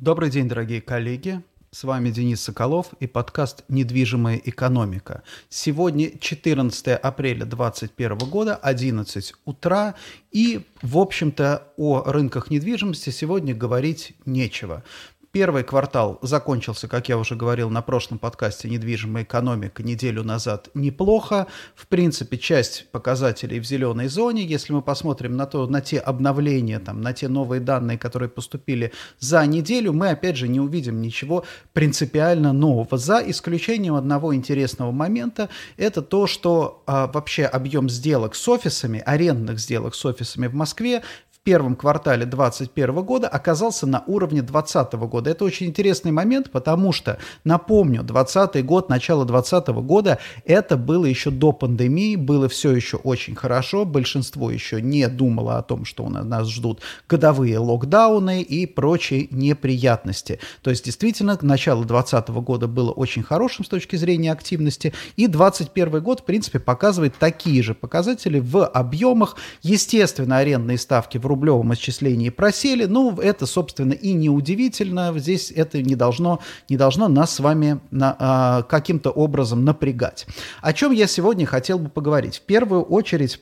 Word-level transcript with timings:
Добрый 0.00 0.30
день, 0.30 0.48
дорогие 0.48 0.80
коллеги. 0.80 1.42
С 1.72 1.84
вами 1.84 2.08
Денис 2.08 2.40
Соколов 2.40 2.94
и 3.00 3.06
подкаст 3.06 3.64
«Недвижимая 3.68 4.40
экономика». 4.42 5.22
Сегодня 5.50 6.18
14 6.18 6.88
апреля 6.94 7.44
2021 7.44 8.16
года, 8.30 8.56
11 8.56 9.34
утра, 9.44 9.94
и, 10.32 10.62
в 10.80 10.96
общем-то, 10.96 11.64
о 11.76 12.02
рынках 12.10 12.48
недвижимости 12.48 13.10
сегодня 13.10 13.54
говорить 13.54 14.14
нечего. 14.24 14.84
Первый 15.32 15.62
квартал 15.62 16.18
закончился, 16.22 16.88
как 16.88 17.08
я 17.08 17.16
уже 17.16 17.36
говорил 17.36 17.70
на 17.70 17.82
прошлом 17.82 18.18
подкасте 18.18 18.68
«Недвижимая 18.68 19.22
экономика» 19.22 19.80
неделю 19.84 20.24
назад 20.24 20.70
неплохо. 20.74 21.46
В 21.76 21.86
принципе, 21.86 22.36
часть 22.36 22.90
показателей 22.90 23.60
в 23.60 23.64
зеленой 23.64 24.08
зоне. 24.08 24.44
Если 24.44 24.72
мы 24.72 24.82
посмотрим 24.82 25.36
на, 25.36 25.46
то, 25.46 25.68
на 25.68 25.80
те 25.82 26.00
обновления, 26.00 26.80
там, 26.80 27.00
на 27.00 27.12
те 27.12 27.28
новые 27.28 27.60
данные, 27.60 27.96
которые 27.96 28.28
поступили 28.28 28.92
за 29.20 29.46
неделю, 29.46 29.92
мы, 29.92 30.08
опять 30.08 30.34
же, 30.34 30.48
не 30.48 30.58
увидим 30.58 31.00
ничего 31.00 31.44
принципиально 31.74 32.52
нового. 32.52 32.98
За 32.98 33.22
исключением 33.24 33.94
одного 33.94 34.34
интересного 34.34 34.90
момента, 34.90 35.48
это 35.76 36.02
то, 36.02 36.26
что 36.26 36.82
а, 36.88 37.06
вообще 37.06 37.44
объем 37.44 37.88
сделок 37.88 38.34
с 38.34 38.48
офисами, 38.48 39.00
арендных 39.06 39.60
сделок 39.60 39.94
с 39.94 40.04
офисами 40.04 40.48
в 40.48 40.54
Москве 40.54 41.02
первом 41.50 41.74
квартале 41.74 42.26
2021 42.26 43.02
года 43.02 43.26
оказался 43.26 43.84
на 43.84 44.04
уровне 44.06 44.40
2020 44.40 44.92
года. 45.10 45.30
Это 45.30 45.44
очень 45.44 45.66
интересный 45.66 46.12
момент, 46.12 46.52
потому 46.52 46.92
что, 46.92 47.18
напомню, 47.42 48.04
2020 48.04 48.64
год, 48.64 48.88
начало 48.88 49.24
2020 49.24 49.68
года, 49.84 50.20
это 50.44 50.76
было 50.76 51.06
еще 51.06 51.32
до 51.32 51.50
пандемии, 51.50 52.14
было 52.14 52.48
все 52.48 52.70
еще 52.70 52.98
очень 52.98 53.34
хорошо, 53.34 53.84
большинство 53.84 54.52
еще 54.52 54.80
не 54.80 55.08
думало 55.08 55.58
о 55.58 55.62
том, 55.62 55.84
что 55.84 56.04
у 56.04 56.08
нас 56.08 56.48
ждут 56.48 56.82
годовые 57.08 57.58
локдауны 57.58 58.42
и 58.42 58.66
прочие 58.66 59.26
неприятности. 59.32 60.38
То 60.62 60.70
есть, 60.70 60.84
действительно, 60.84 61.36
начало 61.42 61.84
2020 61.84 62.28
года 62.44 62.68
было 62.68 62.92
очень 62.92 63.24
хорошим 63.24 63.64
с 63.64 63.68
точки 63.68 63.96
зрения 63.96 64.30
активности, 64.30 64.92
и 65.16 65.26
2021 65.26 66.00
год, 66.00 66.20
в 66.20 66.24
принципе, 66.24 66.60
показывает 66.60 67.16
такие 67.18 67.60
же 67.64 67.74
показатели 67.74 68.38
в 68.38 68.64
объемах. 68.64 69.34
Естественно, 69.62 70.38
арендные 70.38 70.78
ставки 70.78 71.18
в 71.18 71.26
рублевом 71.40 71.72
исчислении 71.74 72.28
просели. 72.28 72.84
Ну, 72.84 73.18
это, 73.18 73.46
собственно, 73.46 73.94
и 73.94 74.12
неудивительно. 74.12 75.12
Здесь 75.16 75.50
это 75.50 75.82
не 75.82 75.96
должно, 75.96 76.40
не 76.68 76.76
должно 76.76 77.08
нас 77.08 77.34
с 77.34 77.40
вами 77.40 77.80
на, 77.90 78.16
а, 78.18 78.62
каким-то 78.62 79.10
образом 79.10 79.64
напрягать. 79.64 80.26
О 80.60 80.72
чем 80.72 80.92
я 80.92 81.06
сегодня 81.06 81.46
хотел 81.46 81.78
бы 81.78 81.88
поговорить? 81.88 82.36
В 82.36 82.42
первую 82.42 82.82
очередь, 82.82 83.40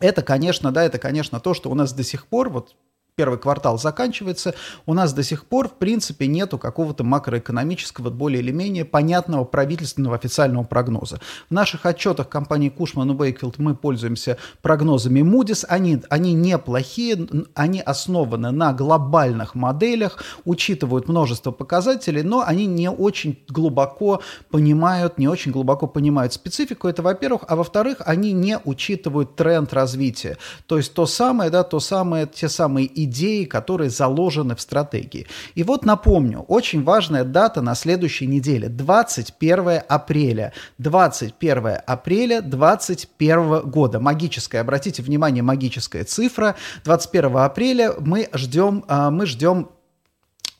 это, 0.00 0.22
конечно, 0.22 0.72
да, 0.72 0.82
это, 0.82 0.98
конечно, 0.98 1.38
то, 1.38 1.54
что 1.54 1.70
у 1.70 1.74
нас 1.74 1.92
до 1.92 2.02
сих 2.02 2.26
пор, 2.26 2.50
вот 2.50 2.74
первый 3.18 3.36
квартал 3.36 3.78
заканчивается, 3.78 4.54
у 4.86 4.94
нас 4.94 5.12
до 5.12 5.24
сих 5.24 5.44
пор, 5.44 5.68
в 5.68 5.72
принципе, 5.72 6.28
нету 6.28 6.56
какого-то 6.56 7.02
макроэкономического, 7.02 8.10
более 8.10 8.40
или 8.40 8.52
менее 8.52 8.84
понятного 8.84 9.42
правительственного 9.42 10.14
официального 10.14 10.62
прогноза. 10.62 11.18
В 11.50 11.52
наших 11.52 11.84
отчетах 11.84 12.28
компании 12.28 12.68
Кушман 12.68 13.10
и 13.10 13.14
Уэйкфилд 13.14 13.58
мы 13.58 13.74
пользуемся 13.74 14.38
прогнозами 14.62 15.18
Moody's. 15.18 15.64
Они, 15.68 16.00
они 16.10 16.32
неплохие, 16.32 17.28
они 17.54 17.80
основаны 17.80 18.52
на 18.52 18.72
глобальных 18.72 19.56
моделях, 19.56 20.22
учитывают 20.44 21.08
множество 21.08 21.50
показателей, 21.50 22.22
но 22.22 22.44
они 22.46 22.66
не 22.66 22.88
очень 22.88 23.42
глубоко 23.48 24.22
понимают, 24.48 25.18
не 25.18 25.26
очень 25.26 25.50
глубоко 25.50 25.88
понимают 25.88 26.34
специфику. 26.34 26.86
Это, 26.86 27.02
во-первых. 27.02 27.42
А 27.48 27.56
во-вторых, 27.56 27.96
они 28.04 28.32
не 28.32 28.60
учитывают 28.64 29.34
тренд 29.34 29.72
развития. 29.72 30.38
То 30.66 30.76
есть 30.76 30.94
то 30.94 31.04
самое, 31.06 31.50
да, 31.50 31.64
то 31.64 31.80
самое, 31.80 32.28
те 32.28 32.48
самые 32.48 32.86
идеи, 32.94 33.07
идеи, 33.08 33.44
которые 33.44 33.90
заложены 33.90 34.54
в 34.54 34.60
стратегии. 34.60 35.26
И 35.54 35.62
вот 35.62 35.84
напомню, 35.84 36.40
очень 36.40 36.84
важная 36.84 37.24
дата 37.24 37.62
на 37.62 37.74
следующей 37.74 38.26
неделе, 38.26 38.68
21 38.68 39.82
апреля. 39.88 40.52
21 40.78 41.78
апреля 41.86 42.40
2021 42.40 43.70
года. 43.70 44.00
Магическая, 44.00 44.60
обратите 44.60 45.02
внимание, 45.02 45.42
магическая 45.42 46.04
цифра. 46.04 46.54
21 46.84 47.36
апреля 47.38 47.94
мы 47.98 48.28
ждем, 48.32 48.84
а, 48.88 49.10
мы 49.10 49.26
ждем 49.26 49.68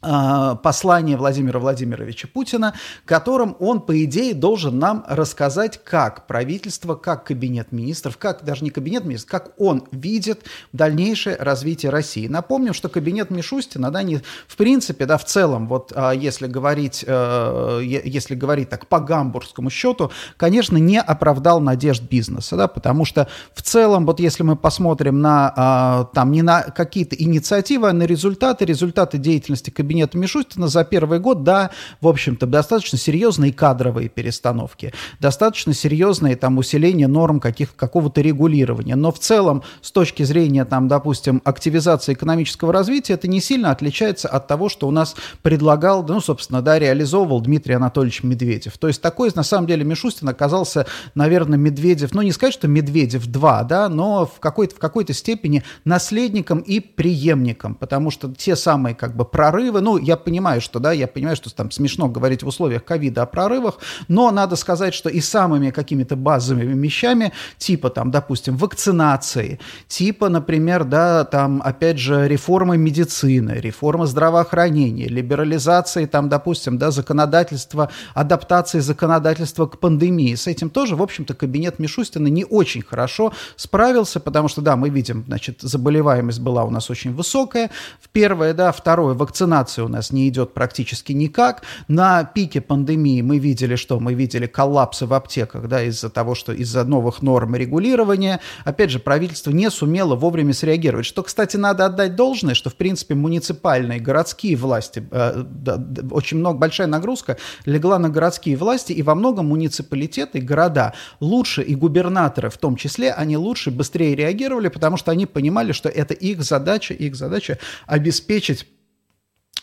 послание 0.00 1.16
Владимира 1.16 1.58
Владимировича 1.58 2.28
Путина, 2.32 2.74
которым 3.04 3.56
он, 3.58 3.80
по 3.80 4.04
идее, 4.04 4.32
должен 4.32 4.78
нам 4.78 5.04
рассказать, 5.08 5.82
как 5.82 6.28
правительство, 6.28 6.94
как 6.94 7.24
кабинет 7.24 7.72
министров, 7.72 8.16
как 8.16 8.44
даже 8.44 8.62
не 8.62 8.70
кабинет 8.70 9.04
министров, 9.04 9.30
как 9.30 9.60
он 9.60 9.84
видит 9.90 10.44
дальнейшее 10.72 11.36
развитие 11.36 11.90
России. 11.90 12.28
Напомним, 12.28 12.74
что 12.74 12.88
кабинет 12.88 13.30
Мишустина, 13.30 13.90
да, 13.90 14.04
не, 14.04 14.22
в 14.46 14.56
принципе, 14.56 15.04
да, 15.04 15.18
в 15.18 15.24
целом, 15.24 15.66
вот 15.66 15.92
а, 15.96 16.12
если 16.12 16.46
говорить, 16.46 17.04
э, 17.04 17.80
если 17.82 18.36
говорить 18.36 18.68
так 18.68 18.86
по 18.86 19.00
гамбургскому 19.00 19.68
счету, 19.68 20.12
конечно, 20.36 20.76
не 20.76 21.00
оправдал 21.00 21.60
надежд 21.60 22.04
бизнеса, 22.04 22.56
да, 22.56 22.68
потому 22.68 23.04
что 23.04 23.28
в 23.52 23.62
целом, 23.62 24.06
вот 24.06 24.20
если 24.20 24.44
мы 24.44 24.54
посмотрим 24.54 25.20
на, 25.20 25.52
а, 25.56 26.04
там, 26.14 26.30
не 26.30 26.42
на 26.42 26.62
какие-то 26.62 27.16
инициативы, 27.16 27.88
а 27.88 27.92
на 27.92 28.04
результаты, 28.04 28.64
результаты 28.64 29.18
деятельности 29.18 29.70
кабинета 29.70 29.87
кабинета 29.88 30.18
Мишустина 30.18 30.68
за 30.68 30.84
первый 30.84 31.18
год, 31.18 31.44
да, 31.44 31.70
в 32.02 32.08
общем-то, 32.08 32.44
достаточно 32.46 32.98
серьезные 32.98 33.54
кадровые 33.54 34.10
перестановки, 34.10 34.92
достаточно 35.18 35.72
серьезные 35.72 36.36
там 36.36 36.58
усиление 36.58 37.08
норм 37.08 37.40
каких, 37.40 37.74
какого-то 37.74 38.20
регулирования. 38.20 38.96
Но 38.96 39.10
в 39.12 39.18
целом, 39.18 39.62
с 39.80 39.90
точки 39.90 40.24
зрения, 40.24 40.66
там, 40.66 40.88
допустим, 40.88 41.40
активизации 41.42 42.12
экономического 42.12 42.70
развития, 42.70 43.14
это 43.14 43.28
не 43.28 43.40
сильно 43.40 43.70
отличается 43.70 44.28
от 44.28 44.46
того, 44.46 44.68
что 44.68 44.86
у 44.86 44.90
нас 44.90 45.16
предлагал, 45.40 46.04
ну, 46.06 46.20
собственно, 46.20 46.60
да, 46.60 46.78
реализовывал 46.78 47.40
Дмитрий 47.40 47.72
Анатольевич 47.72 48.22
Медведев. 48.22 48.76
То 48.76 48.88
есть 48.88 49.00
такой, 49.00 49.30
на 49.34 49.42
самом 49.42 49.66
деле, 49.66 49.84
Мишустин 49.84 50.28
оказался, 50.28 50.84
наверное, 51.14 51.56
Медведев, 51.56 52.12
ну, 52.12 52.20
не 52.20 52.32
сказать, 52.32 52.52
что 52.52 52.68
Медведев 52.68 53.26
2, 53.26 53.62
да, 53.64 53.88
но 53.88 54.26
в 54.26 54.38
какой-то, 54.38 54.74
в 54.74 54.78
какой-то 54.78 55.14
степени 55.14 55.62
наследником 55.86 56.58
и 56.58 56.78
преемником, 56.80 57.74
потому 57.74 58.10
что 58.10 58.34
те 58.34 58.54
самые, 58.54 58.94
как 58.94 59.16
бы, 59.16 59.24
прорывы, 59.24 59.77
прорывы. 59.78 59.80
Ну, 59.80 59.96
я 59.98 60.16
понимаю, 60.16 60.60
что, 60.60 60.78
да, 60.78 60.92
я 60.92 61.06
понимаю, 61.06 61.36
что 61.36 61.54
там 61.54 61.70
смешно 61.70 62.08
говорить 62.08 62.42
в 62.42 62.46
условиях 62.46 62.84
ковида 62.84 63.22
о 63.22 63.26
прорывах, 63.26 63.78
но 64.08 64.30
надо 64.30 64.56
сказать, 64.56 64.94
что 64.94 65.08
и 65.08 65.20
самыми 65.20 65.70
какими-то 65.70 66.16
базовыми 66.16 66.74
вещами, 66.74 67.32
типа 67.58 67.90
там, 67.90 68.10
допустим, 68.10 68.56
вакцинации, 68.56 69.58
типа, 69.88 70.28
например, 70.28 70.84
да, 70.84 71.24
там, 71.24 71.62
опять 71.64 71.98
же, 71.98 72.28
реформы 72.28 72.76
медицины, 72.76 73.60
реформы 73.60 74.06
здравоохранения, 74.06 75.08
либерализации, 75.08 76.06
там, 76.06 76.28
допустим, 76.28 76.78
да, 76.78 76.90
законодательства, 76.90 77.88
адаптации 78.14 78.80
законодательства 78.80 79.66
к 79.66 79.78
пандемии. 79.78 80.34
С 80.34 80.46
этим 80.46 80.70
тоже, 80.70 80.96
в 80.96 81.02
общем-то, 81.02 81.34
кабинет 81.34 81.78
Мишустина 81.78 82.28
не 82.28 82.44
очень 82.44 82.82
хорошо 82.82 83.32
справился, 83.56 84.20
потому 84.20 84.48
что, 84.48 84.60
да, 84.60 84.76
мы 84.76 84.90
видим, 84.90 85.24
значит, 85.26 85.60
заболеваемость 85.60 86.40
была 86.40 86.64
у 86.64 86.70
нас 86.70 86.90
очень 86.90 87.14
высокая, 87.14 87.70
в 88.00 88.08
первое, 88.08 88.54
да, 88.54 88.72
второе, 88.72 89.14
вакцинация 89.14 89.67
вакцинация 89.68 89.84
у 89.84 89.88
нас 89.88 90.12
не 90.12 90.28
идет 90.28 90.54
практически 90.54 91.12
никак. 91.12 91.62
На 91.88 92.24
пике 92.24 92.60
пандемии 92.60 93.22
мы 93.22 93.38
видели 93.38 93.76
что? 93.76 94.00
Мы 94.00 94.14
видели 94.14 94.46
коллапсы 94.46 95.06
в 95.06 95.12
аптеках, 95.12 95.68
да, 95.68 95.82
из-за 95.82 96.08
того, 96.08 96.34
что 96.34 96.52
из-за 96.52 96.84
новых 96.84 97.22
норм 97.22 97.54
регулирования. 97.54 98.40
Опять 98.64 98.90
же, 98.90 98.98
правительство 98.98 99.50
не 99.50 99.70
сумело 99.70 100.16
вовремя 100.16 100.54
среагировать. 100.54 101.06
Что, 101.06 101.22
кстати, 101.22 101.56
надо 101.56 101.86
отдать 101.86 102.16
должное, 102.16 102.54
что, 102.54 102.70
в 102.70 102.74
принципе, 102.74 103.14
муниципальные, 103.14 104.00
городские 104.00 104.56
власти, 104.56 105.06
э, 105.10 105.44
да, 105.44 105.78
очень 106.10 106.38
много, 106.38 106.58
большая 106.58 106.86
нагрузка 106.86 107.36
легла 107.66 107.98
на 107.98 108.08
городские 108.08 108.56
власти, 108.56 108.92
и 108.92 109.02
во 109.02 109.14
многом 109.14 109.46
муниципалитеты, 109.48 110.40
города 110.40 110.92
лучше, 111.20 111.62
и 111.62 111.74
губернаторы 111.74 112.48
в 112.48 112.56
том 112.56 112.76
числе, 112.76 113.12
они 113.12 113.36
лучше, 113.36 113.70
быстрее 113.70 114.14
реагировали, 114.14 114.68
потому 114.68 114.96
что 114.96 115.10
они 115.10 115.26
понимали, 115.26 115.72
что 115.72 115.88
это 115.88 116.14
их 116.14 116.42
задача, 116.42 116.94
их 116.94 117.14
задача 117.14 117.58
обеспечить 117.86 118.66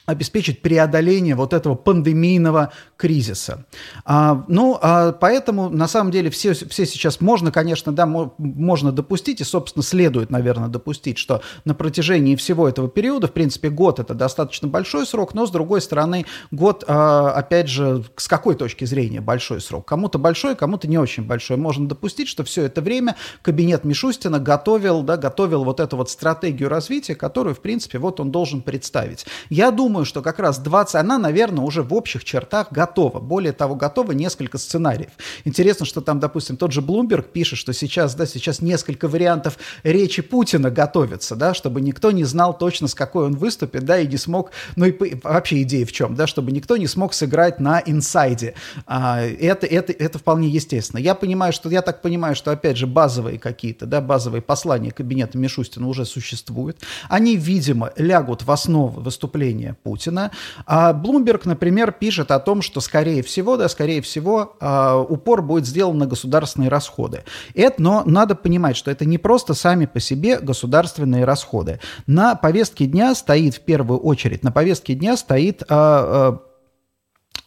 обеспечить 0.06 0.62
преодоление 0.62 1.36
вот 1.36 1.54
этого 1.54 1.75
пандемийного 1.75 2.72
кризиса. 2.98 3.66
А, 4.06 4.44
ну, 4.48 4.78
а, 4.81 5.12
поэтому, 5.13 5.69
на 5.69 5.88
самом 5.88 6.12
деле, 6.12 6.30
все, 6.30 6.54
все 6.54 6.86
сейчас 6.86 7.22
можно, 7.22 7.52
конечно, 7.52 7.92
да, 7.92 8.06
можно 8.06 8.92
допустить, 8.92 9.42
и, 9.42 9.44
собственно, 9.44 9.84
следует, 9.84 10.30
наверное, 10.30 10.69
допустить, 10.69 11.18
что 11.18 11.42
на 11.66 11.74
протяжении 11.74 12.36
всего 12.36 12.68
этого 12.69 12.88
периода, 12.88 13.28
в 13.28 13.34
принципе, 13.34 13.69
год– 13.69 14.00
это 14.00 14.13
достаточно 14.13 14.68
большой 14.68 15.06
срок, 15.06 15.34
но, 15.34 15.46
с 15.46 15.52
другой 15.52 15.81
стороны, 15.81 16.25
год, 16.51 16.84
а, 16.88 17.31
опять 17.31 17.68
же, 17.68 18.04
с 18.16 18.28
какой 18.28 18.56
точки 18.56 18.86
зрения 18.86 19.22
большой 19.22 19.62
срок? 19.62 19.88
Кому-то 19.88 20.19
большой, 20.19 20.56
кому-то 20.56 20.88
не 20.88 20.98
очень 20.98 21.24
большой. 21.24 21.58
Можно 21.58 21.88
допустить, 21.88 22.28
что 22.28 22.44
все 22.44 22.63
это 22.63 22.81
время 22.81 23.16
кабинет 23.42 23.84
Мишустина 23.84 24.40
готовил, 24.40 25.01
да, 25.01 25.18
готовил 25.18 25.63
вот 25.63 25.80
эту 25.80 25.98
вот 25.98 26.10
стратегию 26.10 26.69
развития, 26.69 27.16
которую, 27.16 27.56
в 27.56 27.60
принципе, 27.60 27.98
вот 27.98 28.19
он 28.19 28.31
должен 28.31 28.62
представить. 28.62 29.25
Я 29.50 29.72
думаю, 29.72 29.95
думаю, 29.96 30.06
что 30.06 30.22
как 30.22 30.40
раз 30.40 30.60
20, 30.60 30.96
она, 30.96 31.18
наверное, 31.18 31.64
уже 31.64 31.82
в 31.82 31.94
общих 31.94 32.26
чертах 32.26 32.68
готова. 32.70 33.22
Более 33.22 33.54
того, 33.54 33.76
готова 33.76 34.12
несколько 34.12 34.58
сценариев. 34.58 35.12
Интересно, 35.46 35.86
что 35.86 36.02
там, 36.02 36.20
допустим, 36.20 36.58
тот 36.58 36.74
же 36.74 36.82
Bloomberg 36.82 37.32
пишет, 37.32 37.58
что 37.58 37.72
сейчас, 37.72 38.14
да, 38.14 38.26
сейчас 38.26 38.60
несколько 38.60 39.08
вариантов 39.08 39.58
речи 39.84 40.22
Путина 40.22 40.70
готовятся, 40.70 41.38
да, 41.38 41.54
чтобы 41.54 41.80
никто 41.80 42.12
не 42.12 42.26
знал 42.26 42.58
точно, 42.58 42.90
с 42.90 42.94
какой 42.94 43.26
он 43.28 43.38
выступит, 43.38 43.86
да, 43.86 43.98
и 43.98 44.06
не 44.06 44.18
смог, 44.18 44.52
ну 44.76 44.84
и 44.84 45.16
вообще 45.24 45.62
идея 45.62 45.86
в 45.86 45.94
чем, 45.94 46.16
да, 46.16 46.28
чтобы 46.28 46.52
никто 46.52 46.76
не 46.76 46.88
смог 46.88 47.14
сыграть 47.14 47.62
на 47.62 47.82
инсайде. 47.86 48.56
А, 48.86 49.22
это, 49.22 49.66
это, 49.66 49.94
это 49.94 50.20
вполне 50.20 50.50
естественно. 50.50 51.00
Я 51.00 51.16
понимаю, 51.16 51.54
что, 51.54 51.70
я 51.70 51.82
так 51.82 52.02
понимаю, 52.02 52.36
что, 52.36 52.52
опять 52.52 52.76
же, 52.76 52.86
базовые 52.86 53.40
какие-то, 53.40 53.86
да, 53.86 54.02
базовые 54.02 54.42
послания 54.42 54.92
кабинета 54.92 55.38
Мишустина 55.38 55.88
уже 55.88 56.04
существуют. 56.04 56.82
Они, 57.08 57.38
видимо, 57.38 57.94
лягут 57.96 58.44
в 58.44 58.52
основу 58.52 59.00
выступления 59.00 59.78
Путина. 59.86 60.32
А 60.66 60.94
Bloomberg, 60.94 61.42
например, 61.46 61.92
пишет 61.92 62.32
о 62.32 62.40
том, 62.40 62.64
что, 62.64 62.82
скорее 62.82 63.22
всего, 63.22 63.56
да, 63.56 63.70
скорее 63.70 64.02
всего, 64.02 64.58
а, 64.60 64.98
упор 64.98 65.44
будет 65.44 65.68
сделан 65.68 66.00
на 66.00 66.08
государственные 66.08 66.70
расходы. 66.70 67.24
Это, 67.54 67.82
но 67.82 68.04
надо 68.06 68.34
понимать, 68.34 68.76
что 68.76 68.90
это 68.90 69.06
не 69.06 69.20
просто 69.20 69.54
сами 69.54 69.86
по 69.86 70.00
себе 70.00 70.40
государственные 70.40 71.24
расходы. 71.24 71.80
На 72.08 72.34
повестке 72.34 72.88
дня 72.88 73.14
стоит 73.14 73.56
в 73.56 73.62
первую 73.62 74.00
очередь, 74.00 74.44
на 74.44 74.52
повестке 74.52 74.96
дня 74.96 75.16
стоит 75.18 75.62
а, 75.70 75.70
а, 75.70 76.40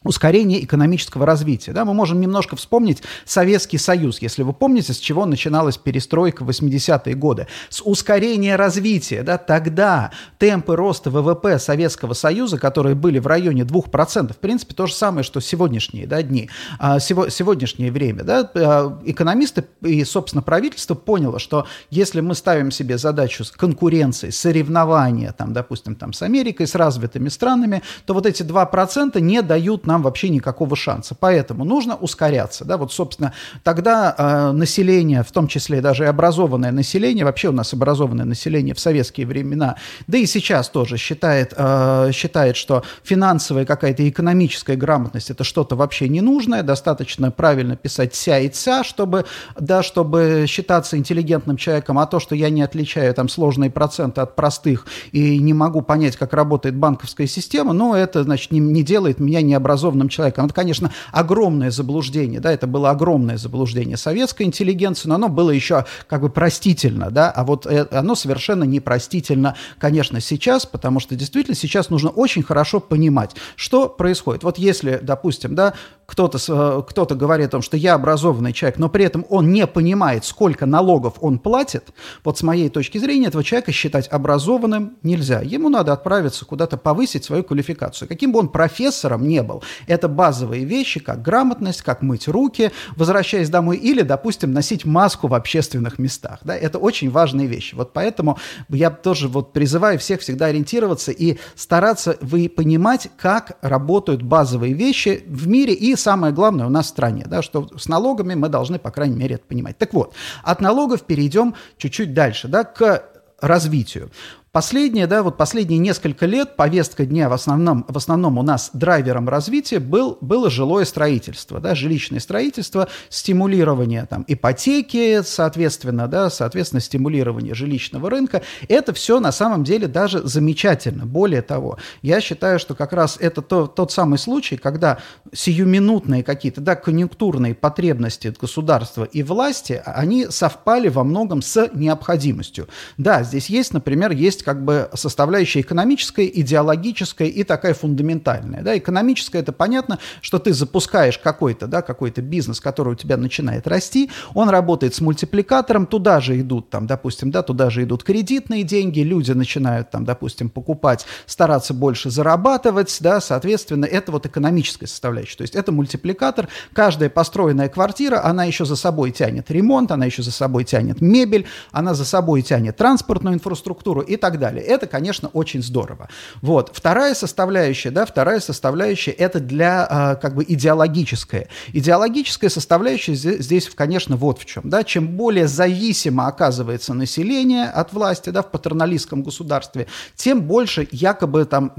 ускорение 0.05 0.65
экономического 0.65 1.27
развития. 1.27 1.73
Да, 1.73 1.85
мы 1.85 1.93
можем 1.95 2.21
немножко 2.21 2.57
вспомнить 2.57 3.03
Советский 3.25 3.79
Союз, 3.79 4.23
если 4.23 4.43
вы 4.43 4.53
помните, 4.53 4.93
с 4.93 4.99
чего 4.99 5.27
начиналась 5.27 5.77
перестройка 5.77 6.45
в 6.45 6.51
80-е 6.51 7.15
годы. 7.15 7.49
С 7.69 7.83
ускорения 7.85 8.57
развития. 8.57 9.23
Да, 9.23 9.39
тогда 9.39 10.13
темпы 10.39 10.77
роста 10.77 11.11
ВВП 11.11 11.59
Советского 11.59 12.15
Союза, 12.15 12.59
которые 12.59 12.95
были 12.95 13.19
в 13.19 13.27
районе 13.27 13.63
2%, 13.63 14.33
в 14.33 14.37
принципе, 14.37 14.75
то 14.75 14.87
же 14.87 14.95
самое, 14.95 15.25
что 15.25 15.41
сегодняшние 15.41 16.07
да, 16.07 16.23
дни, 16.23 16.49
а, 16.79 17.01
сегодняшнее 17.01 17.91
время. 17.91 18.23
Да, 18.23 18.51
а, 18.55 19.01
экономисты 19.05 19.65
и, 19.83 20.05
собственно, 20.05 20.43
правительство 20.43 20.95
поняло, 20.95 21.39
что 21.39 21.67
если 21.91 22.21
мы 22.21 22.35
ставим 22.35 22.71
себе 22.71 22.99
задачу 22.99 23.45
конкуренции, 23.57 24.31
соревнования, 24.31 25.33
там, 25.33 25.53
допустим, 25.53 25.97
там, 25.97 26.13
с 26.13 26.23
Америкой, 26.23 26.67
с 26.67 26.75
развитыми 26.75 27.29
странами, 27.29 27.83
то 28.07 28.15
вот 28.15 28.27
эти 28.27 28.43
2% 28.43 29.21
не 29.21 29.43
дают 29.43 29.88
нам 29.89 30.03
вообще 30.03 30.29
никакого 30.29 30.77
шанса. 30.77 31.17
Поэтому 31.19 31.65
нужно 31.65 31.97
ускоряться. 31.97 32.65
Да? 32.65 32.77
Вот, 32.77 32.93
собственно, 32.93 33.33
тогда 33.65 34.15
э, 34.17 34.53
население, 34.53 35.23
в 35.25 35.33
том 35.33 35.49
числе 35.49 35.81
даже 35.81 36.05
и 36.05 36.07
образованное 36.07 36.71
население, 36.71 37.25
вообще 37.25 37.49
у 37.49 37.53
нас 37.53 37.73
образованное 37.73 38.25
население 38.25 38.75
в 38.75 38.81
советские 38.81 39.27
времена, 39.27 39.77
да 40.07 40.19
и 40.19 40.27
сейчас 40.27 40.69
тоже 40.69 40.97
считает, 40.97 41.55
э, 41.57 42.11
считает 42.13 42.57
что 42.57 42.85
финансовая 43.03 43.65
какая-то 43.65 44.09
экономическая 44.09 44.77
грамотность 44.77 45.31
это 45.31 45.43
что-то 45.43 45.75
вообще 45.75 46.09
ненужное, 46.09 46.63
достаточно 46.63 47.31
правильно 47.31 47.77
писать 47.77 48.15
ся 48.15 48.39
и 48.39 48.49
ца, 48.49 48.85
чтобы, 48.85 49.25
да, 49.59 49.83
чтобы 49.83 50.45
считаться 50.47 50.97
интеллигентным 50.99 51.57
человеком, 51.57 51.99
а 51.99 52.07
то, 52.07 52.21
что 52.21 52.35
я 52.35 52.51
не 52.51 52.63
отличаю 52.63 53.15
там 53.15 53.29
сложные 53.29 53.71
проценты 53.71 54.21
от 54.21 54.37
простых 54.37 54.87
и 55.13 55.39
не 55.39 55.55
могу 55.55 55.81
понять, 55.81 56.17
как 56.17 56.35
работает 56.35 56.77
банковская 56.77 57.27
система, 57.27 57.73
ну, 57.73 57.95
это, 57.95 58.23
значит, 58.25 58.53
не, 58.53 58.61
не 58.61 58.83
делает 58.83 59.19
меня 59.19 59.41
необразованным 59.41 59.78
образованным 59.79 60.09
человеком. 60.09 60.47
Это, 60.47 60.55
конечно, 60.55 60.91
огромное 61.13 61.71
заблуждение, 61.71 62.41
да, 62.41 62.53
это 62.53 62.67
было 62.67 62.91
огромное 62.91 63.37
заблуждение 63.37 63.97
советской 63.97 64.43
интеллигенции, 64.43 65.09
но 65.09 65.15
оно 65.15 65.29
было 65.29 65.51
еще 65.51 65.85
как 66.09 66.23
бы 66.23 66.31
простительно, 66.31 67.11
да, 67.11 67.31
а 67.31 67.45
вот 67.45 67.67
э, 67.67 67.87
оно 67.93 68.15
совершенно 68.15 68.65
непростительно, 68.65 69.55
конечно, 69.79 70.21
сейчас, 70.21 70.67
потому 70.67 71.01
что 71.01 71.15
действительно 71.15 71.55
сейчас 71.55 71.91
нужно 71.91 72.11
очень 72.11 72.43
хорошо 72.43 72.81
понимать, 72.81 73.37
что 73.57 73.89
происходит. 73.89 74.43
Вот 74.43 74.59
если, 74.59 74.99
допустим, 75.01 75.55
да, 75.55 75.75
кто-то 76.07 76.39
э, 76.49 76.83
кто 76.89 77.07
говорит 77.07 77.49
о 77.49 77.51
том, 77.51 77.63
что 77.63 77.77
я 77.77 77.95
образованный 77.95 78.53
человек, 78.53 78.79
но 78.79 78.89
при 78.89 79.05
этом 79.05 79.27
он 79.29 79.53
не 79.53 79.67
понимает, 79.67 80.25
сколько 80.25 80.67
налогов 80.67 81.15
он 81.21 81.39
платит, 81.39 81.85
вот 82.25 82.39
с 82.39 82.43
моей 82.43 82.69
точки 82.71 82.99
зрения 82.99 83.27
этого 83.27 83.45
человека 83.45 83.73
считать 83.73 84.09
образованным 84.09 84.97
нельзя. 85.03 85.41
Ему 85.43 85.69
надо 85.69 85.93
отправиться 85.93 86.45
куда-то 86.45 86.77
повысить 86.77 87.25
свою 87.25 87.45
квалификацию. 87.45 88.09
Каким 88.09 88.33
бы 88.33 88.39
он 88.39 88.49
профессором 88.49 89.29
не 89.29 89.43
был, 89.43 89.63
это 89.87 90.09
базовые 90.09 90.65
вещи, 90.65 91.01
как 91.01 91.23
грамотность, 91.23 91.83
как 91.83 92.03
мыть 92.03 92.29
руки, 92.29 92.73
возвращаясь 92.97 93.51
домой, 93.51 93.77
или, 93.77 94.03
допустим, 94.03 94.53
носить 94.53 94.85
маску 94.85 95.29
в 95.29 95.35
общественных 95.35 95.99
местах. 95.99 96.41
Да? 96.43 96.57
Это 96.57 96.79
очень 96.79 97.11
важные 97.11 97.47
вещи. 97.47 97.75
Вот 97.75 97.93
поэтому 97.93 98.39
я 98.69 98.91
тоже 98.91 99.29
вот 99.29 99.53
призываю 99.53 99.99
всех 99.99 100.21
всегда 100.21 100.47
ориентироваться 100.47 101.13
и 101.13 101.39
стараться 101.55 102.17
вы 102.21 102.49
понимать, 102.49 103.09
как 103.17 103.59
работают 103.63 104.23
базовые 104.23 104.75
вещи 104.75 105.23
в 105.27 105.49
мире 105.49 105.75
и 105.75 105.97
самое 105.97 106.33
главное 106.33 106.67
у 106.67 106.71
нас 106.71 106.87
в 106.87 106.89
стране, 106.91 107.25
да, 107.27 107.43
что 107.43 107.69
с 107.77 107.89
налогами 107.89 108.35
мы 108.35 108.49
должны, 108.49 108.79
по 108.79 108.91
крайней 108.91 109.17
мере, 109.17 109.37
это 109.37 109.45
понимать. 109.45 109.79
Так 109.79 109.95
вот, 109.95 110.15
от 110.43 110.61
налогов 110.61 111.03
перейдем 111.03 111.55
чуть-чуть 111.77 112.15
дальше, 112.15 112.49
да, 112.49 112.65
к 112.65 113.05
развитию. 113.41 114.11
Последние, 114.51 115.07
да, 115.07 115.23
вот 115.23 115.37
последние 115.37 115.79
несколько 115.79 116.25
лет 116.25 116.57
повестка 116.57 117.05
дня 117.05 117.29
в 117.29 117.35
основном, 117.35 117.85
в 117.87 117.97
основном 117.97 118.39
у 118.39 118.43
нас 118.43 118.71
драйвером 118.73 119.29
развития 119.29 119.79
был, 119.79 120.17
было 120.23 120.51
жилое 120.51 120.87
строительство, 120.87 121.61
да, 121.61 121.75
жилищное 121.75 122.19
строительство, 122.19 122.89
стимулирование 123.11 124.07
там 124.07 124.25
ипотеки, 124.27 125.21
соответственно, 125.23 126.09
да, 126.09 126.31
соответственно, 126.31 126.81
стимулирование 126.81 127.55
жилищного 127.55 128.09
рынка. 128.09 128.43
Это 128.69 128.95
все 128.95 129.21
на 129.21 129.33
самом 129.33 129.65
деле 129.65 129.87
даже 129.87 130.27
замечательно. 130.27 131.05
Более 131.05 131.43
того, 131.43 131.77
я 132.01 132.23
считаю, 132.23 132.59
что 132.59 132.75
как 132.75 132.95
раз 132.95 133.19
это 133.21 133.43
то, 133.43 133.67
тот 133.67 133.93
самый 133.93 134.19
случай, 134.19 134.57
когда 134.57 134.99
сиюминутные 135.33 136.23
какие-то, 136.23 136.63
да, 136.63 136.75
конъюнктурные 136.75 137.55
потребности 137.55 138.35
государства 138.41 139.05
и 139.05 139.23
власти, 139.23 139.83
они 139.85 140.27
совпали 140.31 140.89
во 140.89 141.05
многом 141.05 141.43
с 141.43 141.69
необходимостью. 141.75 142.67
Да, 142.97 143.23
здесь 143.23 143.51
есть, 143.51 143.75
например, 143.75 144.13
есть 144.13 144.38
есть 144.39 144.45
как 144.45 144.65
бы 144.65 144.89
составляющая 144.95 145.61
экономическая, 145.61 146.27
идеологическая 146.27 147.29
и 147.29 147.43
такая 147.45 147.75
фундаментальная. 147.75 148.63
Да? 148.63 148.77
Экономическая– 148.77 149.39
это 149.41 149.53
понятно, 149.53 149.99
что 150.21 150.39
ты 150.39 150.53
запускаешь 150.53 151.19
какой-то 151.19 151.67
да, 151.67 151.83
какой 151.83 152.11
бизнес, 152.11 152.61
который 152.61 152.95
у 152.95 152.97
тебя 152.97 153.17
начинает 153.17 153.67
расти, 153.67 154.11
он 154.35 154.49
работает 154.49 154.95
с 154.95 155.01
мультипликатором, 155.01 155.87
туда 155.87 156.21
же 156.21 156.41
идут, 156.41 156.71
там, 156.71 156.87
допустим, 156.87 157.31
да, 157.31 157.43
туда 157.43 157.71
же 157.71 157.85
идут 157.85 158.03
кредитные 158.03 158.63
деньги, 158.63 159.01
люди 159.01 159.33
начинают, 159.33 159.91
там, 159.91 160.05
допустим, 160.05 160.51
покупать, 160.51 161.07
стараться 161.27 161.75
больше 161.75 162.11
зарабатывать, 162.11 162.97
да, 163.01 163.21
соответственно, 163.21 163.85
это 163.85 164.11
вот 164.13 164.27
экономическая 164.27 164.87
составляющая. 164.87 165.37
То 165.37 165.43
есть 165.43 165.55
это 165.55 165.71
мультипликатор, 165.71 166.49
каждая 166.73 167.11
построенная 167.11 167.69
квартира, 167.69 168.25
она 168.25 168.45
еще 168.45 168.65
за 168.65 168.77
собой 168.77 169.11
тянет 169.11 169.51
ремонт, 169.51 169.93
она 169.93 170.07
еще 170.07 170.23
за 170.23 170.33
собой 170.33 170.65
тянет 170.65 171.01
мебель, 171.01 171.47
она 171.71 171.95
за 171.95 172.05
собой 172.05 172.43
тянет 172.43 172.77
транспортную 172.77 173.35
инфраструктуру 173.35 174.01
и 174.01 174.17
так 174.17 174.28
так 174.31 174.39
далее. 174.39 174.63
Это, 174.63 174.87
конечно, 174.87 175.29
очень 175.29 175.63
здорово. 175.63 176.09
Вот. 176.43 176.71
Вторая 176.75 177.15
составляющая, 177.15 177.91
да, 177.91 178.05
вторая 178.05 178.41
составляющая– 178.41 179.11
это 179.19 179.41
для, 179.41 179.87
а, 179.89 180.15
как 180.17 180.35
бы, 180.35 180.45
идеологическая. 180.47 181.49
Идеологическая 181.73 182.51
составляющая 182.51 183.15
здесь, 183.15 183.45
здесь, 183.45 183.71
конечно, 183.75 184.17
вот 184.17 184.39
в 184.39 184.45
чем, 184.45 184.69
да, 184.69 184.85
чем 184.85 185.09
более 185.09 185.49
зависимо 185.49 186.27
оказывается 186.27 186.93
население 186.95 187.65
от 187.65 187.93
власти, 187.93 188.31
да, 188.31 188.43
в 188.43 188.51
патерналистском 188.51 189.23
государстве, 189.23 189.87
тем 190.15 190.43
больше 190.43 190.87
якобы 190.91 191.47
там, 191.47 191.73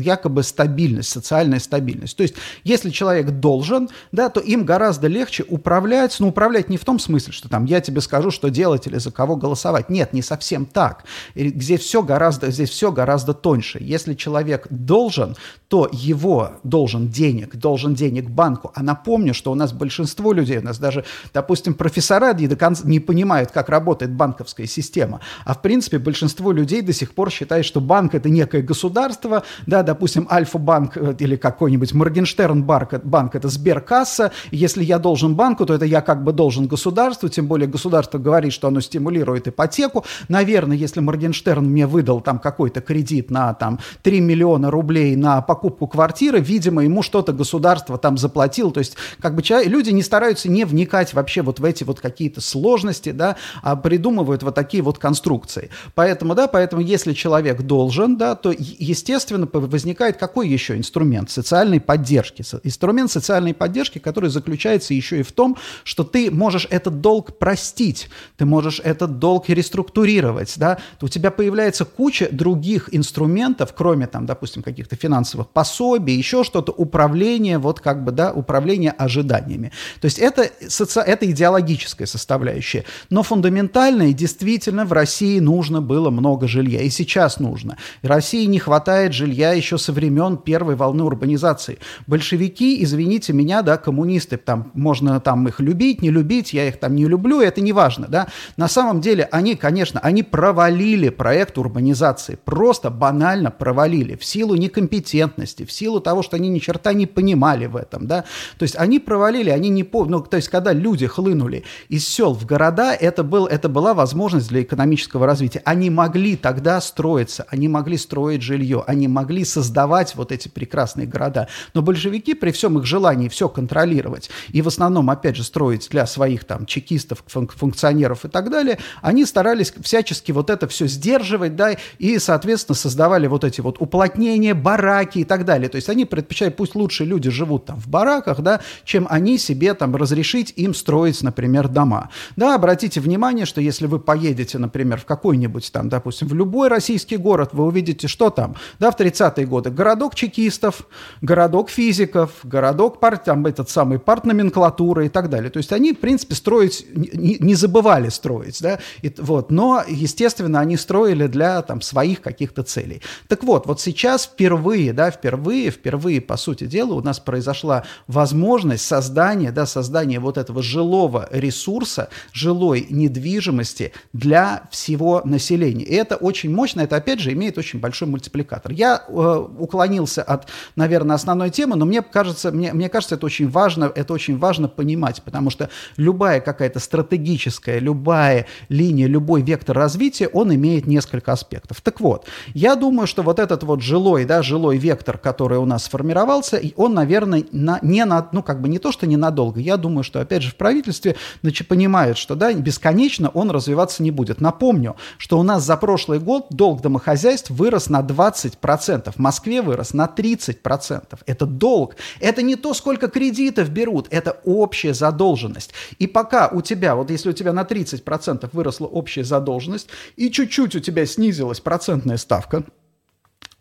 якобы 0.00 0.42
стабильность, 0.42 1.10
социальная 1.10 1.60
стабильность. 1.60 2.16
То 2.16 2.22
есть, 2.22 2.34
если 2.64 2.90
человек 2.90 3.30
должен, 3.30 3.88
да, 4.12 4.28
то 4.28 4.40
им 4.40 4.64
гораздо 4.64 5.06
легче 5.06 5.44
управлять, 5.48 6.16
ну, 6.18 6.28
управлять 6.28 6.68
не 6.68 6.78
в 6.78 6.84
том 6.84 6.98
смысле, 6.98 7.32
что 7.32 7.48
там 7.48 7.64
я 7.64 7.80
тебе 7.80 8.00
скажу, 8.00 8.30
что 8.30 8.48
делать 8.48 8.86
или 8.86 8.98
за 8.98 9.12
кого 9.12 9.36
голосовать. 9.36 9.88
Нет, 9.88 10.12
не 10.12 10.22
совсем 10.22 10.66
так 10.66 11.04
где 11.50 11.76
все 11.76 12.02
гораздо, 12.02 12.50
здесь 12.50 12.70
все 12.70 12.92
гораздо 12.92 13.34
тоньше. 13.34 13.78
Если 13.80 14.14
человек 14.14 14.66
должен, 14.70 15.36
то 15.68 15.88
его 15.92 16.52
должен 16.62 17.08
денег, 17.08 17.56
должен 17.56 17.94
денег 17.94 18.30
банку. 18.30 18.70
А 18.74 18.82
напомню, 18.82 19.34
что 19.34 19.50
у 19.50 19.54
нас 19.54 19.72
большинство 19.72 20.32
людей, 20.32 20.58
у 20.58 20.62
нас 20.62 20.78
даже, 20.78 21.04
допустим, 21.32 21.74
профессора 21.74 22.32
не, 22.34 22.46
до 22.46 22.56
конца, 22.56 22.86
не 22.86 23.00
понимают, 23.00 23.50
как 23.50 23.68
работает 23.68 24.12
банковская 24.12 24.66
система. 24.66 25.20
А 25.44 25.54
в 25.54 25.62
принципе 25.62 25.98
большинство 25.98 26.52
людей 26.52 26.80
до 26.80 26.92
сих 26.92 27.14
пор 27.14 27.30
считает, 27.30 27.64
что 27.64 27.80
банк 27.80 28.14
это 28.14 28.28
некое 28.28 28.62
государство, 28.62 29.42
да, 29.66 29.82
допустим, 29.82 30.28
Альфа-банк 30.30 30.96
э, 30.96 31.14
или 31.18 31.36
какой-нибудь 31.36 31.92
Моргенштерн 31.92 32.62
банк, 32.62 33.04
банк 33.04 33.34
это 33.34 33.48
сберкасса. 33.48 34.32
Если 34.50 34.84
я 34.84 34.98
должен 34.98 35.34
банку, 35.34 35.66
то 35.66 35.74
это 35.74 35.84
я 35.84 36.00
как 36.00 36.22
бы 36.22 36.32
должен 36.32 36.66
государству, 36.66 37.28
тем 37.28 37.46
более 37.46 37.66
государство 37.66 38.18
говорит, 38.18 38.52
что 38.52 38.68
оно 38.68 38.80
стимулирует 38.80 39.48
ипотеку. 39.48 40.04
Наверное, 40.28 40.76
если 40.76 41.00
Моргенштерн 41.00 41.33
Моргенштерн 41.34 41.64
мне 41.64 41.86
выдал 41.86 42.20
там 42.20 42.38
какой-то 42.38 42.80
кредит 42.80 43.30
на 43.30 43.54
там 43.54 43.80
3 44.02 44.20
миллиона 44.20 44.70
рублей 44.70 45.16
на 45.16 45.42
покупку 45.42 45.86
квартиры, 45.86 46.40
видимо, 46.40 46.84
ему 46.84 47.02
что-то 47.02 47.32
государство 47.32 47.98
там 47.98 48.16
заплатило, 48.16 48.70
то 48.70 48.78
есть 48.78 48.96
как 49.20 49.34
бы 49.34 49.42
человек, 49.42 49.68
люди 49.68 49.90
не 49.90 50.02
стараются 50.02 50.48
не 50.48 50.64
вникать 50.64 51.14
вообще 51.14 51.42
вот 51.42 51.60
в 51.60 51.64
эти 51.64 51.84
вот 51.84 52.00
какие-то 52.00 52.40
сложности, 52.40 53.10
да, 53.10 53.36
а 53.62 53.76
придумывают 53.76 54.42
вот 54.42 54.54
такие 54.54 54.82
вот 54.82 54.98
конструкции. 54.98 55.70
Поэтому, 55.94 56.34
да, 56.34 56.46
поэтому 56.46 56.82
если 56.82 57.12
человек 57.12 57.62
должен, 57.62 58.16
да, 58.16 58.34
то, 58.34 58.54
естественно, 58.56 59.48
возникает 59.52 60.16
какой 60.16 60.48
еще 60.48 60.76
инструмент 60.76 61.30
социальной 61.30 61.80
поддержки? 61.80 62.44
Инструмент 62.62 63.10
социальной 63.10 63.54
поддержки, 63.54 63.98
который 63.98 64.30
заключается 64.30 64.94
еще 64.94 65.20
и 65.20 65.22
в 65.22 65.32
том, 65.32 65.56
что 65.82 66.04
ты 66.04 66.30
можешь 66.30 66.66
этот 66.70 67.00
долг 67.00 67.38
простить, 67.38 68.08
ты 68.36 68.44
можешь 68.44 68.80
этот 68.84 69.18
долг 69.18 69.48
реструктурировать, 69.48 70.54
да, 70.56 70.78
у 71.00 71.08
тебя 71.08 71.23
появляется 71.30 71.84
куча 71.84 72.28
других 72.30 72.88
инструментов, 72.92 73.74
кроме 73.76 74.06
там, 74.06 74.26
допустим, 74.26 74.62
каких-то 74.62 74.96
финансовых 74.96 75.48
пособий, 75.48 76.16
еще 76.16 76.44
что-то, 76.44 76.72
управление, 76.72 77.58
вот 77.58 77.80
как 77.80 78.04
бы, 78.04 78.12
да, 78.12 78.32
управление 78.32 78.90
ожиданиями. 78.90 79.72
То 80.00 80.06
есть 80.06 80.18
это, 80.18 80.50
соци... 80.68 81.00
это 81.00 81.30
идеологическая 81.30 82.06
составляющая. 82.06 82.84
Но 83.10 83.22
фундаментально 83.22 84.10
и 84.10 84.12
действительно 84.12 84.84
в 84.84 84.92
России 84.92 85.38
нужно 85.38 85.80
было 85.80 86.10
много 86.10 86.48
жилья, 86.48 86.80
и 86.82 86.90
сейчас 86.90 87.38
нужно. 87.40 87.76
России 88.02 88.44
не 88.46 88.58
хватает 88.58 89.12
жилья 89.12 89.52
еще 89.52 89.78
со 89.78 89.92
времен 89.92 90.36
первой 90.36 90.76
волны 90.76 91.04
урбанизации. 91.04 91.78
Большевики, 92.06 92.82
извините 92.82 93.32
меня, 93.32 93.62
да, 93.62 93.76
коммунисты, 93.76 94.36
там 94.36 94.70
можно 94.74 95.20
там 95.20 95.46
их 95.48 95.60
любить, 95.60 96.02
не 96.02 96.10
любить, 96.10 96.52
я 96.52 96.68
их 96.68 96.78
там 96.78 96.94
не 96.94 97.06
люблю, 97.06 97.40
это 97.40 97.60
не 97.60 97.72
важно, 97.72 98.06
да. 98.08 98.28
На 98.56 98.68
самом 98.68 99.00
деле 99.00 99.28
они, 99.30 99.54
конечно, 99.54 100.00
они 100.00 100.22
провалили 100.22 101.08
проект 101.14 101.56
урбанизации, 101.58 102.38
просто 102.44 102.90
банально 102.90 103.50
провалили 103.50 104.16
в 104.16 104.24
силу 104.24 104.54
некомпетентности, 104.54 105.64
в 105.64 105.72
силу 105.72 106.00
того, 106.00 106.22
что 106.22 106.36
они 106.36 106.48
ни 106.48 106.58
черта 106.58 106.92
не 106.92 107.06
понимали 107.06 107.66
в 107.66 107.76
этом, 107.76 108.06
да. 108.06 108.24
То 108.58 108.64
есть 108.64 108.76
они 108.76 108.98
провалили, 108.98 109.50
они 109.50 109.68
не 109.68 109.84
по... 109.84 110.04
ну, 110.04 110.20
то 110.20 110.36
есть 110.36 110.48
когда 110.48 110.72
люди 110.72 111.06
хлынули 111.06 111.64
из 111.88 112.06
сел 112.06 112.34
в 112.34 112.44
города, 112.44 112.92
это, 112.92 113.22
был, 113.22 113.46
это 113.46 113.68
была 113.68 113.94
возможность 113.94 114.48
для 114.48 114.62
экономического 114.62 115.26
развития. 115.26 115.62
Они 115.64 115.90
могли 115.90 116.36
тогда 116.36 116.80
строиться, 116.80 117.46
они 117.48 117.68
могли 117.68 117.96
строить 117.96 118.42
жилье, 118.42 118.84
они 118.86 119.08
могли 119.08 119.44
создавать 119.44 120.14
вот 120.14 120.32
эти 120.32 120.48
прекрасные 120.48 121.06
города. 121.06 121.48
Но 121.72 121.82
большевики 121.82 122.34
при 122.34 122.50
всем 122.50 122.78
их 122.78 122.84
желании 122.84 123.28
все 123.28 123.48
контролировать 123.48 124.30
и 124.50 124.62
в 124.62 124.68
основном, 124.68 125.10
опять 125.10 125.36
же, 125.36 125.44
строить 125.44 125.88
для 125.90 126.06
своих 126.06 126.44
там 126.44 126.66
чекистов, 126.66 127.24
функционеров 127.26 128.24
и 128.24 128.28
так 128.28 128.50
далее, 128.50 128.78
они 129.02 129.24
старались 129.24 129.72
всячески 129.82 130.32
вот 130.32 130.50
это 130.50 130.68
все 130.68 130.86
сдерживать, 131.04 131.54
да, 131.54 131.76
и, 131.98 132.18
соответственно, 132.18 132.74
создавали 132.74 133.26
вот 133.26 133.44
эти 133.44 133.60
вот 133.60 133.76
уплотнения, 133.78 134.54
бараки 134.54 135.18
и 135.18 135.24
так 135.24 135.44
далее. 135.44 135.68
То 135.68 135.76
есть 135.76 135.90
они 135.90 136.06
предпочитают, 136.06 136.56
пусть 136.56 136.74
лучше 136.74 137.04
люди 137.04 137.30
живут 137.30 137.66
там 137.66 137.78
в 137.78 137.88
бараках, 137.88 138.40
да, 138.40 138.60
чем 138.84 139.06
они 139.10 139.36
себе 139.38 139.74
там 139.74 139.94
разрешить 139.96 140.54
им 140.56 140.74
строить, 140.74 141.22
например, 141.22 141.68
дома. 141.68 142.08
Да, 142.36 142.54
обратите 142.54 143.00
внимание, 143.00 143.44
что 143.44 143.60
если 143.60 143.86
вы 143.86 143.98
поедете, 143.98 144.58
например, 144.58 144.98
в 144.98 145.04
какой-нибудь 145.04 145.70
там, 145.72 145.88
допустим, 145.88 146.28
в 146.28 146.34
любой 146.34 146.68
российский 146.68 147.18
город, 147.18 147.50
вы 147.52 147.64
увидите, 147.64 148.08
что 148.08 148.30
там, 148.30 148.56
да, 148.78 148.90
в 148.90 148.98
30-е 148.98 149.46
годы, 149.46 149.70
городок 149.70 150.14
чекистов, 150.14 150.86
городок 151.20 151.68
физиков, 151.68 152.30
городок 152.44 152.98
пар, 152.98 153.18
там 153.18 153.44
этот 153.46 153.68
самый 153.68 153.98
партноменклатуры 153.98 155.06
и 155.06 155.08
так 155.08 155.28
далее. 155.28 155.50
То 155.50 155.58
есть 155.58 155.72
они, 155.72 155.92
в 155.92 155.98
принципе, 155.98 156.34
строить, 156.34 156.86
не, 156.94 157.36
не 157.38 157.54
забывали 157.54 158.08
строить, 158.08 158.62
да, 158.62 158.78
и, 159.02 159.12
вот, 159.18 159.50
но, 159.50 159.84
естественно, 159.86 160.60
они 160.60 160.76
строили 160.76 160.93
для 161.02 161.62
там 161.62 161.80
своих 161.80 162.20
каких-то 162.20 162.62
целей. 162.62 163.02
Так 163.28 163.44
вот, 163.44 163.66
вот 163.66 163.80
сейчас 163.80 164.24
впервые, 164.24 164.92
да, 164.92 165.10
впервые, 165.10 165.70
впервые, 165.70 166.20
по 166.20 166.36
сути 166.36 166.64
дела, 166.64 166.94
у 166.94 167.02
нас 167.02 167.18
произошла 167.20 167.84
возможность 168.06 168.84
создания, 168.84 169.50
да, 169.50 169.66
создания 169.66 170.20
вот 170.20 170.38
этого 170.38 170.62
жилого 170.62 171.28
ресурса, 171.30 172.08
жилой 172.32 172.86
недвижимости 172.88 173.92
для 174.12 174.68
всего 174.70 175.22
населения. 175.24 175.84
И 175.84 175.94
это 175.94 176.16
очень 176.16 176.54
мощно, 176.54 176.82
это, 176.82 176.96
опять 176.96 177.20
же, 177.20 177.32
имеет 177.32 177.58
очень 177.58 177.80
большой 177.80 178.08
мультипликатор. 178.08 178.72
Я 178.72 179.04
э, 179.08 179.46
уклонился 179.58 180.22
от, 180.22 180.48
наверное, 180.76 181.16
основной 181.16 181.50
темы, 181.50 181.76
но 181.76 181.84
мне 181.84 182.02
кажется, 182.02 182.52
мне, 182.52 182.72
мне 182.72 182.88
кажется, 182.88 183.16
это 183.16 183.26
очень 183.26 183.48
важно, 183.48 183.90
это 183.94 184.12
очень 184.12 184.38
важно 184.38 184.68
понимать, 184.68 185.22
потому 185.22 185.50
что 185.50 185.70
любая 185.96 186.40
какая-то 186.40 186.78
стратегическая, 186.78 187.78
любая 187.78 188.46
линия, 188.68 189.06
любой 189.06 189.42
вектор 189.42 189.76
развития, 189.76 190.28
он 190.28 190.54
имеет 190.54 190.73
несколько 190.82 191.32
аспектов. 191.32 191.80
Так 191.80 192.00
вот, 192.00 192.26
я 192.54 192.76
думаю, 192.76 193.06
что 193.06 193.22
вот 193.22 193.38
этот 193.38 193.62
вот 193.62 193.80
жилой, 193.80 194.24
да, 194.24 194.42
жилой 194.42 194.78
вектор, 194.78 195.18
который 195.18 195.58
у 195.58 195.64
нас 195.64 195.84
сформировался, 195.84 196.60
он, 196.76 196.94
наверное, 196.94 197.44
на, 197.52 197.78
не 197.82 198.04
на, 198.04 198.28
ну, 198.32 198.42
как 198.42 198.60
бы 198.60 198.68
не 198.68 198.78
то, 198.78 198.92
что 198.92 199.06
ненадолго, 199.06 199.60
я 199.60 199.76
думаю, 199.76 200.04
что, 200.04 200.20
опять 200.20 200.42
же, 200.42 200.50
в 200.50 200.56
правительстве 200.56 201.16
значит, 201.42 201.68
понимают, 201.68 202.18
что, 202.18 202.34
да, 202.34 202.52
бесконечно 202.52 203.28
он 203.30 203.50
развиваться 203.50 204.02
не 204.02 204.10
будет. 204.10 204.40
Напомню, 204.40 204.96
что 205.18 205.38
у 205.38 205.42
нас 205.42 205.64
за 205.64 205.76
прошлый 205.76 206.18
год 206.18 206.46
долг 206.50 206.80
домохозяйств 206.80 207.50
вырос 207.50 207.88
на 207.88 208.00
20%, 208.00 209.12
в 209.12 209.18
Москве 209.18 209.62
вырос 209.62 209.94
на 209.94 210.06
30%. 210.06 211.18
Это 211.26 211.46
долг. 211.46 211.96
Это 212.20 212.42
не 212.42 212.56
то, 212.56 212.74
сколько 212.74 213.08
кредитов 213.08 213.70
берут, 213.70 214.06
это 214.10 214.38
общая 214.44 214.94
задолженность. 214.94 215.72
И 215.98 216.06
пока 216.06 216.48
у 216.48 216.62
тебя, 216.62 216.94
вот 216.94 217.10
если 217.10 217.30
у 217.30 217.32
тебя 217.32 217.52
на 217.52 217.62
30% 217.62 218.48
выросла 218.52 218.86
общая 218.86 219.24
задолженность, 219.24 219.88
и 220.16 220.30
чуть-чуть 220.30 220.63
у 220.72 220.80
тебя 220.80 221.04
снизилась 221.04 221.60
процентная 221.60 222.16
ставка, 222.16 222.64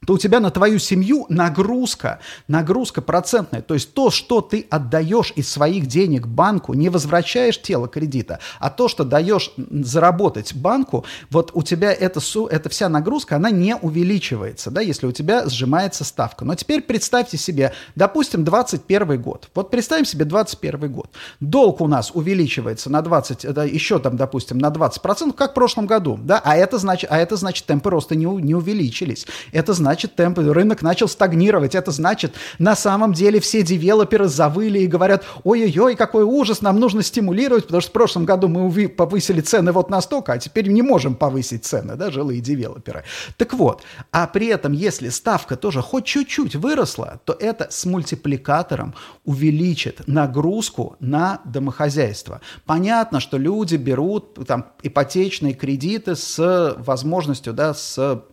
то 0.05 0.13
у 0.13 0.17
тебя 0.17 0.39
на 0.39 0.51
твою 0.51 0.79
семью 0.79 1.25
нагрузка, 1.29 2.19
нагрузка 2.47 3.01
процентная. 3.01 3.61
То 3.61 3.73
есть 3.73 3.93
то, 3.93 4.11
что 4.11 4.41
ты 4.41 4.65
отдаешь 4.69 5.33
из 5.35 5.49
своих 5.49 5.87
денег 5.87 6.27
банку, 6.27 6.73
не 6.73 6.89
возвращаешь 6.89 7.61
тело 7.61 7.87
кредита, 7.87 8.39
а 8.59 8.69
то, 8.69 8.87
что 8.87 9.03
даешь 9.03 9.51
заработать 9.57 10.53
банку, 10.53 11.05
вот 11.29 11.51
у 11.53 11.63
тебя 11.63 11.91
эта, 11.91 12.19
эта 12.49 12.69
вся 12.69 12.89
нагрузка, 12.89 13.35
она 13.35 13.49
не 13.49 13.75
увеличивается, 13.75 14.71
да, 14.71 14.81
если 14.81 15.07
у 15.07 15.11
тебя 15.11 15.47
сжимается 15.47 16.03
ставка. 16.03 16.45
Но 16.45 16.55
теперь 16.55 16.81
представьте 16.81 17.37
себе, 17.37 17.73
допустим, 17.95 18.43
21 18.43 19.21
год. 19.21 19.49
Вот 19.55 19.71
представим 19.71 20.05
себе 20.05 20.25
21 20.25 20.91
год. 20.91 21.09
Долг 21.39 21.81
у 21.81 21.87
нас 21.87 22.11
увеличивается 22.13 22.89
на 22.89 23.01
20, 23.01 23.45
это 23.45 23.61
еще 23.61 23.99
там, 23.99 24.17
допустим, 24.17 24.57
на 24.57 24.67
20%, 24.67 25.33
как 25.33 25.51
в 25.51 25.53
прошлом 25.53 25.87
году, 25.87 26.19
да, 26.21 26.41
а 26.43 26.55
это 26.55 26.77
значит, 26.77 27.11
а 27.11 27.17
это 27.17 27.35
значит 27.35 27.65
темпы 27.65 27.89
роста 27.89 28.15
не, 28.15 28.25
не 28.25 28.55
увеличились. 28.55 29.25
Это 29.51 29.73
значит, 29.73 29.92
значит, 29.93 30.15
темп, 30.15 30.39
рынок 30.39 30.81
начал 30.81 31.07
стагнировать. 31.07 31.75
Это 31.75 31.91
значит, 31.91 32.33
на 32.57 32.75
самом 32.75 33.13
деле 33.13 33.39
все 33.39 33.61
девелоперы 33.61 34.27
завыли 34.27 34.79
и 34.79 34.87
говорят, 34.87 35.23
ой-ой-ой, 35.43 35.95
какой 35.95 36.23
ужас, 36.23 36.61
нам 36.61 36.79
нужно 36.79 37.03
стимулировать, 37.03 37.65
потому 37.65 37.81
что 37.81 37.91
в 37.91 37.93
прошлом 37.93 38.25
году 38.25 38.47
мы 38.47 38.89
повысили 38.89 39.41
цены 39.41 39.71
вот 39.71 39.91
настолько, 39.91 40.33
а 40.33 40.39
теперь 40.39 40.67
не 40.67 40.81
можем 40.81 41.13
повысить 41.13 41.65
цены, 41.65 41.95
да, 41.95 42.09
жилые 42.09 42.41
девелоперы. 42.41 43.03
Так 43.37 43.53
вот, 43.53 43.83
а 44.11 44.25
при 44.25 44.47
этом, 44.47 44.73
если 44.73 45.09
ставка 45.09 45.57
тоже 45.57 45.83
хоть 45.83 46.05
чуть-чуть 46.05 46.55
выросла, 46.55 47.19
то 47.25 47.37
это 47.39 47.67
с 47.69 47.85
мультипликатором 47.85 48.95
увеличит 49.25 50.07
нагрузку 50.07 50.95
на 50.99 51.39
домохозяйство. 51.45 52.41
Понятно, 52.65 53.19
что 53.19 53.37
люди 53.37 53.75
берут 53.75 54.39
там 54.47 54.71
ипотечные 54.81 55.53
кредиты 55.53 56.15
с 56.15 56.75
возможностью, 56.79 57.53
да, 57.53 57.75
с 57.75 58.23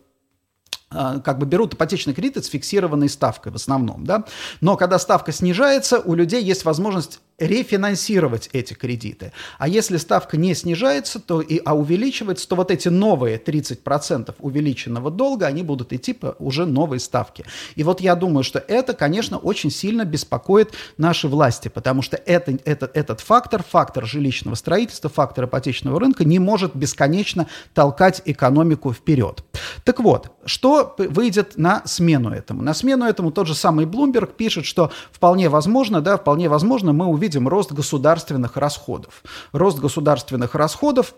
как 0.91 1.39
бы 1.39 1.45
берут 1.45 1.73
ипотечный 1.73 2.13
кредит 2.13 2.43
с 2.45 2.49
фиксированной 2.49 3.09
ставкой 3.09 3.51
в 3.51 3.55
основном, 3.55 4.05
да, 4.05 4.25
но 4.59 4.77
когда 4.77 4.99
ставка 4.99 5.31
снижается, 5.31 5.99
у 5.99 6.15
людей 6.15 6.43
есть 6.43 6.65
возможность 6.65 7.19
рефинансировать 7.41 8.49
эти 8.53 8.73
кредиты. 8.73 9.33
А 9.57 9.67
если 9.67 9.97
ставка 9.97 10.37
не 10.37 10.53
снижается, 10.53 11.19
то 11.19 11.41
и, 11.41 11.59
а 11.65 11.75
увеличивается, 11.75 12.47
то 12.47 12.55
вот 12.55 12.69
эти 12.71 12.87
новые 12.87 13.37
30% 13.37 14.35
увеличенного 14.39 15.09
долга, 15.09 15.47
они 15.47 15.63
будут 15.63 15.91
идти 15.91 16.13
по 16.13 16.35
уже 16.39 16.65
новой 16.65 16.99
ставке. 16.99 17.45
И 17.75 17.83
вот 17.83 17.99
я 17.99 18.15
думаю, 18.15 18.43
что 18.43 18.59
это, 18.59 18.93
конечно, 18.93 19.37
очень 19.37 19.71
сильно 19.71 20.05
беспокоит 20.05 20.73
наши 20.97 21.27
власти, 21.27 21.67
потому 21.67 22.03
что 22.03 22.15
это, 22.17 22.57
это, 22.63 22.89
этот 22.93 23.21
фактор, 23.21 23.63
фактор 23.63 24.05
жилищного 24.05 24.55
строительства, 24.55 25.09
фактор 25.09 25.45
ипотечного 25.45 25.99
рынка 25.99 26.23
не 26.23 26.37
может 26.37 26.75
бесконечно 26.75 27.47
толкать 27.73 28.21
экономику 28.25 28.93
вперед. 28.93 29.43
Так 29.83 29.99
вот, 29.99 30.31
что 30.45 30.95
выйдет 30.97 31.57
на 31.57 31.81
смену 31.85 32.29
этому? 32.31 32.61
На 32.61 32.73
смену 32.73 33.05
этому 33.05 33.31
тот 33.31 33.47
же 33.47 33.55
самый 33.55 33.85
Bloomberg 33.85 34.35
пишет, 34.35 34.65
что 34.65 34.91
вполне 35.11 35.49
возможно, 35.49 36.01
да, 36.01 36.17
вполне 36.17 36.49
возможно 36.49 36.93
мы 36.93 37.05
увидим 37.05 37.30
рост 37.47 37.71
государственных 37.71 38.57
расходов. 38.57 39.23
Рост 39.51 39.79
государственных 39.79 40.55
расходов 40.55 41.13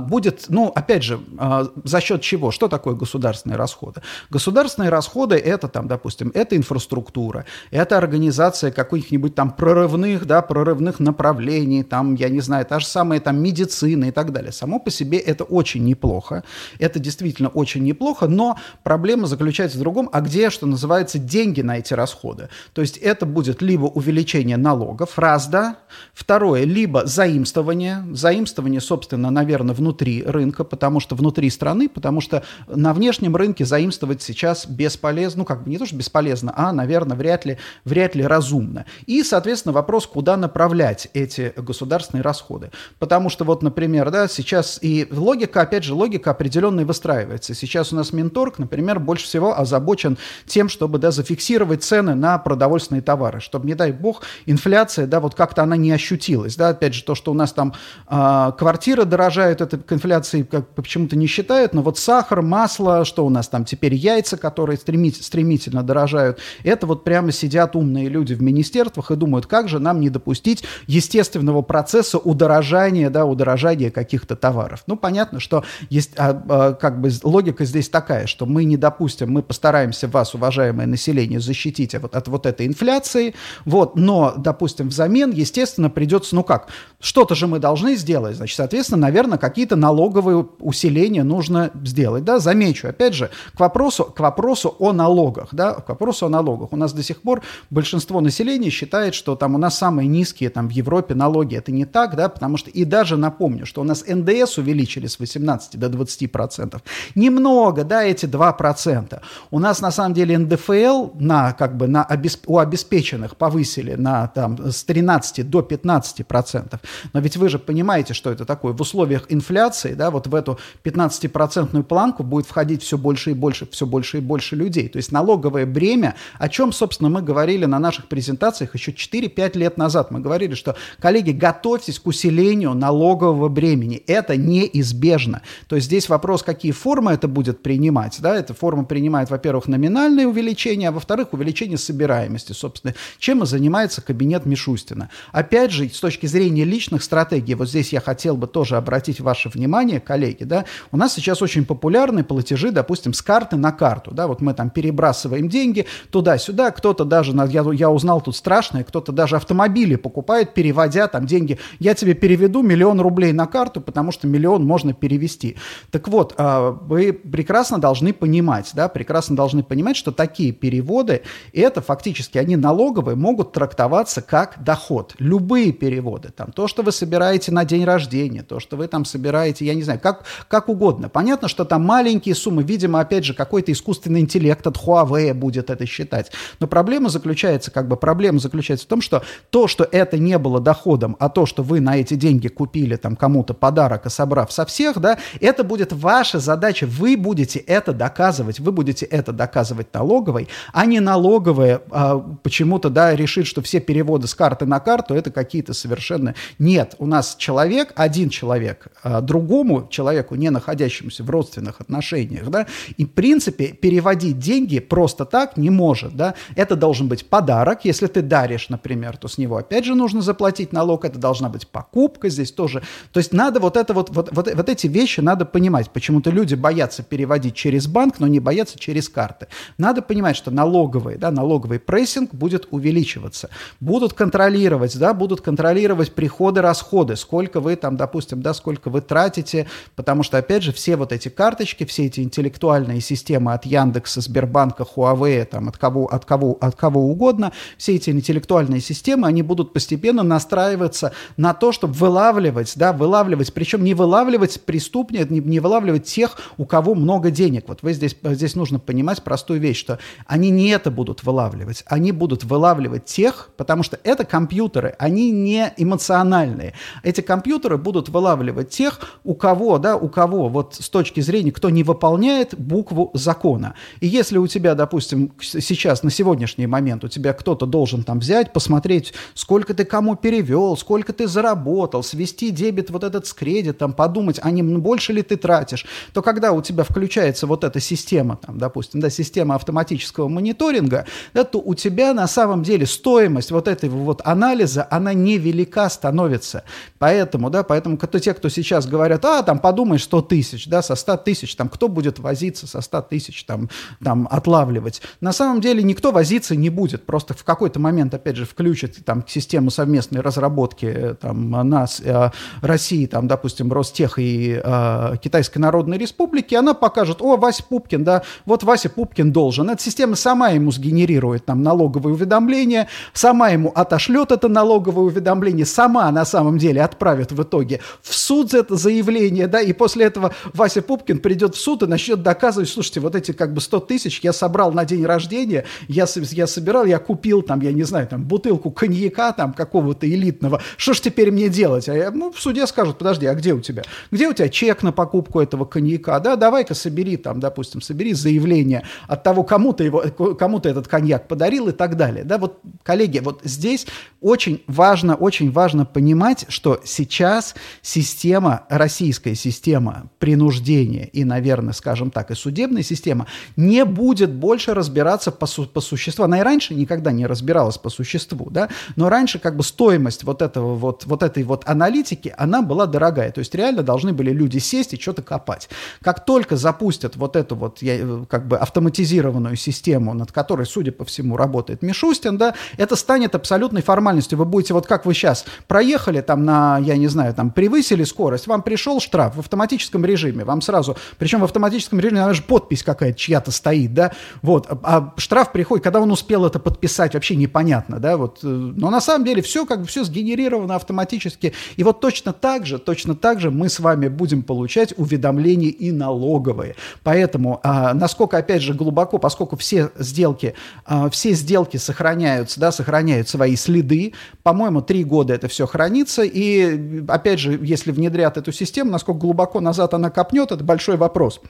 будет, 0.00 0.46
ну, 0.48 0.72
опять 0.74 1.02
же, 1.02 1.20
а, 1.38 1.68
за 1.84 2.00
счет 2.00 2.22
чего? 2.22 2.50
Что 2.50 2.68
такое 2.68 2.94
государственные 2.94 3.56
расходы? 3.56 4.02
Государственные 4.30 4.90
расходы– 4.90 5.36
это, 5.36 5.68
там, 5.68 5.88
допустим, 5.88 6.30
это 6.34 6.56
инфраструктура, 6.56 7.44
это 7.70 7.98
организация 7.98 8.70
каких-нибудь 8.70 9.34
там 9.34 9.50
прорывных, 9.50 10.26
да, 10.26 10.42
прорывных 10.42 11.00
направлений, 11.00 11.82
там, 11.82 12.14
я 12.14 12.28
не 12.28 12.40
знаю, 12.40 12.66
та 12.66 12.80
же 12.80 12.86
самая 12.86 13.20
там 13.20 13.40
медицина 13.42 14.06
и 14.06 14.10
так 14.10 14.32
далее. 14.32 14.52
Само 14.52 14.78
по 14.78 14.90
себе 14.90 15.18
это 15.18 15.44
очень 15.44 15.84
неплохо, 15.84 16.44
это 16.78 16.98
действительно 16.98 17.48
очень 17.48 17.82
неплохо, 17.84 18.28
но 18.28 18.58
проблема 18.82 19.26
заключается 19.26 19.78
в 19.78 19.80
другом, 19.80 20.08
а 20.12 20.20
где, 20.20 20.50
что 20.50 20.66
называется, 20.66 21.18
деньги 21.18 21.60
на 21.62 21.78
эти 21.78 21.94
расходы? 21.94 22.48
То 22.72 22.82
есть 22.82 22.96
это 22.98 23.26
будет 23.26 23.62
либо 23.62 23.86
увеличение 23.86 24.56
налогов, 24.56 25.18
раз, 25.18 25.46
да, 25.48 25.76
второе, 26.12 26.64
либо 26.64 27.06
заимствование, 27.06 28.04
заимствование, 28.12 28.80
собственно, 28.80 29.30
наверное, 29.30 29.61
наверное, 29.62 29.82
внутри 29.82 30.22
рынка, 30.22 30.64
потому 30.64 31.00
что 31.00 31.14
внутри 31.14 31.50
страны, 31.50 31.88
потому 31.88 32.20
что 32.20 32.42
на 32.66 32.92
внешнем 32.92 33.36
рынке 33.36 33.64
заимствовать 33.64 34.22
сейчас 34.22 34.66
бесполезно, 34.66 35.40
ну, 35.40 35.44
как 35.44 35.64
бы 35.64 35.70
не 35.70 35.78
то, 35.78 35.86
что 35.86 35.96
бесполезно, 35.96 36.52
а, 36.56 36.72
наверное, 36.72 37.16
вряд 37.16 37.44
ли, 37.44 37.58
вряд 37.84 38.14
ли 38.14 38.24
разумно. 38.24 38.84
И, 39.06 39.22
соответственно, 39.22 39.72
вопрос, 39.72 40.06
куда 40.06 40.36
направлять 40.36 41.08
эти 41.14 41.52
государственные 41.56 42.22
расходы. 42.22 42.70
Потому 42.98 43.30
что 43.30 43.44
вот, 43.44 43.62
например, 43.62 44.10
да, 44.10 44.28
сейчас 44.28 44.78
и 44.82 45.06
логика, 45.10 45.62
опять 45.62 45.84
же, 45.84 45.94
логика 45.94 46.30
определенная 46.30 46.84
выстраивается. 46.84 47.54
Сейчас 47.54 47.92
у 47.92 47.96
нас 47.96 48.12
Минторг, 48.12 48.58
например, 48.58 49.00
больше 49.00 49.24
всего 49.24 49.58
озабочен 49.58 50.18
тем, 50.46 50.68
чтобы, 50.68 50.98
да, 50.98 51.10
зафиксировать 51.10 51.82
цены 51.82 52.14
на 52.14 52.38
продовольственные 52.38 53.02
товары, 53.02 53.40
чтобы, 53.40 53.66
не 53.66 53.74
дай 53.74 53.92
бог, 53.92 54.22
инфляция, 54.46 55.06
да, 55.06 55.20
вот 55.20 55.34
как-то 55.34 55.62
она 55.62 55.76
не 55.76 55.92
ощутилась, 55.92 56.56
да, 56.56 56.70
опять 56.70 56.94
же, 56.94 57.04
то, 57.04 57.14
что 57.14 57.30
у 57.32 57.34
нас 57.34 57.52
там 57.52 57.74
э, 58.08 58.52
квартиры 58.56 59.04
дорожают, 59.04 59.51
считают 59.52 59.72
это 59.72 59.78
к 59.78 60.50
как 60.50 60.68
почему-то 60.74 61.16
не 61.16 61.26
считают, 61.26 61.74
но 61.74 61.82
вот 61.82 61.98
сахар, 61.98 62.42
масло, 62.42 63.04
что 63.04 63.26
у 63.26 63.30
нас 63.30 63.48
там 63.48 63.64
теперь 63.64 63.94
яйца, 63.94 64.36
которые 64.36 64.76
стремительно, 64.76 65.24
стремительно 65.24 65.82
дорожают, 65.82 66.38
это 66.64 66.86
вот 66.86 67.04
прямо 67.04 67.32
сидят 67.32 67.76
умные 67.76 68.08
люди 68.08 68.34
в 68.34 68.42
министерствах 68.42 69.10
и 69.10 69.16
думают, 69.16 69.46
как 69.46 69.68
же 69.68 69.78
нам 69.78 70.00
не 70.00 70.10
допустить 70.10 70.64
естественного 70.86 71.62
процесса 71.62 72.18
удорожания, 72.18 73.10
да, 73.10 73.24
удорожания 73.24 73.90
каких-то 73.90 74.36
товаров. 74.36 74.84
Ну, 74.86 74.96
понятно, 74.96 75.40
что 75.40 75.64
есть, 75.90 76.12
а, 76.16 76.42
а, 76.48 76.72
как 76.72 77.00
бы 77.00 77.10
логика 77.22 77.64
здесь 77.64 77.88
такая, 77.88 78.26
что 78.26 78.46
мы 78.46 78.64
не 78.64 78.76
допустим, 78.76 79.30
мы 79.30 79.42
постараемся 79.42 80.08
вас, 80.08 80.34
уважаемое 80.34 80.86
население, 80.86 81.40
защитить 81.40 81.94
от, 81.94 82.14
от 82.14 82.28
вот 82.28 82.46
этой 82.46 82.66
инфляции, 82.66 83.34
вот, 83.64 83.96
но, 83.96 84.34
допустим, 84.36 84.88
взамен, 84.88 85.30
естественно, 85.30 85.90
придется, 85.90 86.34
ну 86.34 86.42
как, 86.42 86.68
что-то 87.00 87.34
же 87.34 87.46
мы 87.46 87.58
должны 87.58 87.96
сделать, 87.96 88.36
значит, 88.36 88.56
соответственно, 88.56 89.02
наверное, 89.02 89.31
какие-то 89.38 89.76
налоговые 89.76 90.46
усиления 90.60 91.24
нужно 91.24 91.70
сделать, 91.82 92.24
да, 92.24 92.38
замечу, 92.38 92.88
опять 92.88 93.14
же, 93.14 93.30
к 93.54 93.60
вопросу, 93.60 94.04
к 94.04 94.20
вопросу 94.20 94.74
о 94.78 94.92
налогах, 94.92 95.48
да, 95.52 95.74
к 95.74 95.88
вопросу 95.88 96.26
о 96.26 96.28
налогах. 96.28 96.72
У 96.72 96.76
нас 96.76 96.92
до 96.92 97.02
сих 97.02 97.22
пор 97.22 97.42
большинство 97.70 98.20
населения 98.20 98.70
считает, 98.70 99.14
что 99.14 99.36
там 99.36 99.54
у 99.54 99.58
нас 99.58 99.78
самые 99.78 100.08
низкие 100.08 100.50
там 100.50 100.68
в 100.68 100.72
Европе 100.72 101.14
налоги. 101.14 101.56
Это 101.56 101.72
не 101.72 101.84
так, 101.84 102.16
да, 102.16 102.28
потому 102.28 102.56
что, 102.56 102.70
и 102.70 102.84
даже 102.84 103.16
напомню, 103.16 103.66
что 103.66 103.80
у 103.80 103.84
нас 103.84 104.04
НДС 104.06 104.58
увеличили 104.58 105.06
с 105.06 105.18
18 105.18 105.78
до 105.78 105.88
20 105.88 106.30
процентов. 106.32 106.82
Немного, 107.14 107.84
да, 107.84 108.04
эти 108.04 108.26
2 108.26 108.52
процента. 108.52 109.22
У 109.50 109.58
нас 109.58 109.80
на 109.80 109.90
самом 109.90 110.14
деле 110.14 110.38
НДФЛ 110.38 111.10
на, 111.14 111.52
как 111.52 111.76
бы, 111.76 111.86
на 111.86 112.04
обесп... 112.04 112.48
у 112.48 112.58
обеспеченных 112.58 113.36
повысили 113.36 113.94
на, 113.94 114.28
там, 114.28 114.70
с 114.70 114.84
13 114.84 115.48
до 115.48 115.62
15 115.62 116.26
процентов. 116.26 116.80
Но 117.12 117.20
ведь 117.20 117.36
вы 117.36 117.48
же 117.48 117.58
понимаете, 117.58 118.14
что 118.14 118.30
это 118.30 118.44
такое. 118.44 118.72
В 118.72 118.80
условиях 118.80 119.21
инфляции, 119.28 119.94
да, 119.94 120.10
вот 120.10 120.26
в 120.26 120.34
эту 120.34 120.58
15-процентную 120.84 121.82
планку 121.82 122.22
будет 122.22 122.46
входить 122.46 122.82
все 122.82 122.98
больше 122.98 123.30
и 123.30 123.34
больше, 123.34 123.68
все 123.70 123.86
больше 123.86 124.18
и 124.18 124.20
больше 124.20 124.56
людей. 124.56 124.88
То 124.88 124.96
есть 124.96 125.12
налоговое 125.12 125.66
бремя, 125.66 126.14
о 126.38 126.48
чем, 126.48 126.72
собственно, 126.72 127.10
мы 127.10 127.22
говорили 127.22 127.64
на 127.64 127.78
наших 127.78 128.08
презентациях 128.08 128.74
еще 128.74 128.92
4-5 128.92 129.58
лет 129.58 129.76
назад. 129.78 130.10
Мы 130.10 130.20
говорили, 130.20 130.54
что, 130.54 130.76
коллеги, 130.98 131.30
готовьтесь 131.30 131.98
к 131.98 132.06
усилению 132.06 132.74
налогового 132.74 133.48
бремени. 133.48 134.02
Это 134.06 134.36
неизбежно. 134.36 135.42
То 135.66 135.76
есть 135.76 135.86
здесь 135.86 136.08
вопрос, 136.08 136.42
какие 136.42 136.72
формы 136.72 137.12
это 137.12 137.28
будет 137.28 137.62
принимать. 137.62 138.18
Да? 138.20 138.36
Эта 138.36 138.54
форма 138.54 138.84
принимает, 138.84 139.30
во-первых, 139.30 139.68
номинальное 139.68 140.26
увеличение, 140.26 140.88
а 140.88 140.92
во-вторых, 140.92 141.32
увеличение 141.32 141.78
собираемости, 141.78 142.52
собственно, 142.52 142.94
чем 143.18 143.42
и 143.42 143.46
занимается 143.46 144.02
кабинет 144.02 144.46
Мишустина. 144.46 145.10
Опять 145.32 145.70
же, 145.72 145.88
с 145.88 146.00
точки 146.00 146.26
зрения 146.26 146.64
личных 146.64 147.02
стратегий, 147.02 147.54
вот 147.54 147.68
здесь 147.68 147.92
я 147.92 148.00
хотел 148.00 148.36
бы 148.36 148.46
тоже 148.46 148.76
обратить 148.76 149.11
ваше 149.20 149.48
внимание, 149.48 150.00
коллеги, 150.00 150.44
да, 150.44 150.64
у 150.90 150.96
нас 150.96 151.14
сейчас 151.14 151.42
очень 151.42 151.64
популярны 151.64 152.24
платежи, 152.24 152.70
допустим, 152.70 153.12
с 153.12 153.22
карты 153.22 153.56
на 153.56 153.72
карту, 153.72 154.12
да, 154.12 154.26
вот 154.26 154.40
мы 154.40 154.54
там 154.54 154.70
перебрасываем 154.70 155.48
деньги 155.48 155.86
туда-сюда, 156.10 156.70
кто-то 156.70 157.04
даже, 157.04 157.32
я, 157.50 157.64
я 157.72 157.90
узнал 157.90 158.20
тут 158.20 158.36
страшное, 158.36 158.84
кто-то 158.84 159.12
даже 159.12 159.36
автомобили 159.36 159.96
покупает, 159.96 160.54
переводя 160.54 161.08
там 161.08 161.26
деньги, 161.26 161.58
я 161.78 161.94
тебе 161.94 162.14
переведу 162.14 162.62
миллион 162.62 163.00
рублей 163.00 163.32
на 163.32 163.46
карту, 163.46 163.80
потому 163.80 164.12
что 164.12 164.26
миллион 164.26 164.64
можно 164.64 164.92
перевести. 164.92 165.56
Так 165.90 166.08
вот, 166.08 166.34
а, 166.36 166.70
вы 166.70 167.12
прекрасно 167.12 167.78
должны 167.78 168.12
понимать, 168.12 168.70
да, 168.74 168.88
прекрасно 168.88 169.36
должны 169.36 169.62
понимать, 169.62 169.96
что 169.96 170.12
такие 170.12 170.52
переводы, 170.52 171.22
это 171.52 171.80
фактически, 171.80 172.38
они 172.38 172.56
налоговые, 172.56 173.16
могут 173.16 173.52
трактоваться 173.52 174.22
как 174.22 174.62
доход. 174.62 175.14
Любые 175.18 175.72
переводы, 175.72 176.30
там, 176.30 176.52
то, 176.52 176.68
что 176.68 176.82
вы 176.82 176.92
собираете 176.92 177.52
на 177.52 177.64
день 177.64 177.84
рождения, 177.84 178.42
то, 178.42 178.60
что 178.60 178.76
вы 178.76 178.88
там 178.88 179.01
собираете, 179.04 179.64
я 179.64 179.74
не 179.74 179.82
знаю, 179.82 180.00
как, 180.00 180.24
как 180.48 180.68
угодно. 180.68 181.08
Понятно, 181.08 181.48
что 181.48 181.64
там 181.64 181.84
маленькие 181.84 182.34
суммы, 182.34 182.62
видимо, 182.62 183.00
опять 183.00 183.24
же, 183.24 183.34
какой-то 183.34 183.72
искусственный 183.72 184.20
интеллект 184.20 184.66
от 184.66 184.76
Huawei 184.76 185.34
будет 185.34 185.70
это 185.70 185.86
считать. 185.86 186.32
Но 186.60 186.66
проблема 186.66 187.08
заключается, 187.08 187.70
как 187.70 187.88
бы, 187.88 187.96
проблема 187.96 188.38
заключается 188.38 188.86
в 188.86 188.88
том, 188.88 189.00
что 189.00 189.22
то, 189.50 189.68
что 189.68 189.86
это 189.90 190.18
не 190.18 190.38
было 190.38 190.60
доходом, 190.60 191.16
а 191.18 191.28
то, 191.28 191.46
что 191.46 191.62
вы 191.62 191.80
на 191.80 191.96
эти 191.96 192.14
деньги 192.14 192.48
купили 192.48 192.96
там 192.96 193.16
кому-то 193.16 193.54
подарок, 193.54 194.06
и 194.06 194.10
собрав 194.10 194.52
со 194.52 194.66
всех, 194.66 194.98
да, 195.00 195.18
это 195.40 195.64
будет 195.64 195.92
ваша 195.92 196.38
задача, 196.38 196.86
вы 196.86 197.16
будете 197.16 197.58
это 197.58 197.92
доказывать, 197.92 198.60
вы 198.60 198.72
будете 198.72 199.06
это 199.06 199.32
доказывать 199.32 199.92
налоговой, 199.94 200.48
а 200.72 200.86
не 200.86 201.00
налоговая 201.00 201.82
а, 201.90 202.18
почему-то, 202.42 202.90
да, 202.90 203.14
решит, 203.14 203.46
что 203.46 203.62
все 203.62 203.80
переводы 203.80 204.26
с 204.26 204.34
карты 204.34 204.66
на 204.66 204.80
карту 204.80 205.14
это 205.14 205.30
какие-то 205.30 205.74
совершенно... 205.74 206.34
Нет, 206.58 206.94
у 206.98 207.06
нас 207.06 207.36
человек, 207.36 207.92
один 207.96 208.28
человек, 208.28 208.86
а, 208.86 208.91
другому 209.22 209.88
человеку, 209.90 210.34
не 210.34 210.50
находящемуся 210.50 211.24
в 211.24 211.30
родственных 211.30 211.80
отношениях, 211.80 212.48
да, 212.48 212.66
и, 212.96 213.04
в 213.04 213.10
принципе, 213.10 213.68
переводить 213.68 214.38
деньги 214.38 214.78
просто 214.78 215.24
так 215.24 215.56
не 215.56 215.70
может, 215.70 216.16
да, 216.16 216.34
это 216.56 216.76
должен 216.76 217.08
быть 217.08 217.26
подарок, 217.26 217.84
если 217.84 218.06
ты 218.06 218.22
даришь, 218.22 218.68
например, 218.68 219.16
то 219.16 219.28
с 219.28 219.38
него 219.38 219.56
опять 219.56 219.84
же 219.84 219.94
нужно 219.94 220.22
заплатить 220.22 220.72
налог, 220.72 221.04
это 221.04 221.18
должна 221.18 221.48
быть 221.48 221.66
покупка 221.68 222.28
здесь 222.28 222.52
тоже, 222.52 222.82
то 223.12 223.18
есть 223.18 223.32
надо 223.32 223.60
вот 223.60 223.76
это 223.76 223.94
вот, 223.94 224.10
вот, 224.10 224.30
вот, 224.32 224.54
вот 224.54 224.68
эти 224.68 224.86
вещи 224.86 225.20
надо 225.20 225.44
понимать, 225.44 225.90
почему-то 225.90 226.30
люди 226.30 226.54
боятся 226.54 227.02
переводить 227.02 227.54
через 227.54 227.86
банк, 227.86 228.18
но 228.18 228.26
не 228.26 228.40
боятся 228.40 228.78
через 228.78 229.08
карты. 229.08 229.48
Надо 229.78 230.02
понимать, 230.02 230.36
что 230.36 230.50
налоговый, 230.50 231.16
да, 231.16 231.30
налоговый 231.30 231.78
прессинг 231.78 232.34
будет 232.34 232.68
увеличиваться, 232.70 233.50
будут 233.80 234.12
контролировать, 234.12 234.98
да, 234.98 235.14
будут 235.14 235.40
контролировать 235.40 236.12
приходы, 236.12 236.62
расходы, 236.62 237.16
сколько 237.16 237.60
вы 237.60 237.76
там, 237.76 237.96
допустим, 237.96 238.42
да, 238.42 238.54
сколько 238.54 238.81
вы 238.90 239.00
тратите, 239.00 239.66
потому 239.96 240.22
что, 240.22 240.38
опять 240.38 240.62
же, 240.62 240.72
все 240.72 240.96
вот 240.96 241.12
эти 241.12 241.28
карточки, 241.28 241.84
все 241.84 242.06
эти 242.06 242.20
интеллектуальные 242.20 243.00
системы 243.00 243.52
от 243.52 243.64
Яндекса, 243.66 244.20
Сбербанка, 244.20 244.84
Huawei, 244.84 245.44
там, 245.44 245.68
от 245.68 245.76
кого, 245.78 246.06
от 246.06 246.24
кого, 246.24 246.56
от 246.60 246.74
кого 246.76 247.02
угодно, 247.02 247.52
все 247.76 247.96
эти 247.96 248.10
интеллектуальные 248.10 248.80
системы, 248.80 249.26
они 249.28 249.42
будут 249.42 249.72
постепенно 249.72 250.22
настраиваться 250.22 251.12
на 251.36 251.54
то, 251.54 251.72
чтобы 251.72 251.94
вылавливать, 251.94 252.72
да, 252.76 252.92
вылавливать, 252.92 253.52
причем 253.52 253.84
не 253.84 253.94
вылавливать 253.94 254.62
преступников, 254.62 255.30
не, 255.30 255.40
не 255.40 255.60
вылавливать 255.60 256.04
тех, 256.04 256.36
у 256.56 256.64
кого 256.64 256.94
много 256.94 257.30
денег. 257.30 257.64
Вот 257.68 257.82
вы 257.82 257.92
здесь, 257.92 258.16
здесь 258.22 258.54
нужно 258.54 258.78
понимать 258.78 259.22
простую 259.22 259.60
вещь, 259.60 259.78
что 259.78 259.98
они 260.26 260.50
не 260.50 260.68
это 260.68 260.90
будут 260.90 261.22
вылавливать, 261.22 261.84
они 261.86 262.12
будут 262.12 262.44
вылавливать 262.44 263.04
тех, 263.04 263.50
потому 263.56 263.82
что 263.82 263.98
это 264.04 264.24
компьютеры, 264.24 264.94
они 264.98 265.30
не 265.30 265.72
эмоциональные. 265.76 266.74
Эти 267.02 267.20
компьютеры 267.20 267.78
будут 267.78 268.08
вылавливать 268.08 268.70
тех, 268.72 269.00
у 269.24 269.34
кого, 269.34 269.78
да, 269.78 269.96
у 269.96 270.08
кого 270.08 270.48
вот 270.48 270.76
с 270.80 270.88
точки 270.88 271.20
зрения, 271.20 271.52
кто 271.52 271.70
не 271.70 271.82
выполняет 271.82 272.58
букву 272.58 273.10
закона. 273.14 273.74
И 274.00 274.06
если 274.06 274.38
у 274.38 274.46
тебя, 274.46 274.74
допустим, 274.74 275.32
сейчас, 275.40 276.02
на 276.02 276.10
сегодняшний 276.10 276.66
момент, 276.66 277.04
у 277.04 277.08
тебя 277.08 277.32
кто-то 277.32 277.66
должен 277.66 278.02
там 278.02 278.20
взять, 278.20 278.52
посмотреть, 278.52 279.12
сколько 279.34 279.74
ты 279.74 279.84
кому 279.84 280.16
перевел, 280.16 280.76
сколько 280.76 281.12
ты 281.12 281.28
заработал, 281.28 282.02
свести 282.02 282.50
дебет 282.50 282.90
вот 282.90 283.04
этот 283.04 283.26
с 283.26 283.32
кредитом, 283.32 283.92
подумать, 283.92 284.40
а 284.42 284.50
не 284.50 284.62
больше 284.62 285.12
ли 285.12 285.22
ты 285.22 285.36
тратишь, 285.36 285.84
то 286.12 286.22
когда 286.22 286.52
у 286.52 286.62
тебя 286.62 286.84
включается 286.84 287.46
вот 287.46 287.64
эта 287.64 287.80
система, 287.80 288.36
там, 288.36 288.58
допустим, 288.58 289.00
да, 289.00 289.10
система 289.10 289.54
автоматического 289.56 290.28
мониторинга, 290.28 291.06
да, 291.34 291.44
то 291.44 291.58
у 291.58 291.74
тебя 291.74 292.14
на 292.14 292.26
самом 292.26 292.62
деле 292.62 292.86
стоимость 292.86 293.50
вот 293.50 293.68
этого 293.68 293.96
вот 293.96 294.22
анализа, 294.24 294.86
она 294.90 295.12
невелика 295.12 295.88
становится. 295.88 296.64
Поэтому, 296.98 297.50
да, 297.50 297.62
поэтому 297.62 297.98
те, 298.22 298.34
кто 298.34 298.48
сейчас 298.48 298.61
сейчас 298.62 298.86
говорят, 298.86 299.24
а, 299.24 299.42
там, 299.42 299.58
подумай, 299.58 299.98
100 299.98 300.22
тысяч, 300.22 300.66
да, 300.68 300.82
со 300.82 300.94
100 300.94 301.16
тысяч, 301.18 301.54
там, 301.56 301.68
кто 301.68 301.88
будет 301.88 302.18
возиться 302.18 302.66
со 302.66 302.80
100 302.80 303.02
тысяч, 303.02 303.44
там, 303.44 303.68
там, 304.02 304.28
отлавливать. 304.30 305.02
На 305.20 305.32
самом 305.32 305.60
деле 305.60 305.82
никто 305.82 306.12
возиться 306.12 306.54
не 306.56 306.70
будет, 306.70 307.06
просто 307.06 307.34
в 307.34 307.44
какой-то 307.44 307.80
момент, 307.80 308.14
опять 308.14 308.36
же, 308.36 308.44
включат 308.44 308.92
там 309.04 309.24
систему 309.26 309.70
совместной 309.70 310.20
разработки 310.20 310.86
э, 310.86 311.14
там 311.14 311.50
нас, 311.50 312.00
э, 312.04 312.30
России, 312.60 313.06
там, 313.06 313.28
допустим, 313.28 313.72
Ростех 313.72 314.18
и 314.18 314.60
э, 314.62 315.16
Китайской 315.22 315.58
Народной 315.58 315.98
Республики, 315.98 316.54
она 316.54 316.74
покажет, 316.74 317.18
о, 317.20 317.36
Вася 317.36 317.64
Пупкин, 317.68 318.04
да, 318.04 318.22
вот 318.46 318.62
Вася 318.62 318.88
Пупкин 318.90 319.32
должен. 319.32 319.70
Эта 319.70 319.82
система 319.82 320.16
сама 320.16 320.50
ему 320.50 320.70
сгенерирует 320.70 321.46
там 321.46 321.62
налоговые 321.62 322.14
уведомления, 322.14 322.88
сама 323.12 323.48
ему 323.50 323.72
отошлет 323.74 324.32
это 324.32 324.48
налоговое 324.48 325.04
уведомление, 325.04 325.66
сама 325.66 326.10
на 326.10 326.24
самом 326.24 326.58
деле 326.58 326.82
отправит 326.82 327.32
в 327.32 327.42
итоге 327.42 327.80
в 328.02 328.14
суд 328.14 328.51
это 328.54 328.76
заявление, 328.76 329.46
да, 329.46 329.60
и 329.60 329.72
после 329.72 330.06
этого 330.06 330.34
Вася 330.52 330.82
Пупкин 330.82 331.18
придет 331.18 331.54
в 331.54 331.60
суд 331.60 331.82
и 331.82 331.86
начнет 331.86 332.22
доказывать, 332.22 332.68
слушайте, 332.68 333.00
вот 333.00 333.14
эти 333.14 333.32
как 333.32 333.52
бы 333.54 333.60
100 333.60 333.80
тысяч 333.80 334.20
я 334.22 334.32
собрал 334.32 334.72
на 334.72 334.84
день 334.84 335.04
рождения, 335.04 335.64
я, 335.88 336.06
я 336.16 336.46
собирал, 336.46 336.84
я 336.84 336.98
купил 336.98 337.42
там, 337.42 337.60
я 337.60 337.72
не 337.72 337.84
знаю, 337.84 338.06
там 338.06 338.24
бутылку 338.24 338.70
коньяка 338.70 339.32
там 339.32 339.52
какого-то 339.52 340.08
элитного, 340.08 340.60
что 340.76 340.94
ж 340.94 341.00
теперь 341.00 341.30
мне 341.30 341.48
делать? 341.48 341.88
А 341.88 341.94
я, 341.94 342.10
ну, 342.10 342.32
в 342.32 342.40
суде 342.40 342.66
скажут, 342.66 342.98
подожди, 342.98 343.26
а 343.26 343.34
где 343.34 343.54
у 343.54 343.60
тебя? 343.60 343.82
Где 344.10 344.28
у 344.28 344.32
тебя 344.32 344.48
чек 344.48 344.82
на 344.82 344.92
покупку 344.92 345.40
этого 345.40 345.64
коньяка? 345.64 346.18
Да, 346.20 346.36
давай-ка 346.36 346.74
собери 346.74 347.16
там, 347.16 347.40
допустим, 347.40 347.80
собери 347.80 348.14
заявление 348.14 348.84
от 349.06 349.22
того, 349.22 349.44
кому 349.44 349.72
ты 349.72 349.84
его, 349.84 350.02
кому 350.38 350.60
ты 350.60 350.70
этот 350.70 350.88
коньяк 350.88 351.28
подарил 351.28 351.68
и 351.68 351.72
так 351.72 351.96
далее. 351.96 352.24
Да, 352.24 352.38
вот, 352.38 352.60
коллеги, 352.82 353.20
вот 353.20 353.40
здесь 353.44 353.86
очень 354.20 354.62
важно, 354.66 355.14
очень 355.14 355.50
важно 355.50 355.84
понимать, 355.84 356.46
что 356.48 356.80
сейчас 356.84 357.54
система, 357.82 358.31
российская 358.68 359.34
система 359.34 360.10
принуждения 360.18 361.04
и, 361.04 361.24
наверное, 361.24 361.72
скажем 361.72 362.10
так, 362.10 362.30
и 362.30 362.34
судебная 362.34 362.82
система 362.82 363.26
не 363.56 363.84
будет 363.84 364.32
больше 364.32 364.74
разбираться 364.74 365.30
по, 365.30 365.46
су 365.46 365.66
по 365.66 365.80
существу. 365.80 366.24
Она 366.24 366.38
и 366.40 366.42
раньше 366.42 366.74
никогда 366.74 367.12
не 367.12 367.26
разбиралась 367.26 367.78
по 367.78 367.90
существу, 367.90 368.48
да, 368.50 368.68
но 368.96 369.08
раньше 369.08 369.38
как 369.38 369.56
бы 369.56 369.62
стоимость 369.62 370.24
вот 370.24 370.42
этого 370.42 370.74
вот, 370.74 371.04
вот 371.06 371.22
этой 371.22 371.42
вот 371.42 371.64
аналитики, 371.66 372.34
она 372.36 372.62
была 372.62 372.86
дорогая. 372.86 373.30
То 373.32 373.40
есть 373.40 373.54
реально 373.54 373.82
должны 373.82 374.12
были 374.12 374.30
люди 374.30 374.58
сесть 374.58 374.94
и 374.94 375.00
что-то 375.00 375.22
копать. 375.22 375.68
Как 376.02 376.24
только 376.24 376.56
запустят 376.56 377.16
вот 377.16 377.36
эту 377.36 377.56
вот 377.56 377.80
как 378.28 378.46
бы 378.48 378.56
автоматизированную 378.56 379.56
систему, 379.56 380.14
над 380.14 380.32
которой, 380.32 380.66
судя 380.66 380.92
по 380.92 381.04
всему, 381.04 381.36
работает 381.36 381.82
Мишустин, 381.82 382.36
да, 382.38 382.54
это 382.76 382.96
станет 382.96 383.34
абсолютной 383.34 383.82
формальностью. 383.82 384.38
Вы 384.38 384.44
будете, 384.44 384.74
вот 384.74 384.86
как 384.86 385.06
вы 385.06 385.14
сейчас 385.14 385.44
проехали 385.66 386.20
там 386.20 386.44
на, 386.44 386.78
я 386.78 386.96
не 386.96 387.08
знаю, 387.08 387.34
там 387.34 387.50
превысили 387.50 388.04
скорость, 388.04 388.21
вам 388.46 388.62
пришел 388.62 389.00
штраф 389.00 389.36
в 389.36 389.40
автоматическом 389.40 390.04
режиме, 390.04 390.44
вам 390.44 390.60
сразу, 390.60 390.96
причем 391.18 391.40
в 391.40 391.44
автоматическом 391.44 392.00
режиме, 392.00 392.22
она 392.22 392.34
подпись 392.46 392.82
какая-то 392.82 393.18
чья-то 393.18 393.50
стоит, 393.50 393.94
да, 393.94 394.12
вот, 394.42 394.66
а, 394.68 394.78
а 394.82 395.14
штраф 395.16 395.52
приходит, 395.52 395.84
когда 395.84 396.00
он 396.00 396.10
успел 396.10 396.44
это 396.46 396.58
подписать, 396.58 397.14
вообще 397.14 397.36
непонятно, 397.36 397.98
да, 397.98 398.16
вот, 398.16 398.40
э, 398.42 398.46
но 398.46 398.90
на 398.90 399.00
самом 399.00 399.24
деле 399.24 399.42
все 399.42 399.66
как 399.66 399.80
бы 399.80 399.86
все 399.86 400.04
сгенерировано 400.04 400.74
автоматически, 400.74 401.52
и 401.76 401.84
вот 401.84 402.00
точно 402.00 402.32
так 402.32 402.66
же, 402.66 402.78
точно 402.78 403.14
так 403.14 403.40
же 403.40 403.50
мы 403.50 403.68
с 403.68 403.80
вами 403.80 404.08
будем 404.08 404.42
получать 404.42 404.94
уведомления 404.96 405.70
и 405.70 405.90
налоговые, 405.92 406.76
поэтому, 407.02 407.60
а, 407.62 407.94
насколько, 407.94 408.38
опять 408.38 408.62
же, 408.62 408.74
глубоко, 408.74 409.18
поскольку 409.18 409.56
все 409.56 409.90
сделки, 409.98 410.54
а, 410.84 411.10
все 411.10 411.32
сделки 411.32 411.76
сохраняются, 411.76 412.60
да, 412.60 412.72
сохраняют 412.72 413.28
свои 413.28 413.56
следы, 413.56 414.14
по-моему, 414.42 414.82
три 414.82 415.04
года 415.04 415.34
это 415.34 415.48
все 415.48 415.66
хранится, 415.66 416.22
и, 416.22 417.02
опять 417.08 417.38
же, 417.38 417.58
если 417.62 417.92
внедрят 418.12 418.36
эту 418.36 418.52
систему, 418.52 418.90
насколько 418.90 419.20
глубоко 419.20 419.60
назад 419.60 419.94
она 419.94 420.10
копнет, 420.10 420.52
это 420.52 420.62
большой 420.62 420.96
вопрос. 420.96 421.40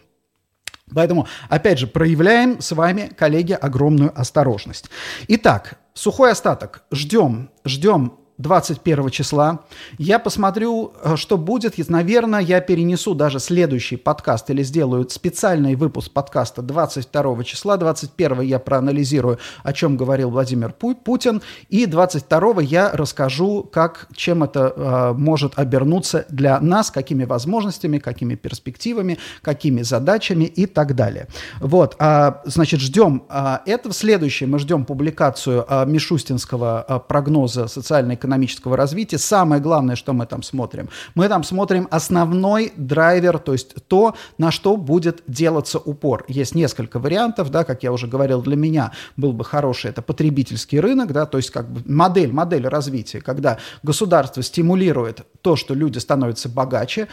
Поэтому, 0.94 1.26
опять 1.48 1.78
же, 1.78 1.86
проявляем 1.86 2.60
с 2.60 2.72
вами, 2.72 3.10
коллеги, 3.16 3.52
огромную 3.52 4.12
осторожность. 4.18 4.90
Итак, 5.28 5.78
сухой 5.94 6.30
остаток. 6.30 6.84
Ждем, 6.92 7.50
ждем 7.64 8.18
21 8.38 9.10
числа. 9.10 9.60
Я 9.98 10.18
посмотрю, 10.18 10.92
э, 11.02 11.16
что 11.16 11.36
будет. 11.36 11.76
Наверное, 11.88 12.40
я 12.40 12.60
перенесу 12.60 13.14
даже 13.14 13.38
следующий 13.38 13.96
подкаст 13.96 14.50
или 14.50 14.62
сделаю 14.62 15.08
специальный 15.08 15.74
выпуск 15.74 16.12
подкаста 16.12 16.62
22 16.62 17.44
числа. 17.44 17.76
21 17.76 18.40
я 18.40 18.58
проанализирую, 18.58 19.38
о 19.62 19.72
чем 19.72 19.96
говорил 19.96 20.30
Владимир 20.30 20.72
Путин. 20.72 21.42
И 21.68 21.86
22 21.86 22.62
я 22.62 22.90
расскажу, 22.92 23.68
как, 23.70 24.08
чем 24.14 24.42
это 24.42 24.72
э, 24.74 25.12
может 25.12 25.58
обернуться 25.58 26.24
для 26.28 26.60
нас, 26.60 26.90
какими 26.90 27.24
возможностями, 27.24 27.98
какими 27.98 28.34
перспективами, 28.34 29.18
какими 29.42 29.82
задачами 29.82 30.44
и 30.44 30.66
так 30.66 30.94
далее. 30.94 31.28
Вот, 31.60 31.96
а, 31.98 32.40
значит, 32.44 32.80
ждем 32.80 33.24
а, 33.28 33.62
это. 33.66 33.92
Следующее 33.92 34.48
мы 34.48 34.58
ждем 34.58 34.84
публикацию 34.84 35.64
а, 35.68 35.84
Мишустинского 35.84 36.82
а, 36.82 36.98
прогноза 36.98 37.66
социальной 37.66 38.16
экономического 38.22 38.76
развития. 38.76 39.18
Самое 39.18 39.60
главное, 39.60 39.96
что 39.96 40.12
мы 40.12 40.26
там 40.26 40.42
смотрим, 40.42 40.88
мы 41.14 41.28
там 41.28 41.42
смотрим 41.42 41.88
основной 41.90 42.72
драйвер, 42.76 43.38
то 43.38 43.52
есть 43.52 43.74
то, 43.88 44.14
на 44.38 44.50
что 44.52 44.76
будет 44.76 45.22
делаться 45.26 45.78
упор. 45.78 46.24
Есть 46.28 46.54
несколько 46.54 46.98
вариантов, 47.00 47.50
да, 47.50 47.64
как 47.64 47.82
я 47.82 47.92
уже 47.92 48.06
говорил, 48.06 48.42
для 48.42 48.56
меня 48.56 48.92
был 49.16 49.32
бы 49.32 49.44
хороший, 49.44 49.90
это 49.90 50.02
потребительский 50.02 50.78
рынок, 50.78 51.12
да, 51.12 51.26
то 51.26 51.38
есть 51.38 51.50
как 51.50 51.68
бы 51.68 51.82
модель, 51.90 52.32
модель 52.32 52.68
развития, 52.68 53.20
когда 53.20 53.58
государство 53.82 54.42
стимулирует 54.42 55.22
то, 55.40 55.56
что 55.56 55.74
люди 55.74 55.98
становятся 55.98 56.48
богаче, 56.48 57.08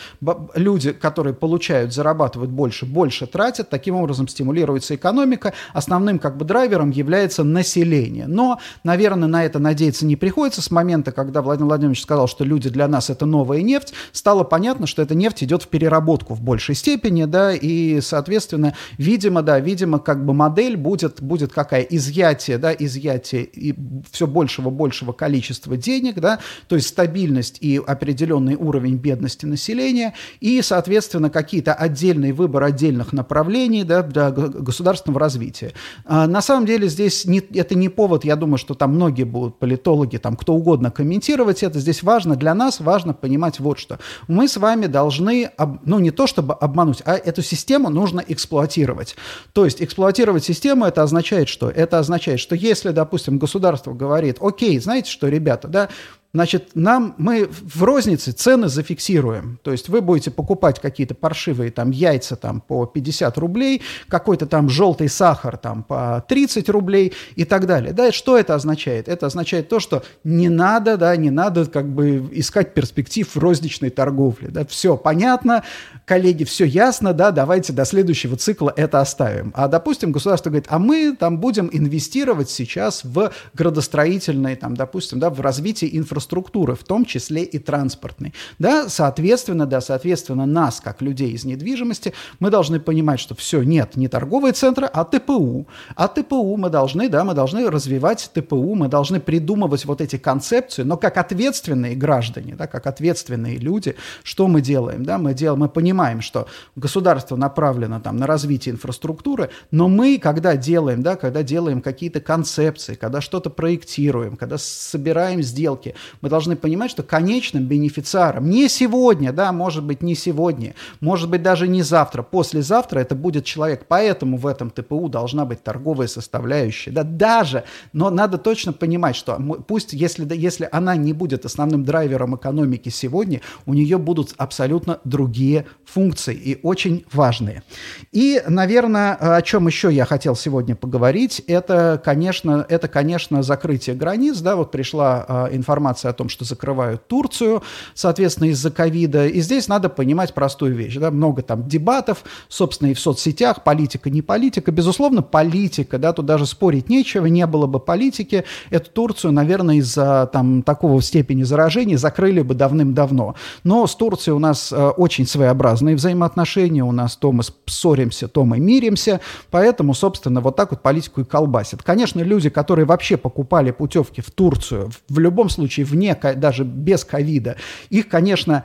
люди, 0.55 0.91
которые 0.91 1.33
получают, 1.33 1.93
зарабатывают 1.93 2.51
больше, 2.51 2.85
больше 2.85 3.25
тратят, 3.25 3.69
таким 3.69 3.95
образом 3.95 4.27
стимулируется 4.27 4.95
экономика, 4.95 5.53
основным 5.73 6.19
как 6.19 6.37
бы 6.37 6.45
драйвером 6.45 6.91
является 6.91 7.43
население. 7.43 8.27
Но, 8.27 8.59
наверное, 8.83 9.27
на 9.27 9.43
это 9.45 9.59
надеяться 9.59 10.05
не 10.05 10.15
приходится 10.15 10.61
с 10.61 10.69
момента 10.69 10.98
момента, 10.99 11.11
когда 11.11 11.41
Владимир 11.41 11.69
Владимирович 11.69 12.01
сказал, 12.01 12.27
что 12.27 12.43
люди 12.43 12.69
для 12.69 12.87
нас 12.87 13.09
это 13.09 13.25
новая 13.25 13.61
нефть, 13.61 13.93
стало 14.11 14.43
понятно, 14.43 14.85
что 14.85 15.01
эта 15.01 15.15
нефть 15.15 15.43
идет 15.43 15.63
в 15.63 15.67
переработку 15.67 16.33
в 16.33 16.41
большей 16.41 16.75
степени, 16.75 17.25
да, 17.25 17.53
и, 17.53 18.01
соответственно, 18.01 18.75
видимо, 18.97 19.41
да, 19.41 19.59
видимо, 19.59 19.99
как 19.99 20.25
бы 20.25 20.33
модель 20.33 20.75
будет, 20.75 21.21
будет 21.21 21.53
какая? 21.53 21.81
Изъятие, 21.83 22.57
да, 22.57 22.73
изъятие 22.73 23.43
и 23.43 23.73
все 24.11 24.27
большего-большего 24.27 25.13
количества 25.13 25.77
денег, 25.77 26.19
да, 26.19 26.39
то 26.67 26.75
есть 26.75 26.89
стабильность 26.89 27.57
и 27.61 27.77
определенный 27.77 28.55
уровень 28.55 28.97
бедности 28.97 29.45
населения, 29.45 30.13
и, 30.41 30.61
соответственно, 30.61 31.29
какие-то 31.29 31.73
отдельные 31.73 32.33
выборы 32.33 32.65
отдельных 32.65 33.13
направлений, 33.13 33.83
да, 33.83 34.03
для 34.03 34.31
государственного 34.31 35.19
развития. 35.19 35.71
А, 36.05 36.27
на 36.27 36.41
самом 36.41 36.65
деле 36.65 36.89
здесь 36.89 37.25
не, 37.25 37.39
это 37.39 37.75
не 37.75 37.89
повод, 37.89 38.25
я 38.25 38.35
думаю, 38.35 38.57
что 38.57 38.73
там 38.73 38.95
многие 38.95 39.23
будут 39.23 39.59
политологи, 39.59 40.17
там 40.17 40.35
кто 40.35 40.53
угодно 40.53 40.88
комментировать 40.91 41.63
это. 41.63 41.79
Здесь 41.79 42.03
важно 42.03 42.35
для 42.35 42.53
нас, 42.53 42.79
важно 42.79 43.13
понимать 43.13 43.59
вот 43.59 43.79
что. 43.79 43.99
Мы 44.27 44.47
с 44.47 44.57
вами 44.57 44.87
должны, 44.87 45.51
ну 45.85 45.99
не 45.99 46.11
то 46.11 46.27
чтобы 46.27 46.53
обмануть, 46.53 47.01
а 47.05 47.15
эту 47.15 47.41
систему 47.41 47.89
нужно 47.89 48.23
эксплуатировать. 48.27 49.15
То 49.53 49.65
есть 49.65 49.81
эксплуатировать 49.81 50.43
систему 50.43 50.85
это 50.85 51.03
означает 51.03 51.49
что? 51.49 51.69
Это 51.69 51.99
означает, 51.99 52.39
что 52.39 52.55
если, 52.55 52.91
допустим, 52.91 53.37
государство 53.37 53.93
говорит, 53.93 54.37
окей, 54.41 54.79
знаете 54.79 55.11
что, 55.11 55.27
ребята, 55.27 55.67
да, 55.67 55.89
Значит, 56.31 56.75
нам, 56.75 57.15
мы 57.17 57.49
в 57.49 57.83
рознице 57.83 58.31
цены 58.31 58.67
зафиксируем. 58.67 59.59
То 59.63 59.71
есть 59.71 59.89
вы 59.89 59.99
будете 60.01 60.29
покупать 60.29 60.79
какие-то 60.79 61.15
паршивые 61.15 61.71
там 61.71 61.89
яйца 61.89 62.35
там 62.35 62.61
по 62.61 62.85
50 62.85 63.35
рублей, 63.39 63.81
какой-то 64.07 64.45
там 64.45 64.69
желтый 64.69 65.09
сахар 65.09 65.57
там 65.57 65.81
по 65.81 66.23
30 66.27 66.69
рублей 66.69 67.13
и 67.35 67.45
так 67.45 67.65
далее. 67.65 67.93
Да, 67.93 68.11
что 68.11 68.37
это 68.37 68.53
означает? 68.53 69.07
Это 69.07 69.25
означает 69.25 69.69
то, 69.69 69.79
что 69.79 70.03
не 70.23 70.49
надо, 70.49 70.97
да, 70.97 71.15
не 71.15 71.31
надо 71.31 71.65
как 71.65 71.89
бы 71.89 72.29
искать 72.31 72.75
перспектив 72.75 73.27
в 73.27 73.39
розничной 73.39 73.89
торговле. 73.89 74.49
Да, 74.49 74.63
все 74.65 74.97
понятно, 74.97 75.63
коллеги, 76.05 76.43
все 76.43 76.65
ясно, 76.65 77.13
да, 77.13 77.31
давайте 77.31 77.73
до 77.73 77.85
следующего 77.85 78.37
цикла 78.37 78.71
это 78.75 79.01
оставим. 79.01 79.51
А, 79.55 79.67
допустим, 79.67 80.11
государство 80.11 80.51
говорит, 80.51 80.67
а 80.69 80.77
мы 80.77 81.15
там 81.19 81.39
будем 81.39 81.71
инвестировать 81.73 82.51
сейчас 82.51 83.03
в 83.03 83.31
градостроительные, 83.55 84.55
там, 84.55 84.75
допустим, 84.77 85.19
да, 85.19 85.31
в 85.31 85.41
развитие 85.41 85.97
инфраструктуры 85.97 86.18
инфраструктуры, 86.19 86.75
в 86.75 86.83
том 86.83 87.05
числе 87.05 87.43
и 87.43 87.59
транспортной. 87.59 88.33
Да, 88.59 88.89
соответственно, 88.89 89.65
да, 89.65 89.81
соответственно, 89.81 90.45
нас, 90.45 90.81
как 90.81 91.01
людей 91.01 91.31
из 91.31 91.45
недвижимости, 91.45 92.13
мы 92.39 92.49
должны 92.49 92.79
понимать, 92.79 93.19
что 93.19 93.35
все, 93.35 93.63
нет, 93.63 93.95
не 93.95 94.07
торговые 94.07 94.53
центры, 94.53 94.85
а 94.85 95.05
ТПУ. 95.05 95.65
А 95.95 96.07
ТПУ 96.07 96.57
мы 96.57 96.69
должны, 96.69 97.09
да, 97.09 97.23
мы 97.23 97.33
должны 97.33 97.69
развивать 97.69 98.31
ТПУ, 98.33 98.75
мы 98.75 98.87
должны 98.89 99.19
придумывать 99.19 99.85
вот 99.85 100.01
эти 100.01 100.17
концепции, 100.17 100.83
но 100.83 100.97
как 100.97 101.17
ответственные 101.17 101.95
граждане, 101.95 102.55
да, 102.55 102.67
как 102.67 102.87
ответственные 102.87 103.57
люди, 103.57 103.95
что 104.23 104.47
мы 104.47 104.61
делаем? 104.61 105.03
Да? 105.03 105.17
Мы, 105.17 105.33
делаем, 105.33 105.59
мы 105.59 105.69
понимаем, 105.69 106.21
что 106.21 106.47
государство 106.75 107.37
направлено 107.37 107.99
там, 108.01 108.17
на 108.17 108.27
развитие 108.27 108.73
инфраструктуры, 108.73 109.49
но 109.71 109.87
мы, 109.87 110.19
когда 110.19 110.57
делаем, 110.57 111.01
да, 111.01 111.15
когда 111.15 111.43
делаем 111.43 111.81
какие-то 111.81 112.19
концепции, 112.19 112.95
когда 112.95 113.21
что-то 113.21 113.49
проектируем, 113.49 114.35
когда 114.35 114.57
собираем 114.57 115.41
сделки, 115.41 115.95
Мы 116.21 116.29
должны 116.29 116.55
понимать, 116.55 116.91
что 116.91 117.03
конечным 117.03 117.65
бенефициаром 117.65 118.49
не 118.49 118.69
сегодня, 118.69 119.31
да, 119.33 119.51
может 119.51 119.83
быть, 119.83 120.01
не 120.01 120.15
сегодня, 120.15 120.75
может 120.99 121.29
быть, 121.29 121.41
даже 121.41 121.67
не 121.67 121.81
завтра, 121.81 122.23
послезавтра 122.23 122.99
это 122.99 123.15
будет 123.15 123.45
человек. 123.45 123.85
Поэтому 123.87 124.37
в 124.37 124.47
этом 124.47 124.69
ТПУ 124.69 125.09
должна 125.09 125.45
быть 125.45 125.63
торговая 125.63 126.07
составляющая. 126.07 126.91
Да, 126.91 127.03
даже, 127.03 127.63
но 127.93 128.09
надо 128.09 128.37
точно 128.37 128.73
понимать, 128.73 129.15
что 129.15 129.37
пусть, 129.67 129.93
если, 129.93 130.27
если 130.35 130.67
она 130.71 130.95
не 130.95 131.13
будет 131.13 131.45
основным 131.45 131.83
драйвером 131.83 132.35
экономики 132.35 132.89
сегодня, 132.89 133.41
у 133.65 133.73
нее 133.73 133.97
будут 133.97 134.33
абсолютно 134.37 134.99
другие 135.03 135.65
функции 135.85 136.35
и 136.35 136.59
очень 136.63 137.05
важные. 137.11 137.63
И, 138.11 138.41
наверное, 138.47 139.15
о 139.15 139.41
чем 139.41 139.67
еще 139.67 139.91
я 139.91 140.05
хотел 140.05 140.35
сегодня 140.35 140.75
поговорить, 140.75 141.41
это, 141.47 142.01
конечно, 142.03 142.65
это, 142.69 142.87
конечно, 142.87 143.43
закрытие 143.43 143.95
границ. 143.95 144.39
Да, 144.39 144.55
вот 144.55 144.71
пришла 144.71 145.25
э, 145.27 145.55
информация 145.55 145.98
о 146.07 146.13
том, 146.13 146.29
что 146.29 146.45
закрывают 146.45 147.07
Турцию, 147.07 147.61
соответственно, 147.93 148.47
из-за 148.49 148.71
ковида. 148.71 149.27
И 149.27 149.41
здесь 149.41 149.67
надо 149.67 149.89
понимать 149.89 150.33
простую 150.33 150.75
вещь. 150.75 150.95
Да, 150.95 151.11
много 151.11 151.41
там 151.41 151.67
дебатов, 151.67 152.23
собственно, 152.47 152.89
и 152.89 152.93
в 152.93 152.99
соцсетях, 152.99 153.63
политика, 153.63 154.09
не 154.09 154.21
политика. 154.21 154.71
Безусловно, 154.71 155.21
политика, 155.21 155.97
да, 155.97 156.13
тут 156.13 156.25
даже 156.25 156.45
спорить 156.45 156.89
нечего, 156.89 157.25
не 157.25 157.45
было 157.45 157.67
бы 157.67 157.79
политики. 157.79 158.45
Эту 158.69 158.91
Турцию, 158.91 159.33
наверное, 159.33 159.75
из-за 159.75 160.29
там 160.31 160.63
такого 160.63 161.01
степени 161.01 161.43
заражения 161.43 161.97
закрыли 161.97 162.41
бы 162.41 162.55
давным-давно. 162.55 163.35
Но 163.63 163.87
с 163.87 163.95
Турцией 163.95 164.35
у 164.35 164.39
нас 164.39 164.71
э, 164.71 164.75
очень 164.75 165.25
своеобразные 165.25 165.95
взаимоотношения, 165.95 166.83
у 166.83 166.91
нас 166.91 167.15
то 167.15 167.31
мы 167.31 167.43
ссоримся, 167.65 168.27
то 168.27 168.45
мы 168.45 168.59
миримся, 168.59 169.19
поэтому, 169.51 169.93
собственно, 169.93 170.41
вот 170.41 170.55
так 170.55 170.71
вот 170.71 170.81
политику 170.81 171.21
и 171.21 171.23
колбасит. 171.23 171.83
Конечно, 171.83 172.21
люди, 172.21 172.49
которые 172.49 172.85
вообще 172.85 173.17
покупали 173.17 173.71
путевки 173.71 174.21
в 174.21 174.31
Турцию, 174.31 174.91
в 175.07 175.19
любом 175.19 175.49
случае 175.49 175.85
вне, 175.89 176.15
даже 176.35 176.63
без 176.63 177.03
ковида, 177.03 177.57
их, 177.89 178.07
конечно, 178.07 178.63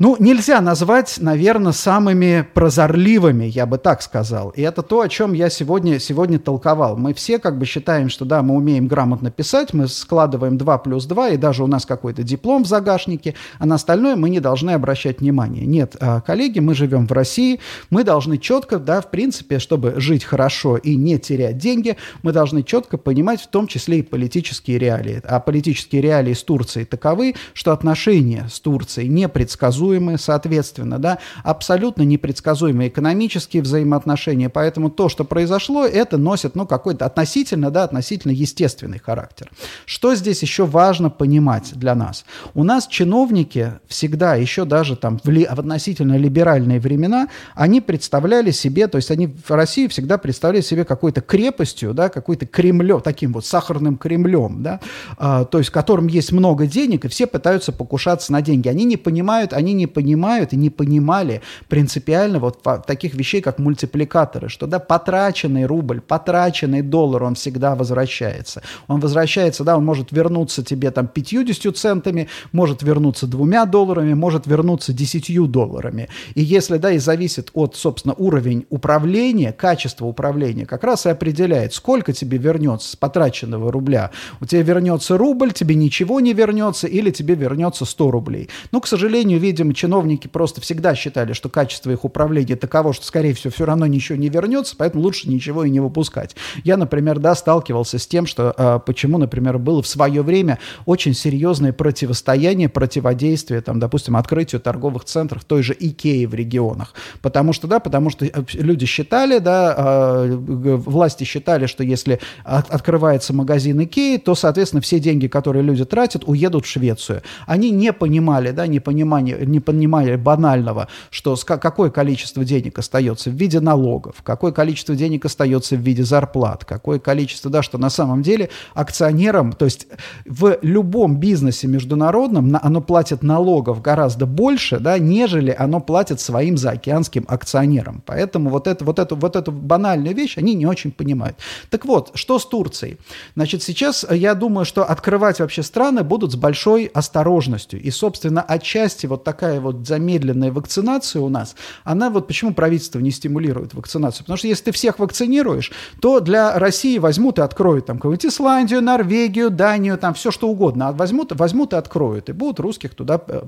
ну, 0.00 0.16
нельзя 0.18 0.62
назвать, 0.62 1.18
наверное, 1.20 1.72
самыми 1.72 2.48
прозорливыми, 2.54 3.44
я 3.44 3.66
бы 3.66 3.76
так 3.76 4.00
сказал. 4.00 4.48
И 4.56 4.62
это 4.62 4.80
то, 4.80 5.02
о 5.02 5.10
чем 5.10 5.34
я 5.34 5.50
сегодня, 5.50 5.98
сегодня 5.98 6.38
толковал. 6.38 6.96
Мы 6.96 7.12
все 7.12 7.38
как 7.38 7.58
бы 7.58 7.66
считаем, 7.66 8.08
что 8.08 8.24
да, 8.24 8.40
мы 8.40 8.54
умеем 8.54 8.88
грамотно 8.88 9.30
писать, 9.30 9.74
мы 9.74 9.88
складываем 9.88 10.56
2 10.56 10.78
плюс 10.78 11.04
2, 11.04 11.28
и 11.28 11.36
даже 11.36 11.62
у 11.62 11.66
нас 11.66 11.84
какой-то 11.84 12.22
диплом 12.22 12.64
в 12.64 12.66
загашнике, 12.66 13.34
а 13.58 13.66
на 13.66 13.74
остальное 13.74 14.16
мы 14.16 14.30
не 14.30 14.40
должны 14.40 14.70
обращать 14.70 15.20
внимание. 15.20 15.66
Нет, 15.66 15.96
а, 16.00 16.22
коллеги, 16.22 16.60
мы 16.60 16.74
живем 16.74 17.06
в 17.06 17.12
России, 17.12 17.60
мы 17.90 18.02
должны 18.02 18.38
четко, 18.38 18.78
да, 18.78 19.02
в 19.02 19.10
принципе, 19.10 19.58
чтобы 19.58 19.96
жить 19.98 20.24
хорошо 20.24 20.78
и 20.78 20.96
не 20.96 21.18
терять 21.18 21.58
деньги, 21.58 21.98
мы 22.22 22.32
должны 22.32 22.62
четко 22.62 22.96
понимать 22.96 23.42
в 23.42 23.48
том 23.48 23.66
числе 23.66 23.98
и 23.98 24.02
политические 24.02 24.78
реалии. 24.78 25.20
А 25.24 25.40
политические 25.40 26.00
реалии 26.00 26.32
с 26.32 26.42
Турцией 26.42 26.86
таковы, 26.86 27.34
что 27.52 27.72
отношения 27.72 28.48
с 28.50 28.60
Турцией 28.60 29.08
непредсказуемы, 29.08 29.89
предсказуемые, 29.90 30.18
соответственно, 30.18 30.98
да, 30.98 31.18
абсолютно 31.42 32.02
непредсказуемые 32.02 32.88
экономические 32.88 33.62
взаимоотношения, 33.62 34.48
поэтому 34.48 34.90
то, 34.90 35.08
что 35.08 35.24
произошло, 35.24 35.84
это 35.84 36.18
носит, 36.18 36.54
ну, 36.54 36.66
какой-то 36.66 37.06
относительно, 37.06 37.70
да, 37.70 37.84
относительно 37.84 38.32
естественный 38.32 38.98
характер. 38.98 39.50
Что 39.86 40.14
здесь 40.14 40.42
еще 40.42 40.64
важно 40.64 41.10
понимать 41.10 41.72
для 41.74 41.94
нас? 41.94 42.24
У 42.54 42.64
нас 42.64 42.86
чиновники 42.86 43.72
всегда, 43.88 44.34
еще 44.34 44.64
даже 44.64 44.96
там 44.96 45.18
в, 45.24 45.28
ли, 45.28 45.46
в 45.46 45.58
относительно 45.58 46.16
либеральные 46.16 46.80
времена, 46.80 47.28
они 47.54 47.80
представляли 47.80 48.52
себе, 48.52 48.86
то 48.86 48.96
есть 48.96 49.10
они 49.10 49.26
в 49.26 49.50
России 49.50 49.86
всегда 49.88 50.18
представляли 50.18 50.62
себе 50.62 50.84
какой-то 50.84 51.20
крепостью, 51.20 51.94
да, 51.94 52.08
какой-то 52.08 52.46
Кремлем, 52.46 53.00
таким 53.00 53.32
вот 53.32 53.46
сахарным 53.46 53.96
Кремлем, 53.96 54.62
да, 54.62 54.80
а, 55.18 55.44
то 55.44 55.58
есть 55.58 55.70
в 55.70 55.72
котором 55.72 56.06
есть 56.06 56.32
много 56.32 56.66
денег, 56.66 57.04
и 57.04 57.08
все 57.08 57.26
пытаются 57.26 57.72
покушаться 57.72 58.32
на 58.32 58.42
деньги. 58.42 58.68
Они 58.68 58.84
не 58.84 58.96
понимают, 58.96 59.52
они 59.52 59.72
не 59.72 59.79
понимают 59.86 60.52
и 60.52 60.56
не 60.56 60.70
понимали 60.70 61.42
принципиально 61.68 62.38
вот 62.38 62.62
таких 62.86 63.14
вещей, 63.14 63.40
как 63.40 63.58
мультипликаторы, 63.58 64.48
что 64.48 64.66
да, 64.66 64.78
потраченный 64.78 65.66
рубль, 65.66 66.00
потраченный 66.00 66.82
доллар, 66.82 67.24
он 67.24 67.34
всегда 67.34 67.74
возвращается. 67.74 68.62
Он 68.88 69.00
возвращается, 69.00 69.64
да, 69.64 69.76
он 69.76 69.84
может 69.84 70.12
вернуться 70.12 70.64
тебе 70.64 70.90
там 70.90 71.06
50 71.06 71.76
центами, 71.76 72.28
может 72.52 72.82
вернуться 72.82 73.26
двумя 73.26 73.64
долларами, 73.64 74.14
может 74.14 74.46
вернуться 74.46 74.92
10 74.92 75.50
долларами. 75.50 76.08
И 76.34 76.42
если, 76.42 76.78
да, 76.78 76.92
и 76.92 76.98
зависит 76.98 77.50
от, 77.54 77.76
собственно, 77.76 78.14
уровень 78.14 78.66
управления, 78.70 79.52
качество 79.52 80.06
управления, 80.06 80.66
как 80.66 80.84
раз 80.84 81.06
и 81.06 81.10
определяет, 81.10 81.74
сколько 81.74 82.12
тебе 82.12 82.38
вернется 82.38 82.92
с 82.92 82.96
потраченного 82.96 83.72
рубля. 83.72 84.10
У 84.40 84.46
тебя 84.46 84.62
вернется 84.62 85.16
рубль, 85.18 85.52
тебе 85.52 85.74
ничего 85.74 86.20
не 86.20 86.32
вернется, 86.32 86.86
или 86.86 87.10
тебе 87.10 87.34
вернется 87.34 87.84
100 87.84 88.10
рублей. 88.10 88.48
Но, 88.72 88.80
к 88.80 88.86
сожалению, 88.86 89.38
видим, 89.60 89.74
чиновники 89.74 90.26
просто 90.26 90.60
всегда 90.60 90.94
считали, 90.94 91.32
что 91.32 91.48
качество 91.48 91.90
их 91.90 92.04
управления 92.04 92.56
таково, 92.56 92.92
что, 92.92 93.04
скорее 93.04 93.34
всего, 93.34 93.52
все 93.52 93.64
равно 93.64 93.86
ничего 93.86 94.16
не 94.18 94.28
вернется, 94.28 94.74
поэтому 94.76 95.02
лучше 95.02 95.28
ничего 95.28 95.64
и 95.64 95.70
не 95.70 95.80
выпускать. 95.80 96.34
Я, 96.64 96.76
например, 96.76 97.18
да, 97.18 97.34
сталкивался 97.34 97.98
с 97.98 98.06
тем, 98.06 98.26
что 98.26 98.54
э, 98.56 98.80
почему, 98.84 99.18
например, 99.18 99.58
было 99.58 99.82
в 99.82 99.86
свое 99.86 100.22
время 100.22 100.58
очень 100.86 101.14
серьезное 101.14 101.72
противостояние, 101.72 102.68
противодействие, 102.68 103.60
там, 103.60 103.78
допустим, 103.78 104.16
открытию 104.16 104.60
торговых 104.60 105.04
центров 105.04 105.44
той 105.44 105.62
же 105.62 105.76
Икеи 105.78 106.24
в 106.24 106.34
регионах. 106.34 106.94
Потому 107.22 107.52
что, 107.52 107.68
да, 107.68 107.80
потому 107.80 108.10
что 108.10 108.26
люди 108.54 108.86
считали, 108.86 109.38
да, 109.38 109.74
э, 109.76 110.36
власти 110.36 111.24
считали, 111.24 111.66
что 111.66 111.84
если 111.84 112.20
от, 112.44 112.70
открывается 112.70 113.34
магазин 113.34 113.82
Икеи, 113.82 114.16
то, 114.16 114.34
соответственно, 114.34 114.80
все 114.80 115.00
деньги, 115.00 115.26
которые 115.26 115.62
люди 115.62 115.84
тратят, 115.84 116.24
уедут 116.26 116.64
в 116.64 116.68
Швецию. 116.68 117.22
Они 117.46 117.70
не 117.70 117.92
понимали, 117.92 118.50
да, 118.50 118.66
непонимание, 118.66 119.36
не 119.50 119.60
понимали 119.60 120.16
банального, 120.16 120.88
что 121.10 121.36
какое 121.36 121.90
количество 121.90 122.44
денег 122.44 122.78
остается 122.78 123.30
в 123.30 123.34
виде 123.34 123.60
налогов, 123.60 124.16
какое 124.22 124.52
количество 124.52 124.94
денег 124.94 125.24
остается 125.24 125.76
в 125.76 125.80
виде 125.80 126.04
зарплат, 126.04 126.64
какое 126.64 126.98
количество, 126.98 127.50
да, 127.50 127.62
что 127.62 127.78
на 127.78 127.90
самом 127.90 128.22
деле 128.22 128.50
акционерам, 128.74 129.52
то 129.52 129.64
есть 129.64 129.86
в 130.26 130.58
любом 130.62 131.16
бизнесе 131.16 131.66
международном 131.66 132.58
оно 132.62 132.80
платит 132.80 133.22
налогов 133.22 133.82
гораздо 133.82 134.26
больше, 134.26 134.78
да, 134.78 134.98
нежели 134.98 135.54
оно 135.56 135.80
платит 135.80 136.20
своим 136.20 136.56
заокеанским 136.56 137.24
акционерам. 137.28 138.02
Поэтому 138.06 138.50
вот, 138.50 138.66
это, 138.66 138.84
вот, 138.84 138.98
эту, 138.98 139.16
вот 139.16 139.36
эту 139.36 139.52
банальную 139.52 140.14
вещь 140.14 140.38
они 140.38 140.54
не 140.54 140.66
очень 140.66 140.92
понимают. 140.92 141.36
Так 141.70 141.84
вот, 141.84 142.10
что 142.14 142.38
с 142.38 142.46
Турцией? 142.46 142.98
Значит, 143.34 143.62
сейчас 143.62 144.06
я 144.10 144.34
думаю, 144.34 144.64
что 144.64 144.84
открывать 144.84 145.40
вообще 145.40 145.62
страны 145.62 146.02
будут 146.02 146.32
с 146.32 146.36
большой 146.36 146.86
осторожностью. 146.86 147.80
И, 147.80 147.90
собственно, 147.90 148.42
отчасти 148.42 149.06
вот 149.06 149.24
такая 149.24 149.39
такая 149.40 149.60
вот 149.60 149.86
замедленная 149.86 150.52
вакцинация 150.52 151.22
у 151.22 151.30
нас, 151.30 151.56
она 151.82 152.10
вот 152.10 152.26
почему 152.26 152.52
правительство 152.52 152.98
не 152.98 153.10
стимулирует 153.10 153.72
вакцинацию? 153.72 154.24
Потому 154.24 154.36
что 154.36 154.48
если 154.48 154.64
ты 154.64 154.72
всех 154.72 154.98
вакцинируешь, 154.98 155.72
то 156.02 156.20
для 156.20 156.58
России 156.58 156.98
возьмут 156.98 157.38
и 157.38 157.42
откроют 157.42 157.86
там 157.86 157.96
какую-нибудь 157.96 158.26
Исландию, 158.26 158.82
Норвегию, 158.82 159.50
Данию, 159.50 159.96
там 159.96 160.12
все 160.12 160.30
что 160.30 160.50
угодно. 160.50 160.88
А 160.88 160.92
возьмут, 160.92 161.32
возьмут 161.32 161.72
и 161.72 161.76
откроют, 161.76 162.28
и 162.28 162.32
будут 162.32 162.60
русских 162.60 162.94
туда 162.94 163.18
э, 163.26 163.42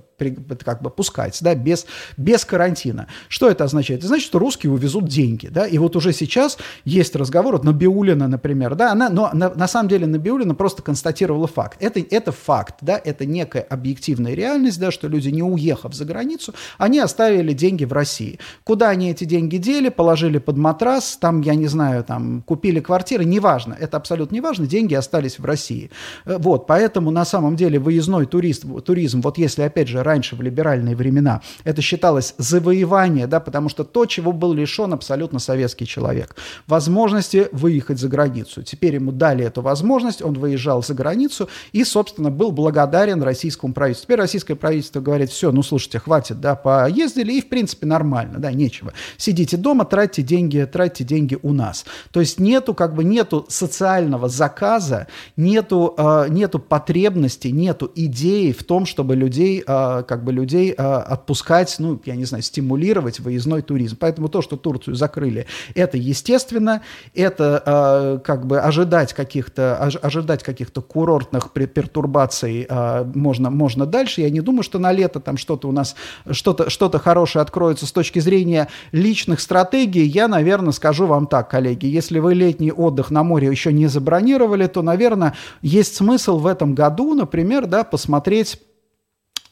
как 0.65 0.81
бы 0.81 0.89
пускать, 0.89 1.39
да, 1.43 1.55
без, 1.55 1.85
без 2.17 2.47
карантина. 2.47 3.09
Что 3.29 3.51
это 3.51 3.65
означает? 3.65 4.01
Это 4.01 4.09
значит, 4.09 4.27
что 4.27 4.39
русские 4.39 4.73
увезут 4.73 5.09
деньги, 5.09 5.49
да, 5.49 5.67
и 5.67 5.77
вот 5.77 5.95
уже 5.95 6.15
сейчас 6.15 6.57
есть 6.87 7.15
разговор, 7.17 7.53
вот 7.53 7.65
Набиулина, 7.65 8.29
например, 8.29 8.77
да, 8.77 8.93
она, 8.93 9.11
но 9.11 9.29
на, 9.35 9.51
на 9.51 9.69
самом 9.69 9.91
деле 9.91 10.07
Набиулина 10.07 10.55
просто 10.55 10.83
констатировала 10.83 11.47
факт. 11.47 11.77
Это, 11.81 12.01
это 12.01 12.33
факт, 12.33 12.77
да, 12.81 12.99
это 13.05 13.27
некая 13.27 13.63
объективная 13.63 14.33
реальность, 14.33 14.81
да, 14.81 14.91
что 14.91 15.09
люди, 15.09 15.29
не 15.29 15.43
уехав 15.83 15.95
за 15.95 16.05
границу, 16.05 16.55
они 16.79 17.01
оставили 17.01 17.53
деньги 17.53 17.85
в 17.85 17.93
России. 17.93 18.39
Куда 18.65 18.91
они 18.91 19.11
эти 19.11 19.25
деньги 19.25 19.57
дели, 19.57 19.89
положили 19.89 20.39
под 20.39 20.57
матрас, 20.57 21.17
там, 21.21 21.43
я 21.43 21.55
не 21.55 21.69
знаю, 21.69 22.05
там, 22.05 22.43
купили 22.43 22.81
квартиры, 22.81 23.25
неважно, 23.25 23.77
это 23.79 23.97
абсолютно 23.97 24.37
неважно, 24.37 24.67
деньги 24.67 24.95
остались 24.95 25.39
в 25.39 25.45
России. 25.45 25.91
Э, 26.25 26.39
вот, 26.39 26.67
поэтому 26.67 27.11
на 27.11 27.25
самом 27.25 27.57
деле 27.57 27.79
выездной 27.79 28.27
турист, 28.27 28.65
туризм, 28.85 29.21
вот 29.21 29.39
если, 29.39 29.63
опять 29.63 29.89
же, 29.89 30.03
раньше 30.03 30.37
в 30.37 30.43
либеральные 30.43 30.97
времена 30.97 31.41
это 31.65 31.83
считалось 31.83 32.35
завоевание, 32.39 33.27
да, 33.27 33.41
потому 33.41 33.69
что 33.69 33.85
то, 33.85 34.07
чего 34.07 34.33
был 34.33 34.53
лишен 34.53 34.93
абсолютно 34.93 35.39
советский 35.39 35.87
человек, 35.87 36.37
возможности 36.67 37.49
выехать 37.53 37.99
за 37.99 38.09
границу. 38.09 38.63
Теперь 38.63 38.95
ему 38.95 39.13
дали 39.13 39.45
эту 39.45 39.63
возможность, 39.63 40.23
он 40.23 40.35
выезжал 40.35 40.83
за 40.83 40.95
границу 40.95 41.49
и, 41.73 41.85
собственно, 41.85 42.31
был 42.31 42.53
благодарен 42.53 43.23
российскому 43.23 43.75
правительству. 43.75 44.07
Теперь 44.07 44.19
российское 44.19 44.55
правительство 44.55 45.01
говорит, 45.01 45.31
все, 45.31 45.51
ну, 45.53 45.63
слушайте, 45.73 46.01
хватит, 46.01 46.39
да, 46.39 46.55
поездили, 46.55 47.33
и, 47.33 47.41
в 47.41 47.49
принципе, 47.49 47.87
нормально, 47.87 48.39
да, 48.39 48.53
нечего. 48.53 48.93
Сидите 49.17 49.57
дома, 49.57 49.87
тратьте 49.87 50.21
деньги, 50.21 50.69
тратьте 50.71 51.03
деньги 51.03 51.39
у 51.43 51.55
нас. 51.55 51.87
То 52.11 52.21
есть 52.21 52.39
нету, 52.39 52.75
как 52.75 52.95
бы, 52.95 53.05
нету 53.05 53.47
социального 53.49 54.29
заказа, 54.29 55.07
нету, 55.39 55.95
э, 55.97 56.27
нету 56.29 56.59
потребности, 56.59 57.49
нету 57.49 57.91
идеи 57.95 58.53
в 58.53 58.65
том, 58.65 58.85
чтобы 58.85 59.17
людей, 59.17 59.65
э, 59.67 60.03
как 60.07 60.25
бы, 60.25 60.33
людей 60.33 60.75
э, 60.77 60.83
отпускать, 60.83 61.75
ну, 61.79 61.99
я 62.05 62.17
не 62.17 62.27
знаю, 62.27 62.43
стимулировать 62.43 63.21
выездной 63.21 63.63
туризм. 63.63 63.97
Поэтому 63.99 64.29
то, 64.29 64.43
что 64.43 64.59
Турцию 64.59 64.95
закрыли, 64.95 65.47
это 65.75 65.97
естественно, 65.97 66.83
это, 67.15 67.63
э, 67.65 68.19
как 68.23 68.47
бы, 68.47 68.61
ожидать 68.61 69.15
каких-то, 69.15 69.79
ожидать 69.79 70.43
каких-то 70.43 70.83
курортных 70.83 71.51
пертурбаций 71.51 72.67
э, 72.69 73.05
можно, 73.15 73.49
можно 73.49 73.87
дальше. 73.87 74.21
Я 74.21 74.29
не 74.29 74.43
думаю, 74.43 74.63
что 74.63 74.79
на 74.79 74.93
лето 74.93 75.19
там 75.19 75.39
что-то 75.39 75.62
у 75.69 75.73
нас, 75.73 75.95
что-то 76.31 76.71
что 76.71 76.91
хорошее 76.99 77.43
откроется 77.43 77.87
с 77.87 77.93
точки 77.93 78.19
зрения 78.19 78.69
личных 78.93 79.41
стратегий. 79.41 80.05
Я, 80.05 80.29
наверное, 80.29 80.73
скажу 80.73 81.07
вам 81.07 81.27
так, 81.27 81.51
коллеги, 81.51 81.87
если 81.87 82.19
вы 82.19 82.35
летний 82.35 82.73
отдых 82.73 83.11
на 83.11 83.23
море 83.23 83.49
еще 83.49 83.73
не 83.73 83.87
забронировали, 83.87 84.67
то, 84.67 84.83
наверное, 84.83 85.35
есть 85.61 85.97
смысл 85.97 86.39
в 86.39 86.47
этом 86.47 86.75
году, 86.75 87.15
например, 87.15 87.67
да, 87.67 87.85
посмотреть 87.85 88.59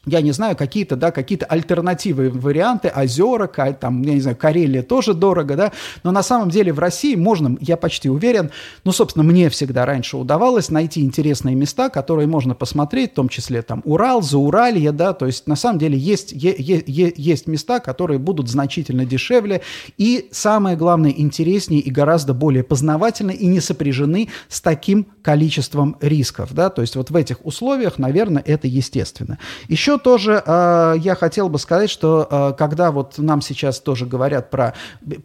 я 0.05 0.21
не 0.21 0.31
знаю, 0.31 0.55
какие-то, 0.55 0.95
да, 0.95 1.11
какие-то 1.11 1.45
альтернативы, 1.45 2.31
варианты, 2.31 2.91
озера, 2.95 3.47
там, 3.79 4.01
я 4.01 4.13
не 4.13 4.19
знаю, 4.19 4.35
Карелия 4.35 4.81
тоже 4.81 5.13
дорого, 5.13 5.55
да, 5.55 5.71
но 6.03 6.11
на 6.11 6.23
самом 6.23 6.49
деле 6.49 6.73
в 6.73 6.79
России 6.79 7.13
можно, 7.13 7.55
я 7.61 7.77
почти 7.77 8.09
уверен, 8.09 8.49
ну, 8.83 8.91
собственно, 8.91 9.23
мне 9.23 9.49
всегда 9.49 9.85
раньше 9.85 10.17
удавалось 10.17 10.69
найти 10.69 11.01
интересные 11.01 11.55
места, 11.55 11.89
которые 11.89 12.27
можно 12.27 12.55
посмотреть, 12.55 13.11
в 13.11 13.15
том 13.15 13.29
числе 13.29 13.61
там 13.61 13.83
Урал, 13.85 14.23
Зауралье, 14.23 14.91
да, 14.91 15.13
то 15.13 15.27
есть 15.27 15.45
на 15.45 15.55
самом 15.55 15.77
деле 15.77 15.97
есть, 15.97 16.31
е, 16.31 16.55
е, 16.57 17.13
есть 17.15 17.45
места, 17.45 17.79
которые 17.79 18.17
будут 18.17 18.49
значительно 18.49 19.05
дешевле 19.05 19.61
и, 19.99 20.29
самое 20.31 20.75
главное, 20.75 21.11
интереснее 21.15 21.79
и 21.79 21.91
гораздо 21.91 22.33
более 22.33 22.63
познавательны 22.63 23.31
и 23.31 23.45
не 23.45 23.59
сопряжены 23.59 24.29
с 24.49 24.61
таким 24.61 25.05
количеством 25.21 25.97
рисков, 26.01 26.53
да, 26.53 26.71
то 26.71 26.81
есть 26.81 26.95
вот 26.95 27.11
в 27.11 27.15
этих 27.15 27.45
условиях, 27.45 27.99
наверное, 27.99 28.41
это 28.43 28.67
естественно. 28.67 29.37
Еще 29.67 29.90
еще 29.91 29.97
тоже 30.01 30.41
э, 30.45 30.95
я 30.99 31.15
хотел 31.15 31.49
бы 31.49 31.59
сказать, 31.59 31.89
что 31.89 32.27
э, 32.29 32.53
когда 32.57 32.91
вот 32.91 33.17
нам 33.17 33.41
сейчас 33.41 33.79
тоже 33.79 34.05
говорят 34.05 34.49
про 34.49 34.73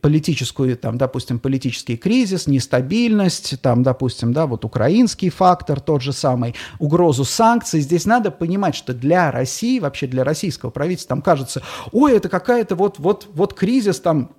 политическую, 0.01 0.77
там, 0.77 0.99
допустим, 0.99 1.39
политический 1.39 1.97
кризис, 1.97 2.47
нестабильность, 2.47 3.61
там, 3.61 3.83
допустим, 3.83 4.33
да, 4.33 4.47
вот 4.47 4.65
украинский 4.65 5.31
фактор 5.31 5.81
тот 5.81 6.03
же 6.03 6.13
самый, 6.13 6.55
угрозу 6.79 7.25
санкций, 7.25 7.81
здесь 7.81 8.07
надо 8.07 8.31
понимать, 8.31 8.75
что 8.75 8.93
для 8.93 9.31
России, 9.31 9.79
вообще 9.79 10.07
для 10.07 10.25
российского 10.25 10.71
правительства, 10.71 11.11
там 11.11 11.23
кажется, 11.23 11.63
ой, 11.93 12.17
это 12.17 12.29
какая-то 12.29 12.75
вот, 12.75 12.99
вот, 12.99 13.29
вот 13.33 13.55
кризис 13.55 14.01
там 14.01 14.31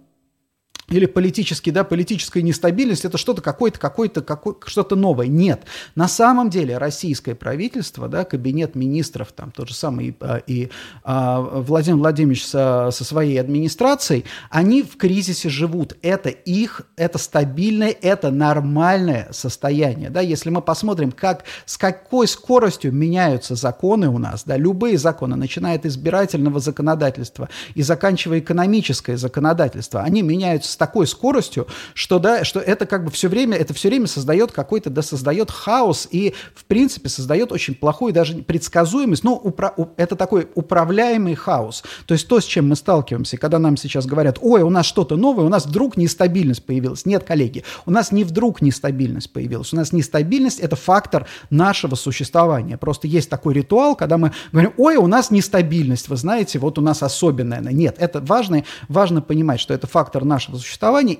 или 0.89 1.05
политический, 1.05 1.71
да, 1.71 1.83
политическая 1.83 2.41
нестабильность, 2.41 3.03
это 3.03 3.17
что-то 3.17 3.41
какое-то, 3.41 3.77
какое-то, 3.77 4.21
какое, 4.21 4.55
что-то 4.65 4.95
новое. 4.95 5.27
Нет. 5.27 5.63
На 5.95 6.07
самом 6.07 6.49
деле 6.49 6.77
российское 6.77 7.35
правительство, 7.35 8.07
да, 8.07 8.23
кабинет 8.23 8.75
министров, 8.75 9.33
там 9.33 9.51
тот 9.51 9.67
же 9.67 9.73
самый 9.75 10.15
а, 10.21 10.37
и 10.47 10.69
а, 11.03 11.41
Владимир 11.41 11.97
Владимирович 11.97 12.45
со, 12.45 12.89
со 12.91 13.03
своей 13.03 13.37
администрацией, 13.37 14.23
они 14.49 14.81
в 14.81 14.95
кризисе 14.95 15.49
живут. 15.49 15.97
Это 16.01 16.29
их, 16.29 16.83
это 16.95 17.17
стабильное, 17.17 17.93
это 18.01 18.31
нормальное 18.31 19.27
состояние. 19.31 20.09
Да, 20.09 20.21
если 20.21 20.49
мы 20.49 20.61
посмотрим, 20.61 21.11
как, 21.11 21.43
с 21.65 21.77
какой 21.77 22.29
скоростью 22.29 22.93
меняются 22.93 23.55
законы 23.55 24.07
у 24.07 24.19
нас, 24.19 24.45
да, 24.45 24.55
любые 24.55 24.97
законы, 24.97 25.35
начиная 25.35 25.75
от 25.75 25.85
избирательного 25.85 26.61
законодательства 26.61 27.49
и 27.75 27.81
заканчивая 27.81 28.39
экономическое 28.39 29.17
законодательство, 29.17 30.01
они 30.01 30.21
меняются 30.21 30.76
такой 30.77 31.07
скоростью, 31.07 31.67
что, 31.93 32.19
да, 32.19 32.43
что 32.43 32.59
это 32.59 32.85
как 32.85 33.05
бы 33.05 33.11
все 33.11 33.27
время, 33.27 33.57
это 33.57 33.73
все 33.73 33.89
время 33.89 34.07
создает 34.07 34.51
какой-то, 34.51 34.89
да, 34.89 35.01
создает 35.01 35.51
хаос 35.51 36.07
и, 36.11 36.33
в 36.55 36.65
принципе, 36.65 37.09
создает 37.09 37.51
очень 37.51 37.75
плохую 37.75 38.13
даже 38.13 38.35
предсказуемость, 38.35 39.23
но 39.23 39.39
упра- 39.43 39.89
это 39.97 40.15
такой 40.15 40.47
управляемый 40.55 41.35
хаос. 41.35 41.83
То 42.05 42.13
есть 42.13 42.27
то, 42.27 42.39
с 42.39 42.45
чем 42.45 42.69
мы 42.69 42.75
сталкиваемся, 42.75 43.37
когда 43.37 43.59
нам 43.59 43.77
сейчас 43.77 44.05
говорят, 44.05 44.37
ой, 44.41 44.61
у 44.61 44.69
нас 44.69 44.85
что-то 44.85 45.15
новое, 45.15 45.45
у 45.45 45.49
нас 45.49 45.65
вдруг 45.65 45.97
нестабильность 45.97 46.65
появилась. 46.65 47.05
Нет, 47.05 47.23
коллеги, 47.23 47.63
у 47.85 47.91
нас 47.91 48.11
не 48.11 48.23
вдруг 48.23 48.61
нестабильность 48.61 49.31
появилась. 49.31 49.73
У 49.73 49.75
нас 49.75 49.91
нестабильность– 49.91 50.59
это 50.61 50.75
фактор 50.75 51.27
нашего 51.49 51.95
существования. 51.95 52.77
Просто 52.77 53.07
есть 53.07 53.29
такой 53.29 53.53
ритуал, 53.53 53.95
когда 53.95 54.17
мы 54.17 54.31
говорим, 54.51 54.73
ой, 54.77 54.95
у 54.97 55.07
нас 55.07 55.31
нестабильность, 55.31 56.09
вы 56.09 56.17
знаете, 56.17 56.59
вот 56.59 56.77
у 56.77 56.81
нас 56.81 57.03
особенная. 57.03 57.61
Нет, 57.61 57.95
это 57.99 58.21
важно, 58.21 58.63
важно 58.87 59.21
понимать, 59.21 59.59
что 59.59 59.73
это 59.73 59.87
фактор 59.87 60.23
нашего 60.23 60.57
существования. 60.57 60.66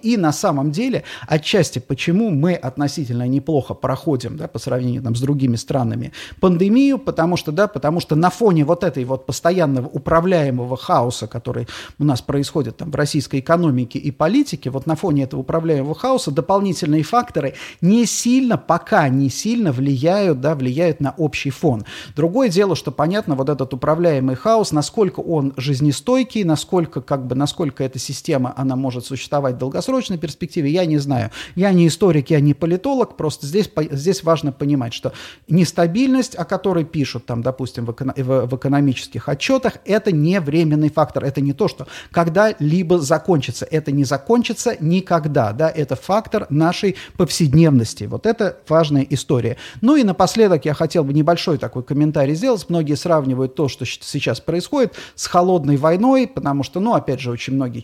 И 0.01 0.17
на 0.17 0.31
самом 0.31 0.71
деле, 0.71 1.03
отчасти, 1.27 1.79
почему 1.79 2.29
мы 2.29 2.53
относительно 2.53 3.27
неплохо 3.27 3.73
проходим, 3.73 4.38
да, 4.38 4.47
по 4.47 4.60
сравнению 4.60 5.01
там, 5.01 5.15
с 5.15 5.21
другими 5.21 5.55
странами, 5.55 6.12
пандемию, 6.39 6.97
потому 6.97 7.38
что, 7.38 7.51
да, 7.51 7.67
потому 7.67 7.99
что 7.99 8.15
на 8.15 8.29
фоне 8.29 8.65
вот 8.65 8.83
этой 8.83 9.03
вот 9.05 9.25
постоянного 9.25 9.88
управляемого 9.88 10.77
хаоса, 10.77 11.27
который 11.27 11.67
у 11.99 12.03
нас 12.03 12.21
происходит 12.21 12.77
там 12.77 12.91
в 12.91 12.95
российской 12.95 13.39
экономике 13.39 13.99
и 13.99 14.12
политике, 14.12 14.69
вот 14.69 14.86
на 14.86 14.95
фоне 14.95 15.23
этого 15.23 15.41
управляемого 15.41 15.95
хаоса 15.95 16.31
дополнительные 16.31 17.03
факторы 17.03 17.55
не 17.81 18.05
сильно, 18.05 18.57
пока 18.57 19.10
не 19.10 19.29
сильно 19.29 19.71
влияют, 19.71 20.41
да, 20.41 20.55
влияют 20.55 20.99
на 20.99 21.13
общий 21.17 21.49
фон. 21.49 21.86
Другое 22.15 22.49
дело, 22.49 22.75
что 22.75 22.91
понятно, 22.91 23.36
вот 23.36 23.49
этот 23.49 23.73
управляемый 23.73 24.36
хаос, 24.36 24.71
насколько 24.71 25.19
он 25.19 25.53
жизнестойкий, 25.57 26.43
насколько, 26.43 27.01
как 27.01 27.25
бы, 27.27 27.36
насколько 27.36 27.83
эта 27.83 27.99
система, 27.99 28.53
она 28.55 28.75
может 28.75 29.05
существовать 29.05 29.37
существовать 29.38 29.56
в 29.56 29.58
долгосрочной 29.58 30.17
перспективе, 30.17 30.69
я 30.71 30.86
не 30.86 30.97
знаю. 30.97 31.32
Я 31.56 31.71
не 31.71 31.88
историк, 31.88 32.30
я 32.32 32.39
не 32.39 32.54
политолог, 32.54 33.15
просто 33.17 33.45
здесь, 33.45 33.69
здесь 33.91 34.23
важно 34.23 34.52
понимать, 34.52 34.93
что 34.93 35.13
нестабильность, 35.47 36.36
о 36.36 36.45
которой 36.45 36.86
пишут, 36.86 37.26
там, 37.26 37.41
допустим, 37.41 37.86
в, 37.86 37.93
в, 37.93 38.45
в 38.47 38.56
экономических 38.56 39.30
отчетах, 39.30 39.73
это 39.86 40.12
не 40.12 40.39
временный 40.39 40.89
фактор, 40.89 41.23
это 41.23 41.41
не 41.41 41.54
то, 41.54 41.67
что 41.67 41.88
когда-либо 42.12 43.00
закончится, 43.00 43.67
это 43.69 43.91
не 43.91 44.06
закончится 44.06 44.76
никогда, 44.80 45.54
да, 45.54 45.69
это 45.69 45.95
фактор 45.95 46.47
нашей 46.50 46.95
повседневности, 47.17 48.06
вот 48.06 48.26
это 48.26 48.58
важная 48.67 49.06
история. 49.10 49.58
Ну 49.82 49.95
и 49.95 50.04
напоследок 50.04 50.65
я 50.65 50.73
хотел 50.73 51.04
бы 51.04 51.13
небольшой 51.13 51.58
такой 51.58 51.84
комментарий 51.84 52.36
сделать, 52.36 52.69
многие 52.69 52.95
сравнивают 52.95 53.56
то, 53.56 53.67
что 53.67 53.86
сейчас 53.86 54.39
происходит, 54.39 54.95
с 55.15 55.28
холодной 55.28 55.78
войной, 55.78 56.28
потому 56.28 56.63
что, 56.63 56.80
ну, 56.80 56.93
опять 56.93 57.19
же, 57.19 57.32
очень 57.32 57.54
многие 57.54 57.82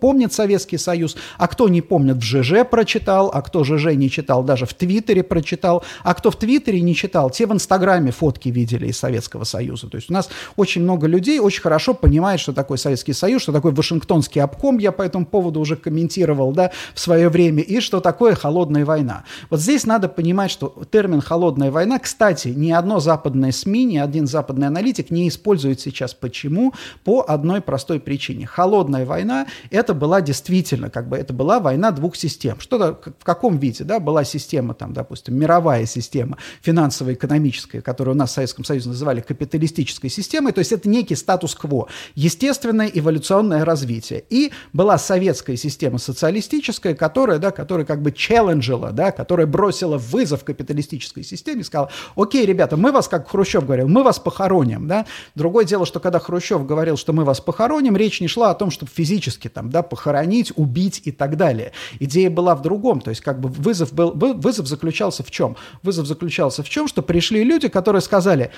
помнят 0.00 0.32
советский 0.32 0.63
Советский 0.64 0.78
Союз, 0.78 1.16
а 1.38 1.48
кто 1.48 1.68
не 1.68 1.82
помнит, 1.82 2.16
в 2.16 2.22
ЖЖ 2.22 2.64
прочитал, 2.68 3.30
а 3.32 3.42
кто 3.42 3.64
ЖЖ 3.64 3.94
не 3.94 4.10
читал, 4.10 4.42
даже 4.42 4.64
в 4.66 4.72
Твиттере 4.72 5.22
прочитал, 5.22 5.84
а 6.02 6.14
кто 6.14 6.30
в 6.30 6.36
Твиттере 6.36 6.80
не 6.80 6.94
читал, 6.94 7.30
те 7.30 7.46
в 7.46 7.52
Инстаграме 7.52 8.10
фотки 8.10 8.48
видели 8.48 8.86
из 8.86 8.98
Советского 8.98 9.44
Союза. 9.44 9.88
То 9.88 9.96
есть 9.96 10.10
у 10.10 10.14
нас 10.14 10.30
очень 10.56 10.82
много 10.82 11.06
людей 11.06 11.38
очень 11.40 11.60
хорошо 11.60 11.94
понимает, 11.94 12.40
что 12.40 12.52
такое 12.52 12.78
Советский 12.78 13.12
Союз, 13.12 13.42
что 13.42 13.52
такое 13.52 13.72
Вашингтонский 13.72 14.40
обком, 14.40 14.78
я 14.78 14.92
по 14.92 15.02
этому 15.02 15.26
поводу 15.26 15.60
уже 15.60 15.76
комментировал, 15.76 16.52
да, 16.52 16.70
в 16.94 17.00
свое 17.00 17.28
время, 17.28 17.62
и 17.62 17.80
что 17.80 18.00
такое 18.00 18.34
холодная 18.34 18.84
война. 18.84 19.24
Вот 19.50 19.60
здесь 19.60 19.86
надо 19.86 20.08
понимать, 20.08 20.50
что 20.50 20.82
термин 20.90 21.20
«холодная 21.20 21.70
война», 21.70 21.98
кстати, 21.98 22.48
ни 22.48 22.70
одно 22.70 23.00
западное 23.00 23.52
СМИ, 23.52 23.84
ни 23.84 23.98
один 23.98 24.26
западный 24.26 24.68
аналитик 24.68 25.10
не 25.10 25.28
использует 25.28 25.80
сейчас. 25.80 26.14
Почему? 26.14 26.72
По 27.04 27.24
одной 27.26 27.60
простой 27.60 28.00
причине. 28.00 28.46
Холодная 28.46 29.04
война– 29.04 29.46
это 29.70 29.94
была 29.94 30.20
действительно 30.20 30.53
действительно, 30.54 30.88
как 30.88 31.08
бы 31.08 31.16
это 31.16 31.32
была 31.32 31.58
война 31.58 31.90
двух 31.90 32.16
систем. 32.16 32.60
Что-то 32.60 33.00
в 33.18 33.24
каком 33.24 33.58
виде, 33.58 33.84
да, 33.84 33.98
была 33.98 34.24
система, 34.24 34.74
там, 34.74 34.92
допустим, 34.92 35.36
мировая 35.36 35.84
система 35.86 36.38
финансово-экономическая, 36.62 37.80
которую 37.80 38.14
у 38.14 38.18
нас 38.18 38.30
в 38.30 38.34
Советском 38.34 38.64
Союзе 38.64 38.88
называли 38.88 39.20
капиталистической 39.20 40.08
системой, 40.08 40.52
то 40.52 40.60
есть 40.60 40.72
это 40.72 40.88
некий 40.88 41.16
статус-кво, 41.16 41.88
естественное 42.14 42.86
эволюционное 42.86 43.64
развитие. 43.64 44.24
И 44.30 44.52
была 44.72 44.96
советская 44.96 45.56
система 45.56 45.98
социалистическая, 45.98 46.94
которая, 46.94 47.38
да, 47.38 47.50
которая 47.50 47.84
как 47.84 48.00
бы 48.00 48.12
челленджила, 48.12 48.92
да, 48.92 49.10
которая 49.10 49.46
бросила 49.46 49.98
вызов 49.98 50.44
капиталистической 50.44 51.24
системе 51.24 51.62
и 51.62 51.64
сказала, 51.64 51.90
окей, 52.16 52.46
ребята, 52.46 52.76
мы 52.76 52.92
вас, 52.92 53.08
как 53.08 53.28
Хрущев 53.28 53.64
говорил, 53.64 53.88
мы 53.88 54.02
вас 54.02 54.18
похороним, 54.18 54.86
да. 54.86 55.06
Другое 55.34 55.64
дело, 55.64 55.84
что 55.84 56.00
когда 56.00 56.18
Хрущев 56.18 56.64
говорил, 56.64 56.96
что 56.96 57.12
мы 57.12 57.24
вас 57.24 57.40
похороним, 57.40 57.96
речь 57.96 58.20
не 58.20 58.28
шла 58.28 58.50
о 58.50 58.54
том, 58.54 58.70
чтобы 58.70 58.90
физически 58.94 59.48
там, 59.48 59.70
да, 59.70 59.82
похоронить 59.82 60.43
казнить, 60.44 60.52
убить 60.56 61.02
и 61.04 61.12
так 61.12 61.36
далее. 61.36 61.72
Идея 62.00 62.30
была 62.30 62.54
в 62.54 62.62
другом, 62.62 63.00
то 63.00 63.10
есть 63.10 63.22
как 63.22 63.40
бы 63.40 63.48
вызов, 63.48 63.92
был, 63.92 64.12
вызов 64.12 64.66
заключался 64.66 65.22
в 65.22 65.30
чем? 65.30 65.56
Вызов 65.82 66.06
заключался 66.06 66.62
в 66.62 66.68
чем, 66.68 66.88
что 66.88 67.02
пришли 67.02 67.44
люди, 67.44 67.68
которые 67.68 68.02
сказали, 68.02 68.50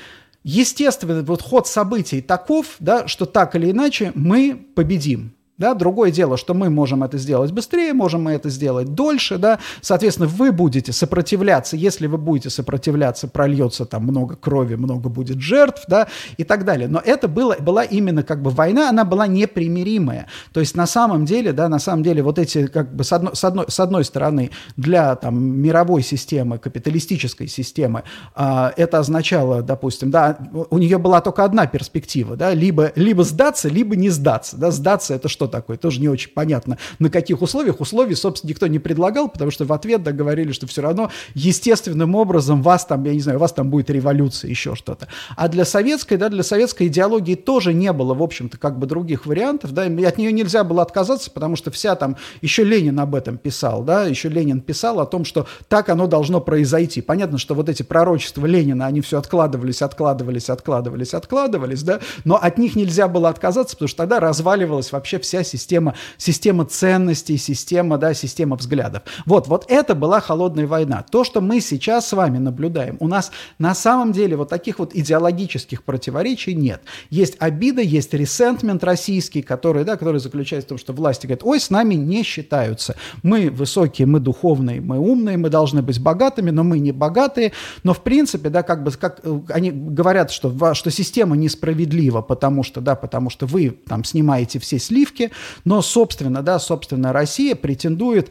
естественно, 0.45 1.23
вот 1.23 1.43
ход 1.43 1.67
событий 1.67 2.21
таков, 2.21 2.77
да, 2.81 3.07
что 3.07 3.27
так 3.27 3.55
или 3.57 3.71
иначе 3.71 4.13
мы 4.15 4.57
победим. 4.75 5.36
Да, 5.59 5.73
другое 5.73 6.11
дело, 6.11 6.37
что 6.37 6.53
мы 6.53 6.69
можем 6.69 7.03
это 7.03 7.17
сделать 7.17 7.51
быстрее, 7.51 7.95
можем 7.95 8.25
мы 8.25 8.33
это 8.33 8.51
сделать 8.51 8.93
дольше, 8.93 9.39
да, 9.39 9.59
соответственно, 9.81 10.29
вы 10.29 10.53
будете 10.53 10.93
сопротивляться, 10.93 11.77
если 11.77 12.07
вы 12.07 12.19
будете 12.19 12.51
сопротивляться, 12.51 13.27
прольется 13.27 13.87
там 13.87 14.03
много 14.03 14.37
крови, 14.37 14.75
много 14.75 15.09
будет 15.09 15.41
жертв, 15.41 15.85
да, 15.89 16.09
и 16.37 16.45
так 16.45 16.67
далее. 16.67 16.89
Но 16.89 17.01
это 17.03 17.27
было, 17.27 17.57
была 17.59 17.85
именно 17.85 18.23
как 18.23 18.43
бы 18.43 18.51
война, 18.51 18.91
она 18.91 19.07
была 19.07 19.27
непримиримая. 19.27 20.27
То 20.53 20.61
есть 20.61 20.77
на 20.77 20.87
самом 20.87 21.25
деле, 21.25 21.55
да, 21.55 21.71
на 21.71 21.79
самом 21.79 22.03
деле 22.03 22.23
вот 22.23 22.39
эти 22.39 22.67
как 22.67 22.95
бы 22.95 23.03
с 23.03 23.13
одной, 23.13 23.35
с 23.35 23.43
одной, 23.43 23.65
с 23.71 23.81
одной 23.81 24.05
стороны 24.05 24.51
для 24.77 25.17
там 25.17 25.43
мировой 25.43 26.03
системы, 26.03 26.59
капиталистической 26.59 27.47
системы, 27.47 28.03
э, 28.35 28.71
это 28.77 28.99
означало, 28.99 29.63
допустим, 29.63 30.11
да, 30.11 30.37
у 30.69 30.77
нее 30.77 30.99
была 30.99 31.23
только 31.23 31.45
одна 31.45 31.67
перспектива, 31.67 32.37
да, 32.37 32.53
либо, 32.53 32.93
либо 32.95 33.25
сдаться, 33.25 33.71
либо 33.71 33.97
не 33.97 34.11
сдаться, 34.11 34.59
да, 34.59 34.71
сдаться 34.71 35.15
это 35.15 35.31
что 35.31 35.46
такое, 35.49 35.77
тоже 35.77 36.01
не 36.01 36.09
очень 36.09 36.31
понятно, 36.33 36.79
на 36.99 37.11
каких 37.11 37.43
условиях, 37.43 37.81
условий, 37.81 38.15
собственно, 38.15 38.51
никто 38.51 38.67
не 38.67 38.79
предлагал, 38.79 39.29
потому 39.29 39.51
что 39.51 39.65
в 39.65 39.73
ответ, 39.73 40.03
да, 40.03 40.13
говорили, 40.13 40.53
что 40.53 40.67
все 40.67 40.83
равно 40.83 41.11
естественным 41.35 42.15
образом 42.15 42.63
вас 42.63 42.85
там, 42.85 43.05
я 43.05 43.13
не 43.13 43.21
знаю, 43.21 43.39
у 43.39 43.41
вас 43.41 43.53
там 43.53 43.71
будет 43.71 43.91
революция, 43.91 44.49
еще 44.49 44.75
что-то. 44.75 45.09
А 45.37 45.49
для 45.49 45.65
советской, 45.65 46.17
да, 46.17 46.29
для 46.29 46.43
советской 46.43 46.89
идеологии 46.89 47.35
тоже 47.35 47.75
не 47.75 47.93
было, 47.93 48.15
в 48.15 48.23
общем-то, 48.23 48.59
как 48.59 48.79
бы 48.79 48.87
других 48.87 49.27
вариантов, 49.27 49.73
да, 49.73 49.87
и 49.87 50.05
от 50.05 50.19
нее 50.19 50.33
нельзя 50.33 50.65
было 50.65 50.83
отказаться, 50.83 51.31
потому 51.31 51.57
что 51.57 51.71
вся 51.71 51.95
там, 51.97 52.17
еще 52.43 52.65
Ленин 52.65 52.99
об 53.01 53.15
этом 53.15 53.39
писал, 53.39 53.83
да, 53.83 54.05
еще 54.07 54.29
Ленин 54.29 54.61
писал 54.61 55.01
о 55.01 55.07
том, 55.07 55.25
что 55.25 55.47
так 55.69 55.89
оно 55.89 56.07
должно 56.07 56.41
произойти. 56.41 57.01
Понятно, 57.01 57.39
что 57.39 57.55
вот 57.55 57.69
эти 57.69 57.83
пророчества 57.83 58.47
Ленина, 58.47 58.87
они 58.87 59.01
все 59.01 59.19
откладывались, 59.19 59.83
откладывались, 59.83 60.51
откладывались, 60.51 61.15
откладывались, 61.15 61.83
да, 61.83 62.01
но 62.25 62.37
от 62.37 62.59
них 62.59 62.77
нельзя 62.77 63.09
было 63.09 63.29
отказаться, 63.29 63.77
потому 63.77 63.89
что 63.89 63.99
тогда 63.99 64.21
разваливалась 64.21 64.93
вообще 64.93 65.19
вся 65.19 65.36
система, 65.45 65.95
система 66.19 66.65
ценностей, 66.65 67.37
система, 67.37 67.99
да, 67.99 68.15
система 68.15 68.57
взглядов. 68.57 69.03
Вот, 69.25 69.49
вот 69.49 69.65
это 69.69 69.95
была 69.95 70.21
холодная 70.21 70.67
война. 70.67 71.05
То, 71.11 71.25
что 71.25 71.41
мы 71.41 71.61
сейчас 71.61 72.09
с 72.09 72.13
вами 72.13 72.39
наблюдаем, 72.39 72.97
у 73.01 73.09
нас 73.09 73.31
на 73.59 73.75
самом 73.75 74.13
деле 74.13 74.37
вот 74.37 74.49
таких 74.49 74.79
вот 74.79 74.95
идеологических 74.95 75.83
противоречий 75.83 76.55
нет. 76.55 76.83
Есть 77.11 77.37
обида, 77.39 77.83
есть 77.83 78.15
ресентмент 78.15 78.85
российский, 78.85 79.43
который, 79.43 79.85
да, 79.85 79.97
который 79.97 80.21
заключается 80.21 80.67
в 80.67 80.69
том, 80.71 80.79
что 80.79 80.93
власти 80.93 81.27
говорят, 81.27 81.45
ой, 81.45 81.61
с 81.61 81.71
нами 81.71 81.95
не 81.95 82.23
считаются. 82.23 82.97
Мы 83.23 83.51
высокие, 83.51 84.07
мы 84.07 84.21
духовные, 84.21 84.81
мы 84.81 84.99
умные, 84.99 85.37
мы 85.37 85.51
должны 85.51 85.83
быть 85.83 86.01
богатыми, 86.01 86.51
но 86.51 86.65
мы 86.65 86.79
не 86.79 86.93
богатые. 86.93 87.53
Но 87.83 87.95
в 87.95 88.03
принципе, 88.03 88.49
да, 88.49 88.63
как 88.63 88.83
бы, 88.83 88.91
как 88.93 89.21
э, 89.23 89.41
они 89.49 89.71
говорят, 89.71 90.31
что, 90.31 90.75
что 90.75 90.91
система 90.91 91.37
несправедлива, 91.37 92.23
потому 92.23 92.63
что, 92.63 92.81
да, 92.81 92.95
потому 92.95 93.31
что 93.31 93.47
вы 93.47 93.71
там 93.71 94.05
снимаете 94.05 94.59
все 94.59 94.79
сливки, 94.79 95.26
но, 95.65 95.83
собственно, 95.83 96.43
да, 96.43 96.59
собственно, 96.59 97.13
Россия 97.13 97.55
претендует 97.55 98.31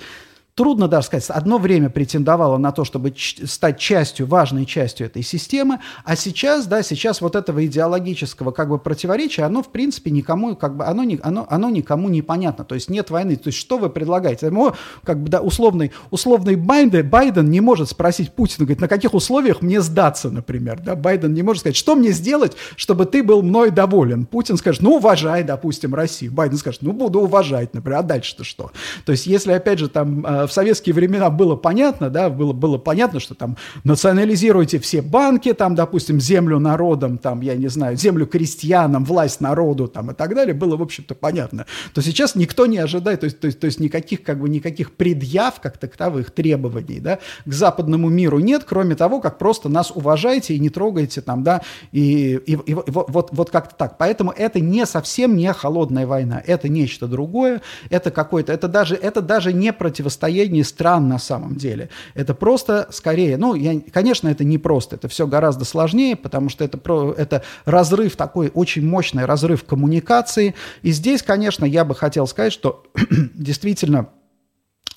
трудно 0.55 0.87
даже 0.87 1.07
сказать, 1.07 1.29
одно 1.29 1.57
время 1.57 1.89
претендовала 1.89 2.57
на 2.57 2.71
то, 2.71 2.85
чтобы 2.85 3.13
стать 3.17 3.77
частью, 3.77 4.25
важной 4.25 4.65
частью 4.65 5.07
этой 5.07 5.21
системы, 5.21 5.79
а 6.05 6.15
сейчас, 6.15 6.65
да, 6.65 6.81
сейчас 6.81 7.19
вот 7.19 7.35
этого 7.35 7.65
идеологического 7.65 8.51
как 8.51 8.69
бы 8.69 8.79
противоречия, 8.79 9.43
оно 9.43 9.61
в 9.61 9.67
принципе 9.69 10.11
никому, 10.11 10.55
как 10.55 10.77
бы, 10.77 10.85
оно, 10.85 11.03
не, 11.03 11.19
оно, 11.21 11.45
оно 11.49 11.69
никому 11.69 12.07
не 12.07 12.21
понятно, 12.21 12.63
то 12.63 12.73
есть 12.73 12.89
нет 12.89 13.09
войны, 13.09 13.35
то 13.35 13.49
есть 13.49 13.59
что 13.59 13.77
вы 13.77 13.89
предлагаете? 13.89 14.45
Ему, 14.45 14.71
как 15.03 15.21
бы, 15.21 15.29
да, 15.29 15.41
условный, 15.41 15.91
условный 16.09 16.55
Байден, 16.55 17.09
Байден 17.09 17.51
не 17.51 17.59
может 17.59 17.89
спросить 17.89 18.31
Путина, 18.31 18.65
говорит, 18.65 18.81
на 18.81 18.87
каких 18.87 19.13
условиях 19.13 19.61
мне 19.61 19.81
сдаться, 19.81 20.31
например, 20.31 20.79
да, 20.79 20.95
Байден 20.95 21.33
не 21.33 21.43
может 21.43 21.61
сказать, 21.61 21.75
что 21.75 21.95
мне 21.95 22.11
сделать, 22.11 22.55
чтобы 22.77 23.05
ты 23.05 23.23
был 23.23 23.41
мной 23.41 23.71
доволен? 23.71 24.25
Путин 24.25 24.55
скажет, 24.55 24.81
ну, 24.81 24.95
уважай, 24.95 25.43
допустим, 25.43 25.93
Россию. 25.93 26.31
Байден 26.31 26.57
скажет, 26.57 26.81
ну, 26.81 26.93
буду 26.93 27.19
уважать, 27.19 27.73
например, 27.73 27.99
а 27.99 28.03
дальше-то 28.03 28.45
что? 28.45 28.71
То 29.05 29.11
есть 29.11 29.27
если, 29.27 29.51
опять 29.51 29.79
же, 29.79 29.89
там 29.89 30.25
э, 30.25 30.44
в 30.47 30.53
советские 30.53 30.93
времена 30.93 31.29
было 31.29 31.55
понятно, 31.55 32.09
да, 32.09 32.29
было, 32.29 32.53
было 32.53 32.77
понятно, 32.77 33.19
что 33.19 33.35
там 33.35 33.57
национализируйте 33.83 34.79
все 34.79 35.01
банки, 35.01 35.53
там, 35.53 35.75
допустим, 35.75 36.19
землю 36.19 36.59
народам, 36.59 37.17
там, 37.17 37.41
я 37.41 37.55
не 37.55 37.67
знаю, 37.67 37.97
землю 37.97 38.27
крестьянам, 38.27 39.05
власть 39.05 39.41
народу, 39.41 39.87
там, 39.87 40.11
и 40.11 40.13
так 40.13 40.35
далее, 40.35 40.53
было, 40.53 40.77
в 40.77 40.81
общем-то, 40.81 41.15
понятно. 41.15 41.65
То 41.93 42.01
сейчас 42.01 42.35
никто 42.35 42.65
не 42.65 42.77
ожидает, 42.77 43.21
то 43.21 43.25
есть, 43.25 43.39
то 43.39 43.47
есть, 43.47 43.59
то 43.59 43.65
есть 43.65 43.79
никаких, 43.79 44.23
как 44.23 44.39
бы, 44.39 44.49
никаких 44.49 44.93
предъяв, 44.93 45.59
как 45.61 45.77
таковых, 45.77 46.31
требований, 46.31 46.99
да, 46.99 47.19
к 47.45 47.53
западному 47.53 48.09
миру 48.09 48.39
нет, 48.39 48.63
кроме 48.65 48.95
того, 48.95 49.19
как 49.21 49.37
просто 49.37 49.69
нас 49.69 49.91
уважайте 49.93 50.55
и 50.55 50.59
не 50.59 50.69
трогайте, 50.69 51.21
там, 51.21 51.43
да, 51.43 51.61
и, 51.91 52.39
и, 52.45 52.53
и, 52.53 52.71
и 52.71 52.73
вот, 52.73 53.29
вот 53.31 53.49
как-то 53.49 53.75
так. 53.75 53.97
Поэтому 53.97 54.31
это 54.31 54.59
не 54.59 54.85
совсем 54.85 55.35
не 55.35 55.51
холодная 55.53 56.07
война, 56.07 56.41
это 56.45 56.69
нечто 56.69 57.07
другое, 57.07 57.61
это 57.89 58.11
какой-то, 58.11 58.53
это 58.53 58.67
даже, 58.67 58.95
это 58.95 59.21
даже 59.21 59.53
не 59.53 59.73
противостояние 59.73 60.34
соседних 60.35 60.67
стран 60.67 61.07
на 61.07 61.19
самом 61.19 61.55
деле. 61.55 61.89
Это 62.13 62.33
просто 62.33 62.87
скорее, 62.91 63.37
ну, 63.37 63.55
я, 63.55 63.79
конечно, 63.91 64.27
это 64.27 64.43
не 64.43 64.57
просто, 64.57 64.95
это 64.95 65.07
все 65.07 65.27
гораздо 65.27 65.65
сложнее, 65.65 66.15
потому 66.15 66.49
что 66.49 66.63
это, 66.63 66.79
это 67.17 67.43
разрыв 67.65 68.15
такой, 68.15 68.51
очень 68.53 68.85
мощный 68.85 69.25
разрыв 69.25 69.63
коммуникации. 69.63 70.55
И 70.83 70.91
здесь, 70.91 71.23
конечно, 71.23 71.65
я 71.65 71.85
бы 71.85 71.95
хотел 71.95 72.27
сказать, 72.27 72.53
что 72.53 72.83
действительно 73.33 74.09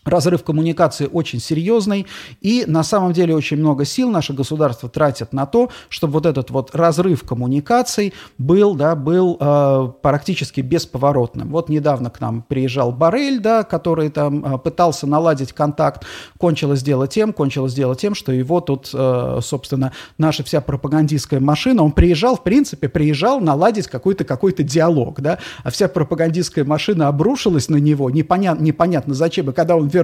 разрыв 0.05 0.45
коммуникации 0.45 1.09
очень 1.11 1.41
серьезный, 1.41 2.07
и 2.41 2.65
на 2.67 2.83
самом 2.83 3.13
деле 3.13 3.35
очень 3.35 3.59
много 3.59 3.85
сил 3.85 4.11
наше 4.11 4.33
государство 4.33 4.89
тратит 4.89 5.33
на 5.33 5.47
то, 5.47 5.71
чтобы 5.89 6.15
вот 6.15 6.27
этот 6.27 6.51
вот 6.51 6.75
разрыв 6.75 7.23
коммуникаций 7.23 8.15
был, 8.39 8.75
да, 8.75 8.95
был 8.95 9.37
э, 9.39 9.93
практически 10.03 10.61
бесповоротным. 10.61 11.49
Вот 11.49 11.69
недавно 11.69 12.11
к 12.11 12.21
нам 12.21 12.43
приезжал 12.43 12.93
Барель, 12.93 13.41
да, 13.41 13.63
который 13.65 14.11
там 14.11 14.45
э, 14.45 14.59
пытался 14.59 15.07
наладить 15.07 15.53
контакт, 15.53 16.05
кончилось 16.39 16.83
дело 16.83 17.07
тем, 17.07 17.33
кончилось 17.33 17.75
дело 17.75 17.95
тем, 17.97 18.15
что 18.15 18.33
его 18.33 18.61
тут, 18.61 18.91
э, 18.93 19.41
собственно, 19.43 19.93
наша 20.17 20.43
вся 20.45 20.61
пропагандистская 20.61 21.41
машина, 21.41 21.83
он 21.83 21.93
приезжал, 21.93 22.37
в 22.37 22.43
принципе, 22.43 22.89
приезжал 22.89 23.41
наладить 23.41 23.89
какой-то 23.89 24.25
какой-то 24.25 24.63
диалог, 24.63 25.21
да, 25.21 25.39
а 25.65 25.71
вся 25.71 25.89
пропагандистская 25.89 26.65
машина 26.65 27.09
обрушилась 27.09 27.69
на 27.69 27.77
него, 27.77 28.11
непонятно, 28.11 28.63
непонятно 28.63 29.15
зачем, 29.15 29.51
и 29.51 29.53
когда 29.53 29.77
он 29.77 29.89
вернулся, 29.89 29.98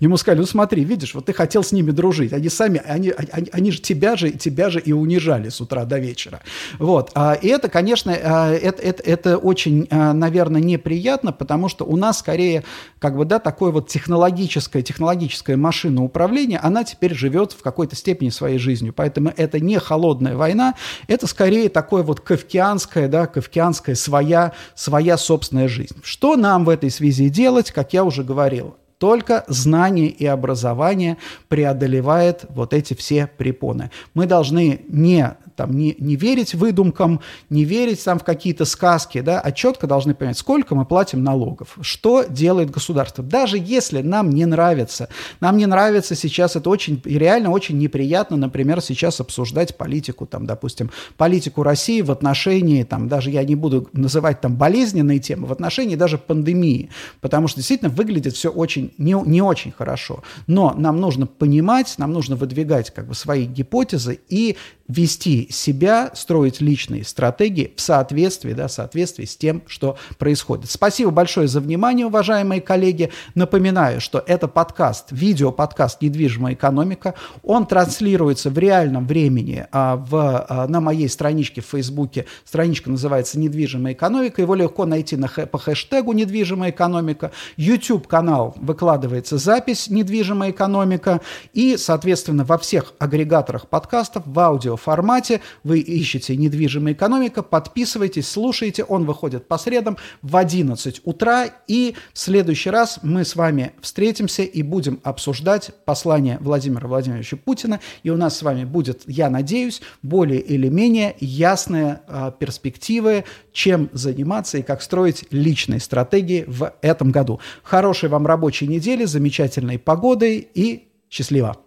ему 0.00 0.16
сказали, 0.16 0.40
ну 0.40 0.46
смотри, 0.46 0.84
видишь, 0.84 1.14
вот 1.14 1.26
ты 1.26 1.32
хотел 1.32 1.62
с 1.62 1.72
ними 1.72 1.90
дружить, 1.90 2.32
они 2.32 2.48
сами, 2.48 2.82
они, 2.84 3.10
они, 3.10 3.48
они 3.52 3.70
же 3.70 3.80
тебя 3.80 4.16
же, 4.16 4.30
тебя 4.30 4.70
же 4.70 4.80
и 4.80 4.92
унижали 4.92 5.48
с 5.48 5.60
утра 5.60 5.84
до 5.84 5.98
вечера. 5.98 6.40
Вот, 6.78 7.10
а, 7.14 7.34
и 7.34 7.48
это, 7.48 7.68
конечно, 7.68 8.12
а, 8.12 8.52
это, 8.52 8.82
это, 8.82 9.02
это 9.02 9.38
очень, 9.38 9.86
а, 9.90 10.12
наверное, 10.12 10.60
неприятно, 10.60 11.32
потому 11.32 11.68
что 11.68 11.84
у 11.84 11.96
нас 11.96 12.18
скорее, 12.18 12.64
как 12.98 13.16
бы, 13.16 13.24
да, 13.24 13.38
такое 13.38 13.70
вот 13.70 13.88
технологическое, 13.88 14.82
технологическая 14.82 15.56
машина 15.56 16.02
управления, 16.02 16.58
она 16.58 16.84
теперь 16.84 17.14
живет 17.14 17.52
в 17.52 17.62
какой-то 17.62 17.96
степени 17.96 18.30
своей 18.30 18.58
жизнью, 18.58 18.92
поэтому 18.94 19.32
это 19.36 19.60
не 19.60 19.78
холодная 19.78 20.36
война, 20.36 20.74
это 21.08 21.26
скорее 21.26 21.68
такое 21.68 22.02
вот 22.02 22.20
кавкианская, 22.20 23.08
да, 23.08 23.26
кавкианская 23.26 23.94
своя, 23.94 24.52
своя 24.74 25.16
собственная 25.16 25.68
жизнь. 25.68 25.96
Что 26.02 26.36
нам 26.36 26.64
в 26.64 26.68
этой 26.68 26.90
связи 26.90 27.28
делать, 27.28 27.70
как 27.70 27.92
я 27.92 28.04
уже 28.04 28.22
говорил? 28.22 28.76
Только 29.04 29.44
знание 29.48 30.06
и 30.06 30.24
образование 30.24 31.18
преодолевает 31.48 32.46
вот 32.48 32.72
эти 32.72 32.94
все 32.94 33.26
препоны. 33.26 33.90
Мы 34.14 34.24
должны 34.24 34.80
не 34.88 35.36
там, 35.56 35.76
не, 35.76 35.96
не 35.98 36.16
верить 36.16 36.54
выдумкам, 36.54 37.20
не 37.50 37.64
верить 37.64 38.02
там, 38.04 38.18
в 38.18 38.24
какие-то 38.24 38.64
сказки, 38.64 39.20
да, 39.20 39.40
а 39.40 39.52
четко 39.52 39.86
должны 39.86 40.14
понять, 40.14 40.38
сколько 40.38 40.74
мы 40.74 40.84
платим 40.84 41.22
налогов, 41.22 41.76
что 41.80 42.24
делает 42.24 42.70
государство. 42.70 43.22
Даже 43.22 43.58
если 43.58 44.02
нам 44.02 44.30
не 44.30 44.46
нравится, 44.46 45.08
нам 45.40 45.56
не 45.56 45.66
нравится 45.66 46.14
сейчас, 46.14 46.56
это 46.56 46.70
очень, 46.70 47.00
реально 47.04 47.50
очень 47.50 47.78
неприятно, 47.78 48.36
например, 48.36 48.80
сейчас 48.80 49.20
обсуждать 49.20 49.76
политику, 49.76 50.26
там, 50.26 50.46
допустим, 50.46 50.90
политику 51.16 51.62
России 51.62 52.00
в 52.00 52.10
отношении, 52.10 52.82
там, 52.82 53.08
даже 53.08 53.30
я 53.30 53.44
не 53.44 53.54
буду 53.54 53.88
называть 53.92 54.40
там 54.40 54.56
болезненные 54.56 55.18
темы, 55.18 55.46
в 55.46 55.52
отношении 55.52 55.96
даже 55.96 56.18
пандемии, 56.18 56.90
потому 57.20 57.48
что 57.48 57.58
действительно 57.60 57.90
выглядит 57.90 58.34
все 58.34 58.50
очень, 58.50 58.92
не, 58.98 59.14
не 59.26 59.42
очень 59.42 59.72
хорошо. 59.72 60.22
Но 60.46 60.74
нам 60.76 61.00
нужно 61.00 61.26
понимать, 61.26 61.94
нам 61.98 62.12
нужно 62.12 62.36
выдвигать 62.36 62.90
как 62.90 63.06
бы 63.06 63.14
свои 63.14 63.46
гипотезы 63.46 64.20
и 64.28 64.56
вести 64.88 65.48
себя, 65.50 66.10
строить 66.14 66.60
личные 66.60 67.04
стратегии 67.04 67.72
в 67.76 67.80
соответствии, 67.80 68.52
да, 68.52 68.68
соответствии 68.68 69.24
с 69.24 69.36
тем, 69.36 69.62
что 69.66 69.96
происходит. 70.18 70.70
Спасибо 70.70 71.10
большое 71.10 71.48
за 71.48 71.60
внимание, 71.60 72.06
уважаемые 72.06 72.60
коллеги. 72.60 73.10
Напоминаю, 73.34 74.00
что 74.00 74.22
это 74.26 74.46
подкаст, 74.46 75.06
видеоподкаст 75.10 76.02
«Недвижимая 76.02 76.54
экономика». 76.54 77.14
Он 77.42 77.66
транслируется 77.66 78.50
в 78.50 78.58
реальном 78.58 79.06
времени 79.06 79.66
а, 79.72 79.96
в, 79.96 80.46
а, 80.48 80.66
на 80.68 80.80
моей 80.80 81.08
страничке 81.08 81.62
в 81.62 81.66
Фейсбуке. 81.66 82.26
Страничка 82.44 82.90
называется 82.90 83.38
«Недвижимая 83.38 83.94
экономика». 83.94 84.42
Его 84.42 84.54
легко 84.54 84.84
найти 84.84 85.16
на, 85.16 85.28
по 85.28 85.58
хэштегу 85.58 86.12
«Недвижимая 86.12 86.70
экономика». 86.70 87.32
YouTube-канал 87.56 88.54
выкладывается 88.56 89.38
запись 89.38 89.88
«Недвижимая 89.88 90.50
экономика». 90.50 91.22
И, 91.54 91.78
соответственно, 91.78 92.44
во 92.44 92.58
всех 92.58 92.92
агрегаторах 92.98 93.68
подкастов 93.68 94.24
в 94.26 94.38
аудио 94.38 94.73
аудиоформате. 94.74 95.40
Вы 95.62 95.80
ищете 95.80 96.36
«Недвижимая 96.36 96.94
экономика», 96.94 97.42
подписывайтесь, 97.42 98.28
слушайте. 98.28 98.84
Он 98.84 99.04
выходит 99.04 99.48
по 99.48 99.58
средам 99.58 99.96
в 100.22 100.36
11 100.36 101.00
утра. 101.04 101.48
И 101.66 101.94
в 102.12 102.18
следующий 102.18 102.70
раз 102.70 102.98
мы 103.02 103.24
с 103.24 103.36
вами 103.36 103.72
встретимся 103.80 104.42
и 104.42 104.62
будем 104.62 105.00
обсуждать 105.02 105.70
послание 105.84 106.38
Владимира 106.40 106.86
Владимировича 106.88 107.36
Путина. 107.36 107.80
И 108.02 108.10
у 108.10 108.16
нас 108.16 108.38
с 108.38 108.42
вами 108.42 108.64
будет, 108.64 109.02
я 109.06 109.30
надеюсь, 109.30 109.80
более 110.02 110.40
или 110.40 110.68
менее 110.68 111.16
ясные 111.20 112.00
э, 112.06 112.32
перспективы, 112.38 113.24
чем 113.52 113.88
заниматься 113.92 114.58
и 114.58 114.62
как 114.62 114.82
строить 114.82 115.24
личные 115.30 115.80
стратегии 115.80 116.44
в 116.46 116.72
этом 116.82 117.10
году. 117.10 117.40
Хорошей 117.62 118.08
вам 118.08 118.26
рабочей 118.26 118.66
недели, 118.66 119.04
замечательной 119.04 119.78
погоды 119.78 120.46
и 120.54 120.88
счастливо! 121.08 121.63